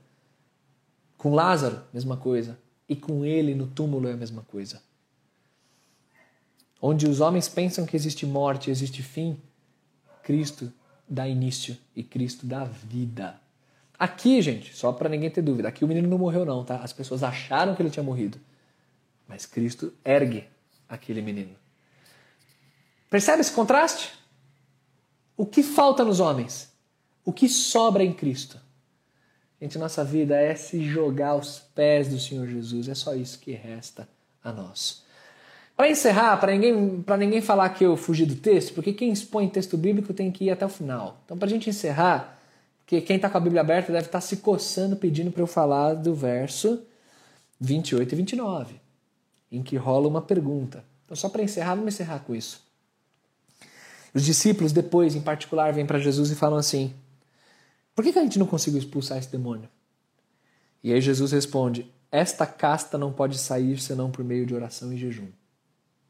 Com 1.18 1.34
Lázaro, 1.34 1.82
mesma 1.92 2.16
coisa. 2.16 2.56
E 2.88 2.94
com 2.94 3.24
ele 3.24 3.52
no 3.52 3.66
túmulo 3.66 4.06
é 4.06 4.12
a 4.12 4.16
mesma 4.16 4.42
coisa. 4.42 4.80
onde 6.80 7.08
os 7.08 7.20
homens 7.20 7.48
pensam 7.48 7.84
que 7.84 7.96
existe 7.96 8.24
morte, 8.24 8.70
existe 8.70 9.02
fim, 9.02 9.36
Cristo 10.22 10.72
dá 11.08 11.26
início 11.26 11.76
e 11.96 12.04
Cristo 12.04 12.46
dá 12.46 12.62
vida. 12.62 13.40
Aqui, 13.98 14.42
gente, 14.42 14.76
só 14.76 14.92
para 14.92 15.08
ninguém 15.08 15.30
ter 15.30 15.42
dúvida, 15.42 15.68
aqui 15.68 15.84
o 15.84 15.88
menino 15.88 16.08
não 16.08 16.18
morreu 16.18 16.44
não, 16.44 16.64
tá? 16.64 16.76
As 16.76 16.92
pessoas 16.92 17.22
acharam 17.22 17.74
que 17.74 17.82
ele 17.82 17.90
tinha 17.90 18.02
morrido. 18.02 18.38
Mas 19.26 19.46
Cristo 19.46 19.92
ergue 20.04 20.44
aquele 20.88 21.22
menino. 21.22 21.56
Percebe 23.10 23.40
esse 23.40 23.52
contraste? 23.52 24.12
O 25.36 25.46
que 25.46 25.62
falta 25.62 26.04
nos 26.04 26.20
homens? 26.20 26.72
O 27.24 27.32
que 27.32 27.48
sobra 27.48 28.04
em 28.04 28.12
Cristo? 28.12 28.60
Gente, 29.60 29.78
nossa 29.78 30.04
vida 30.04 30.36
é 30.36 30.54
se 30.54 30.84
jogar 30.84 31.30
aos 31.30 31.58
pés 31.58 32.08
do 32.08 32.20
Senhor 32.20 32.46
Jesus. 32.46 32.88
É 32.88 32.94
só 32.94 33.14
isso 33.14 33.38
que 33.38 33.52
resta 33.52 34.08
a 34.44 34.52
nós. 34.52 35.02
Para 35.76 35.90
encerrar, 35.90 36.36
para 36.38 36.52
ninguém, 36.52 37.04
ninguém 37.18 37.40
falar 37.42 37.68
que 37.70 37.84
eu 37.84 37.96
fugi 37.96 38.24
do 38.24 38.36
texto, 38.36 38.72
porque 38.72 38.92
quem 38.92 39.12
expõe 39.12 39.48
texto 39.48 39.76
bíblico 39.76 40.14
tem 40.14 40.30
que 40.30 40.44
ir 40.44 40.50
até 40.50 40.64
o 40.64 40.70
final. 40.70 41.20
Então, 41.24 41.36
para 41.36 41.46
a 41.46 41.50
gente 41.50 41.68
encerrar, 41.68 42.35
que 42.86 43.00
quem 43.00 43.16
está 43.16 43.28
com 43.28 43.36
a 43.36 43.40
Bíblia 43.40 43.60
aberta 43.60 43.92
deve 43.92 44.06
estar 44.06 44.20
tá 44.20 44.20
se 44.20 44.36
coçando 44.36 44.96
pedindo 44.96 45.32
para 45.32 45.42
eu 45.42 45.46
falar 45.46 45.94
do 45.94 46.14
verso 46.14 46.82
28 47.60 48.12
e 48.12 48.16
29, 48.16 48.80
em 49.50 49.62
que 49.62 49.76
rola 49.76 50.06
uma 50.06 50.22
pergunta. 50.22 50.84
Então, 51.04 51.16
só 51.16 51.28
para 51.28 51.42
encerrar, 51.42 51.74
vamos 51.74 51.94
encerrar 51.94 52.20
com 52.20 52.34
isso. 52.34 52.64
Os 54.14 54.24
discípulos, 54.24 54.72
depois, 54.72 55.14
em 55.16 55.20
particular, 55.20 55.72
vêm 55.72 55.84
para 55.84 55.98
Jesus 55.98 56.30
e 56.30 56.36
falam 56.36 56.58
assim: 56.58 56.94
Por 57.94 58.04
que, 58.04 58.12
que 58.12 58.18
a 58.18 58.22
gente 58.22 58.38
não 58.38 58.46
conseguiu 58.46 58.78
expulsar 58.78 59.18
esse 59.18 59.30
demônio? 59.30 59.68
E 60.82 60.92
aí 60.92 61.00
Jesus 61.00 61.32
responde: 61.32 61.92
Esta 62.10 62.46
casta 62.46 62.96
não 62.96 63.12
pode 63.12 63.36
sair 63.36 63.78
senão 63.78 64.10
por 64.10 64.24
meio 64.24 64.46
de 64.46 64.54
oração 64.54 64.92
e 64.92 64.96
jejum. 64.96 65.28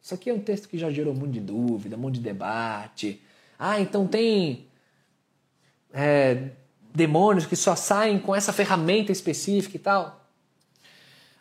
Isso 0.01 0.15
aqui 0.15 0.31
é 0.31 0.35
um 0.35 0.41
texto 0.41 0.69
que 0.69 0.79
já 0.79 0.91
gerou 0.91 1.13
um 1.15 1.17
monte 1.17 1.33
de 1.33 1.41
dúvida, 1.41 1.97
um 1.97 1.99
monte 1.99 2.17
de 2.17 2.21
debate. 2.21 3.21
Ah, 3.59 3.81
então 3.81 4.07
tem 4.07 4.69
é, 5.93 6.51
demônios 6.97 7.45
que 7.45 7.55
só 7.55 7.77
saem 7.77 8.19
com 8.19 8.35
essa 8.35 8.53
ferramenta 8.53 9.13
específica 9.13 9.77
e 9.77 9.79
tal. 9.79 10.25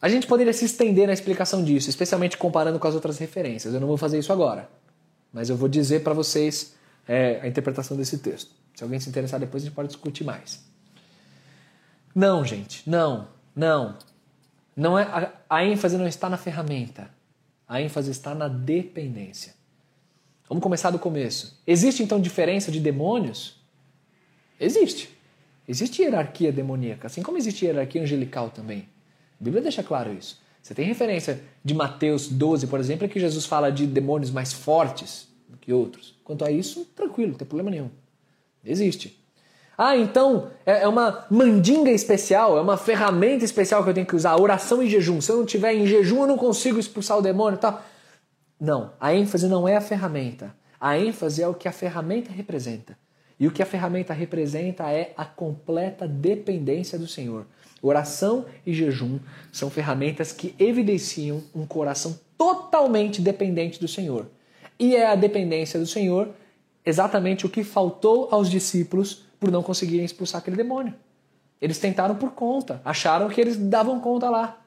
A 0.02 0.10
gente 0.10 0.28
poderia 0.28 0.52
se 0.52 0.66
estender 0.66 1.08
na 1.08 1.14
explicação 1.14 1.64
disso, 1.64 1.90
especialmente 1.90 2.38
comparando 2.38 2.78
com 2.78 2.88
as 2.88 2.94
outras 2.94 3.18
referências. 3.18 3.74
Eu 3.74 3.80
não 3.80 3.88
vou 3.88 3.98
fazer 3.98 4.20
isso 4.20 4.34
agora, 4.34 4.70
mas 5.32 5.50
eu 5.50 5.56
vou 5.56 5.70
dizer 5.70 6.04
para 6.04 6.14
vocês 6.14 6.76
é, 7.08 7.40
a 7.42 7.48
interpretação 7.48 7.96
desse 7.96 8.18
texto. 8.18 8.52
Se 8.76 8.84
alguém 8.84 9.00
se 9.00 9.08
interessar 9.10 9.40
depois, 9.40 9.64
a 9.64 9.66
gente 9.66 9.76
pode 9.76 9.88
discutir 9.88 10.26
mais. 10.26 10.62
Não, 12.14 12.44
gente, 12.44 12.88
não, 12.88 13.30
não. 13.56 13.98
Não 14.76 15.00
é 15.00 15.04
a, 15.04 15.32
a 15.50 15.66
ênfase 15.66 15.98
não 15.98 16.06
está 16.06 16.30
na 16.30 16.38
ferramenta. 16.38 17.10
A 17.68 17.82
ênfase 17.82 18.12
está 18.12 18.36
na 18.36 18.50
dependência. 18.50 19.54
Vamos 20.50 20.62
começar 20.62 20.92
do 20.92 21.00
começo. 21.00 21.60
Existe 21.66 22.04
então 22.04 22.20
diferença 22.20 22.72
de 22.72 22.80
demônios? 22.80 23.56
Existe. 24.60 25.16
Existe 25.68 26.02
hierarquia 26.02 26.52
demoníaca, 26.52 27.08
assim 27.08 27.24
como 27.24 27.38
existe 27.38 27.66
hierarquia 27.66 28.04
angelical 28.04 28.50
também. 28.50 28.88
A 29.40 29.44
Bíblia 29.44 29.62
deixa 29.62 29.84
claro 29.84 30.14
isso. 30.14 30.40
Você 30.62 30.74
tem 30.74 30.86
referência 30.86 31.42
de 31.64 31.74
Mateus 31.74 32.28
12, 32.28 32.68
por 32.68 32.80
exemplo, 32.80 33.08
que 33.08 33.20
Jesus 33.20 33.46
fala 33.46 33.72
de 33.72 33.86
demônios 33.86 34.32
mais 34.32 34.52
fortes 34.52 35.28
do 35.48 35.58
que 35.58 35.72
outros. 35.72 36.16
Quanto 36.24 36.44
a 36.44 36.52
isso, 36.52 36.86
tranquilo, 36.96 37.32
não 37.32 37.38
tem 37.38 37.48
problema 37.48 37.70
nenhum. 37.70 37.90
Existe. 38.64 39.24
Ah, 39.78 39.96
então 39.98 40.50
é, 40.66 40.84
é 40.84 40.88
uma 40.88 41.26
mandinga 41.30 41.92
especial, 41.92 42.58
é 42.58 42.62
uma 42.62 42.78
ferramenta 42.78 43.44
especial 43.44 43.84
que 43.84 43.90
eu 43.90 43.94
tenho 43.94 44.08
que 44.08 44.16
usar, 44.16 44.36
oração 44.40 44.82
e 44.82 44.90
jejum. 44.90 45.20
Se 45.20 45.32
eu 45.32 45.38
não 45.38 45.46
tiver 45.46 45.74
em 45.74 45.86
jejum, 45.86 46.22
eu 46.22 46.28
não 46.28 46.38
consigo 46.38 46.80
expulsar 46.80 47.18
o 47.18 47.22
demônio 47.22 47.58
e 47.58 47.60
tal. 47.60 47.84
Não, 48.60 48.94
a 49.00 49.14
ênfase 49.14 49.48
não 49.48 49.68
é 49.68 49.76
a 49.76 49.82
ferramenta. 49.82 50.56
A 50.80 50.98
ênfase 50.98 51.44
é 51.44 51.48
o 51.48 51.54
que 51.54 51.68
a 51.68 51.72
ferramenta 51.72 52.32
representa. 52.32 52.98
E 53.40 53.48
o 53.48 53.52
que 53.52 53.62
a 53.62 53.66
ferramenta 53.66 54.14
representa 54.14 54.90
é 54.92 55.14
a 55.18 55.26
completa 55.26 56.08
dependência 56.08 56.98
do 56.98 57.08
Senhor. 57.08 57.46
Oração 57.82 58.46
e 58.66 58.74
jejum 58.74 59.20
são 59.52 59.70
ferramentas 59.70 60.32
que 60.32 60.56
evidenciam 60.58 61.44
um 61.54 61.66
coração 61.66 62.18
totalmente 62.38 63.22
dependente 63.22 63.80
do 63.80 63.88
Senhor. 63.88 64.28
E 64.80 64.96
é 64.96 65.08
a 65.08 65.16
dependência 65.16 65.80
do 65.80 65.86
Senhor 65.86 66.30
exatamente 66.86 67.46
o 67.46 67.50
que 67.50 67.64
faltou 67.64 68.30
aos 68.32 68.50
discípulos 68.50 69.26
por 69.40 69.52
não 69.52 69.64
conseguirem 69.64 70.06
expulsar 70.06 70.40
aquele 70.40 70.56
demônio. 70.56 70.94
Eles 71.60 71.80
tentaram 71.80 72.16
por 72.16 72.32
conta, 72.32 72.82
acharam 72.86 73.28
que 73.28 73.42
eles 73.42 73.58
davam 73.58 74.00
conta 74.00 74.30
lá. 74.30 74.62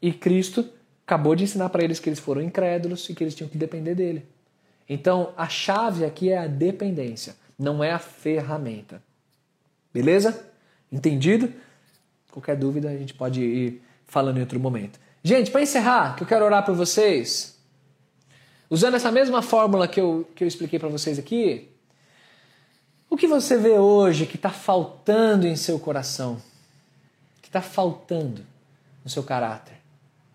E 0.00 0.12
Cristo 0.12 0.66
acabou 1.04 1.34
de 1.34 1.44
ensinar 1.44 1.68
para 1.68 1.82
eles 1.82 1.98
que 1.98 2.08
eles 2.08 2.18
foram 2.18 2.40
incrédulos 2.40 3.08
e 3.08 3.14
que 3.14 3.24
eles 3.24 3.34
tinham 3.34 3.48
que 3.48 3.58
depender 3.58 3.94
dele. 3.94 4.24
Então, 4.88 5.32
a 5.36 5.48
chave 5.48 6.04
aqui 6.04 6.30
é 6.30 6.38
a 6.38 6.46
dependência 6.46 7.34
não 7.58 7.82
é 7.82 7.92
a 7.92 7.98
ferramenta. 7.98 9.02
Beleza? 9.92 10.48
Entendido? 10.90 11.52
Qualquer 12.30 12.56
dúvida 12.56 12.90
a 12.90 12.96
gente 12.96 13.14
pode 13.14 13.40
ir 13.40 13.82
falando 14.06 14.36
em 14.36 14.40
outro 14.40 14.60
momento. 14.60 14.98
Gente, 15.22 15.50
para 15.50 15.62
encerrar, 15.62 16.16
que 16.16 16.22
eu 16.22 16.26
quero 16.26 16.44
orar 16.44 16.64
por 16.64 16.74
vocês, 16.74 17.58
usando 18.70 18.94
essa 18.94 19.10
mesma 19.10 19.42
fórmula 19.42 19.88
que 19.88 20.00
eu, 20.00 20.28
que 20.34 20.44
eu 20.44 20.48
expliquei 20.48 20.78
para 20.78 20.88
vocês 20.88 21.18
aqui, 21.18 21.68
o 23.08 23.16
que 23.16 23.26
você 23.26 23.56
vê 23.56 23.78
hoje 23.78 24.26
que 24.26 24.36
está 24.36 24.50
faltando 24.50 25.46
em 25.46 25.56
seu 25.56 25.78
coração? 25.78 26.40
Que 27.40 27.48
está 27.48 27.62
faltando 27.62 28.44
no 29.02 29.10
seu 29.10 29.22
caráter? 29.22 29.78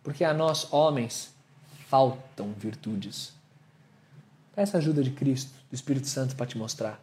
Porque 0.03 0.23
a 0.23 0.33
nós, 0.33 0.71
homens, 0.73 1.31
faltam 1.87 2.53
virtudes. 2.57 3.33
Peça 4.55 4.77
a 4.77 4.79
ajuda 4.79 5.03
de 5.03 5.11
Cristo, 5.11 5.51
do 5.69 5.75
Espírito 5.75 6.07
Santo, 6.07 6.35
para 6.35 6.45
te 6.45 6.57
mostrar. 6.57 7.01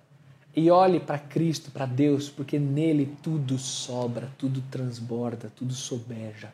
E 0.55 0.71
olhe 0.71 0.99
para 0.99 1.19
Cristo, 1.19 1.71
para 1.71 1.87
Deus, 1.87 2.29
porque 2.29 2.59
nele 2.59 3.15
tudo 3.23 3.59
sobra, 3.59 4.31
tudo 4.39 4.63
transborda, 4.71 5.53
tudo 5.55 5.73
sobeja. 5.73 6.53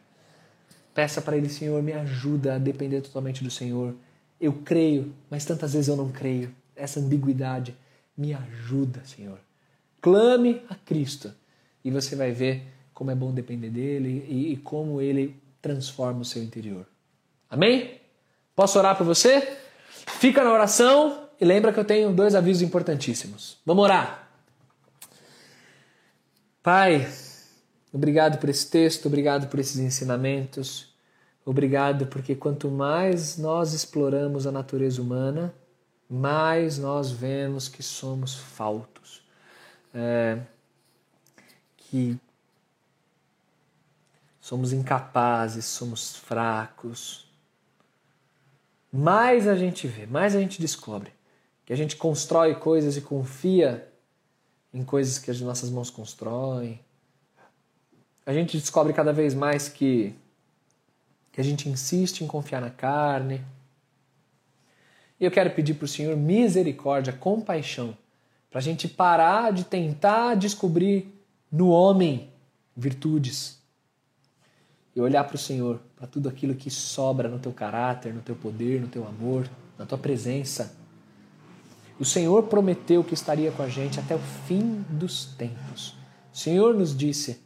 Peça 0.95 1.20
para 1.20 1.36
Ele, 1.36 1.49
Senhor, 1.49 1.82
me 1.82 1.92
ajuda 1.92 2.55
a 2.55 2.59
depender 2.59 3.01
totalmente 3.01 3.42
do 3.42 3.51
Senhor. 3.51 3.95
Eu 4.40 4.53
creio, 4.53 5.12
mas 5.30 5.45
tantas 5.45 5.72
vezes 5.72 5.88
eu 5.88 5.97
não 5.97 6.11
creio. 6.11 6.55
Essa 6.76 7.01
ambiguidade 7.01 7.74
me 8.16 8.32
ajuda, 8.32 9.03
Senhor. 9.05 9.38
Clame 10.01 10.62
a 10.68 10.74
Cristo 10.74 11.32
e 11.84 11.90
você 11.90 12.14
vai 12.14 12.30
ver 12.30 12.62
como 12.92 13.11
é 13.11 13.14
bom 13.14 13.32
depender 13.32 13.70
dele 13.70 14.24
e, 14.28 14.53
e 14.53 14.57
como 14.59 15.01
ele 15.01 15.34
transforma 15.61 16.20
o 16.20 16.24
seu 16.24 16.42
interior. 16.42 16.86
Amém? 17.51 18.01
Posso 18.55 18.78
orar 18.78 18.97
por 18.97 19.05
você? 19.05 19.57
Fica 20.20 20.45
na 20.45 20.53
oração. 20.53 21.23
E 21.41 21.45
lembra 21.45 21.72
que 21.72 21.80
eu 21.80 21.85
tenho 21.85 22.12
dois 22.12 22.35
avisos 22.35 22.62
importantíssimos. 22.62 23.59
Vamos 23.66 23.85
orar. 23.85 24.28
Pai, 26.62 27.07
obrigado 27.93 28.39
por 28.39 28.49
esse 28.49 28.70
texto, 28.70 29.07
obrigado 29.07 29.49
por 29.49 29.59
esses 29.59 29.78
ensinamentos. 29.78 30.95
Obrigado 31.45 32.07
porque 32.07 32.35
quanto 32.35 32.70
mais 32.70 33.37
nós 33.37 33.74
exploramos 33.74 34.47
a 34.47 34.53
natureza 34.53 35.03
humana, 35.03 35.55
mais 36.09 36.78
nós 36.78 37.11
vemos 37.11 37.68
que 37.68 37.82
somos 37.82 38.35
faltos. 38.35 39.22
É, 39.93 40.39
que 41.76 42.18
somos 44.41 44.72
incapazes, 44.72 45.66
somos 45.66 46.16
fracos. 46.16 47.30
Mais 48.93 49.47
a 49.47 49.57
gente 49.57 49.87
vê, 49.87 50.07
mais 50.07 50.35
a 50.35 50.41
gente 50.41 50.61
descobre 50.61 51.12
que 51.64 51.72
a 51.72 51.76
gente 51.76 51.96
constrói 51.96 52.54
coisas 52.54 52.96
e 52.96 53.00
confia 53.00 53.88
em 54.72 54.84
coisas 54.84 55.18
que 55.18 55.30
as 55.30 55.40
nossas 55.40 55.70
mãos 55.70 55.90
constroem. 55.90 56.80
A 58.26 58.32
gente 58.32 58.58
descobre 58.58 58.92
cada 58.92 59.12
vez 59.12 59.34
mais 59.34 59.68
que, 59.68 60.14
que 61.32 61.40
a 61.40 61.44
gente 61.44 61.68
insiste 61.68 62.22
em 62.22 62.26
confiar 62.26 62.60
na 62.60 62.70
carne. 62.70 63.40
E 65.18 65.24
eu 65.24 65.30
quero 65.30 65.50
pedir 65.50 65.74
para 65.74 65.84
o 65.84 65.88
Senhor 65.88 66.16
misericórdia, 66.16 67.12
compaixão, 67.12 67.96
para 68.50 68.58
a 68.58 68.62
gente 68.62 68.88
parar 68.88 69.52
de 69.52 69.64
tentar 69.64 70.34
descobrir 70.34 71.12
no 71.50 71.68
homem 71.68 72.30
virtudes 72.76 73.62
e 74.94 75.00
olhar 75.00 75.24
para 75.24 75.36
o 75.36 75.38
Senhor, 75.38 75.80
para 75.96 76.06
tudo 76.06 76.28
aquilo 76.28 76.54
que 76.54 76.70
sobra 76.70 77.28
no 77.28 77.38
teu 77.38 77.52
caráter, 77.52 78.12
no 78.12 78.20
teu 78.20 78.36
poder, 78.36 78.80
no 78.80 78.88
teu 78.88 79.06
amor, 79.06 79.48
na 79.78 79.86
tua 79.86 79.98
presença 79.98 80.84
o 81.99 82.05
Senhor 82.05 82.45
prometeu 82.45 83.05
que 83.05 83.14
estaria 83.14 83.53
com 83.53 83.62
a 83.62 83.68
gente 83.68 84.01
até 84.01 84.14
o 84.14 84.20
fim 84.47 84.84
dos 84.88 85.26
tempos. 85.26 85.95
O 86.32 86.36
Senhor 86.36 86.74
nos 86.74 86.97
disse 86.97 87.40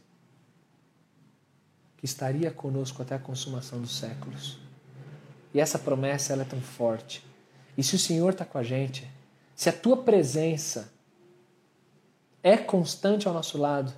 que 1.97 2.05
estaria 2.05 2.49
conosco 2.49 3.01
até 3.01 3.15
a 3.15 3.19
consumação 3.19 3.79
dos 3.79 3.95
séculos. 3.95 4.57
E 5.53 5.59
essa 5.59 5.77
promessa 5.77 6.33
ela 6.33 6.43
é 6.43 6.45
tão 6.45 6.61
forte. 6.61 7.23
E 7.77 7.83
se 7.83 7.95
o 7.95 7.99
Senhor 7.99 8.31
está 8.31 8.45
com 8.45 8.57
a 8.57 8.63
gente, 8.63 9.07
se 9.55 9.69
a 9.69 9.73
tua 9.73 9.97
presença 9.97 10.91
é 12.41 12.57
constante 12.57 13.27
ao 13.27 13.33
nosso 13.33 13.57
lado, 13.57 13.93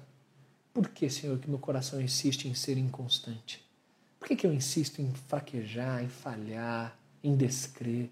por 0.74 0.90
que, 0.90 1.10
Senhor, 1.10 1.38
que 1.38 1.50
meu 1.50 1.60
coração 1.60 2.02
insiste 2.02 2.48
em 2.48 2.54
ser 2.54 2.78
inconstante? 2.78 3.64
Por 4.20 4.28
que, 4.28 4.36
que 4.36 4.48
eu 4.48 4.54
insisto 4.54 5.02
em 5.02 5.14
fraquejar, 5.14 6.04
em 6.04 6.10
falhar, 6.10 6.98
em 7.24 7.36
descrer? 7.36 8.10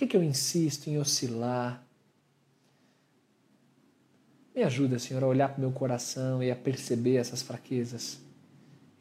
Que, 0.00 0.06
que 0.06 0.16
eu 0.16 0.22
insisto 0.22 0.88
em 0.88 0.98
oscilar? 0.98 1.86
Me 4.54 4.62
ajuda, 4.62 4.98
Senhor, 4.98 5.22
a 5.22 5.26
olhar 5.26 5.50
para 5.50 5.58
o 5.58 5.60
meu 5.60 5.72
coração 5.72 6.42
e 6.42 6.50
a 6.50 6.56
perceber 6.56 7.16
essas 7.16 7.42
fraquezas 7.42 8.18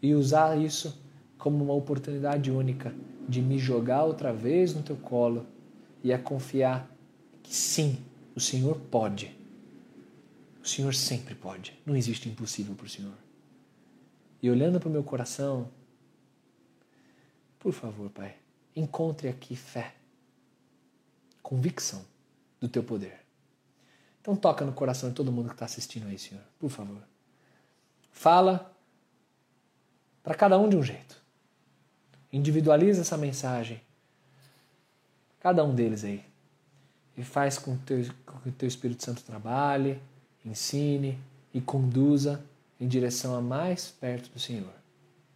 e 0.01 0.13
usar 0.13 0.57
isso 0.57 1.01
como 1.37 1.63
uma 1.63 1.73
oportunidade 1.73 2.51
única 2.51 2.93
de 3.29 3.41
me 3.41 3.57
jogar 3.57 4.03
outra 4.03 4.33
vez 4.33 4.73
no 4.73 4.83
teu 4.83 4.97
colo 4.97 5.45
e 6.03 6.11
a 6.11 6.19
confiar 6.19 6.93
que 7.41 7.55
sim, 7.55 8.03
o 8.35 8.39
Senhor 8.41 8.77
pode. 8.91 9.33
O 10.61 10.67
Senhor 10.67 10.93
sempre 10.93 11.33
pode. 11.33 11.79
Não 11.85 11.95
existe 11.95 12.27
impossível 12.27 12.75
para 12.75 12.85
o 12.85 12.89
Senhor. 12.89 13.17
E 14.43 14.51
olhando 14.51 14.81
para 14.81 14.89
o 14.89 14.91
meu 14.91 15.03
coração, 15.03 15.69
por 17.57 17.71
favor, 17.71 18.09
Pai, 18.09 18.35
encontre 18.75 19.29
aqui 19.29 19.55
fé, 19.55 19.93
convicção 21.49 22.05
do 22.61 22.69
teu 22.69 22.83
poder. 22.83 23.25
Então 24.21 24.35
toca 24.35 24.63
no 24.63 24.71
coração 24.71 25.09
de 25.09 25.15
todo 25.15 25.31
mundo 25.31 25.47
que 25.47 25.55
está 25.55 25.65
assistindo 25.65 26.05
aí, 26.05 26.19
Senhor, 26.19 26.43
por 26.59 26.69
favor. 26.69 27.01
Fala 28.11 28.71
para 30.21 30.35
cada 30.35 30.59
um 30.59 30.69
de 30.69 30.77
um 30.77 30.83
jeito. 30.83 31.19
Individualiza 32.31 33.01
essa 33.01 33.17
mensagem. 33.17 33.81
Cada 35.39 35.63
um 35.63 35.73
deles 35.73 36.03
aí. 36.03 36.23
E 37.17 37.23
faz 37.23 37.57
com 37.57 37.75
que 37.79 37.93
o 38.45 38.51
teu 38.51 38.67
Espírito 38.67 39.03
Santo 39.03 39.23
trabalhe, 39.23 39.99
ensine 40.45 41.19
e 41.51 41.59
conduza 41.59 42.45
em 42.79 42.87
direção 42.87 43.35
a 43.35 43.41
mais 43.41 43.89
perto 43.89 44.29
do 44.29 44.39
Senhor. 44.39 44.73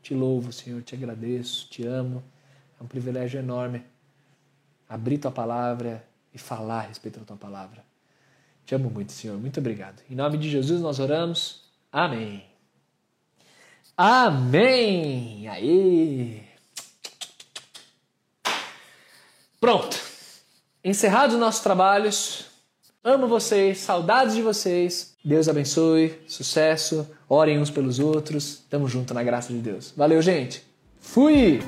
Te 0.03 0.13
louvo, 0.13 0.53
Senhor, 0.53 0.83
te 0.83 0.93
agradeço, 0.93 1.67
te 1.71 1.83
amo. 1.83 2.23
É 2.79 2.83
um 2.83 2.87
privilégio 2.87 3.39
enorme 3.39 3.83
abrir 4.93 5.17
tua 5.17 5.31
palavra 5.31 6.05
e 6.31 6.37
falar 6.37 6.79
a 6.79 6.87
respeito 6.87 7.19
da 7.19 7.25
tua 7.25 7.35
palavra. 7.35 7.83
Te 8.63 8.75
amo 8.75 8.91
muito, 8.91 9.11
Senhor. 9.11 9.37
Muito 9.39 9.59
obrigado. 9.59 10.01
Em 10.09 10.15
nome 10.15 10.37
de 10.37 10.49
Jesus 10.49 10.81
nós 10.81 10.99
oramos. 10.99 11.63
Amém. 11.91 12.45
Amém. 13.97 15.47
Aí. 15.47 16.47
Pronto. 19.59 19.99
Encerrados 20.83 21.33
os 21.33 21.39
nossos 21.39 21.61
trabalhos. 21.61 22.45
Amo 23.03 23.27
vocês, 23.27 23.79
saudades 23.79 24.35
de 24.35 24.41
vocês. 24.41 25.15
Deus 25.25 25.49
abençoe, 25.49 26.21
sucesso. 26.27 27.09
Orem 27.27 27.59
uns 27.59 27.71
pelos 27.71 27.97
outros. 27.97 28.63
Tamo 28.69 28.87
junto 28.87 29.13
na 29.13 29.23
graça 29.23 29.51
de 29.51 29.59
Deus. 29.59 29.91
Valeu, 29.97 30.21
gente. 30.21 30.63
Fui! 30.99 31.59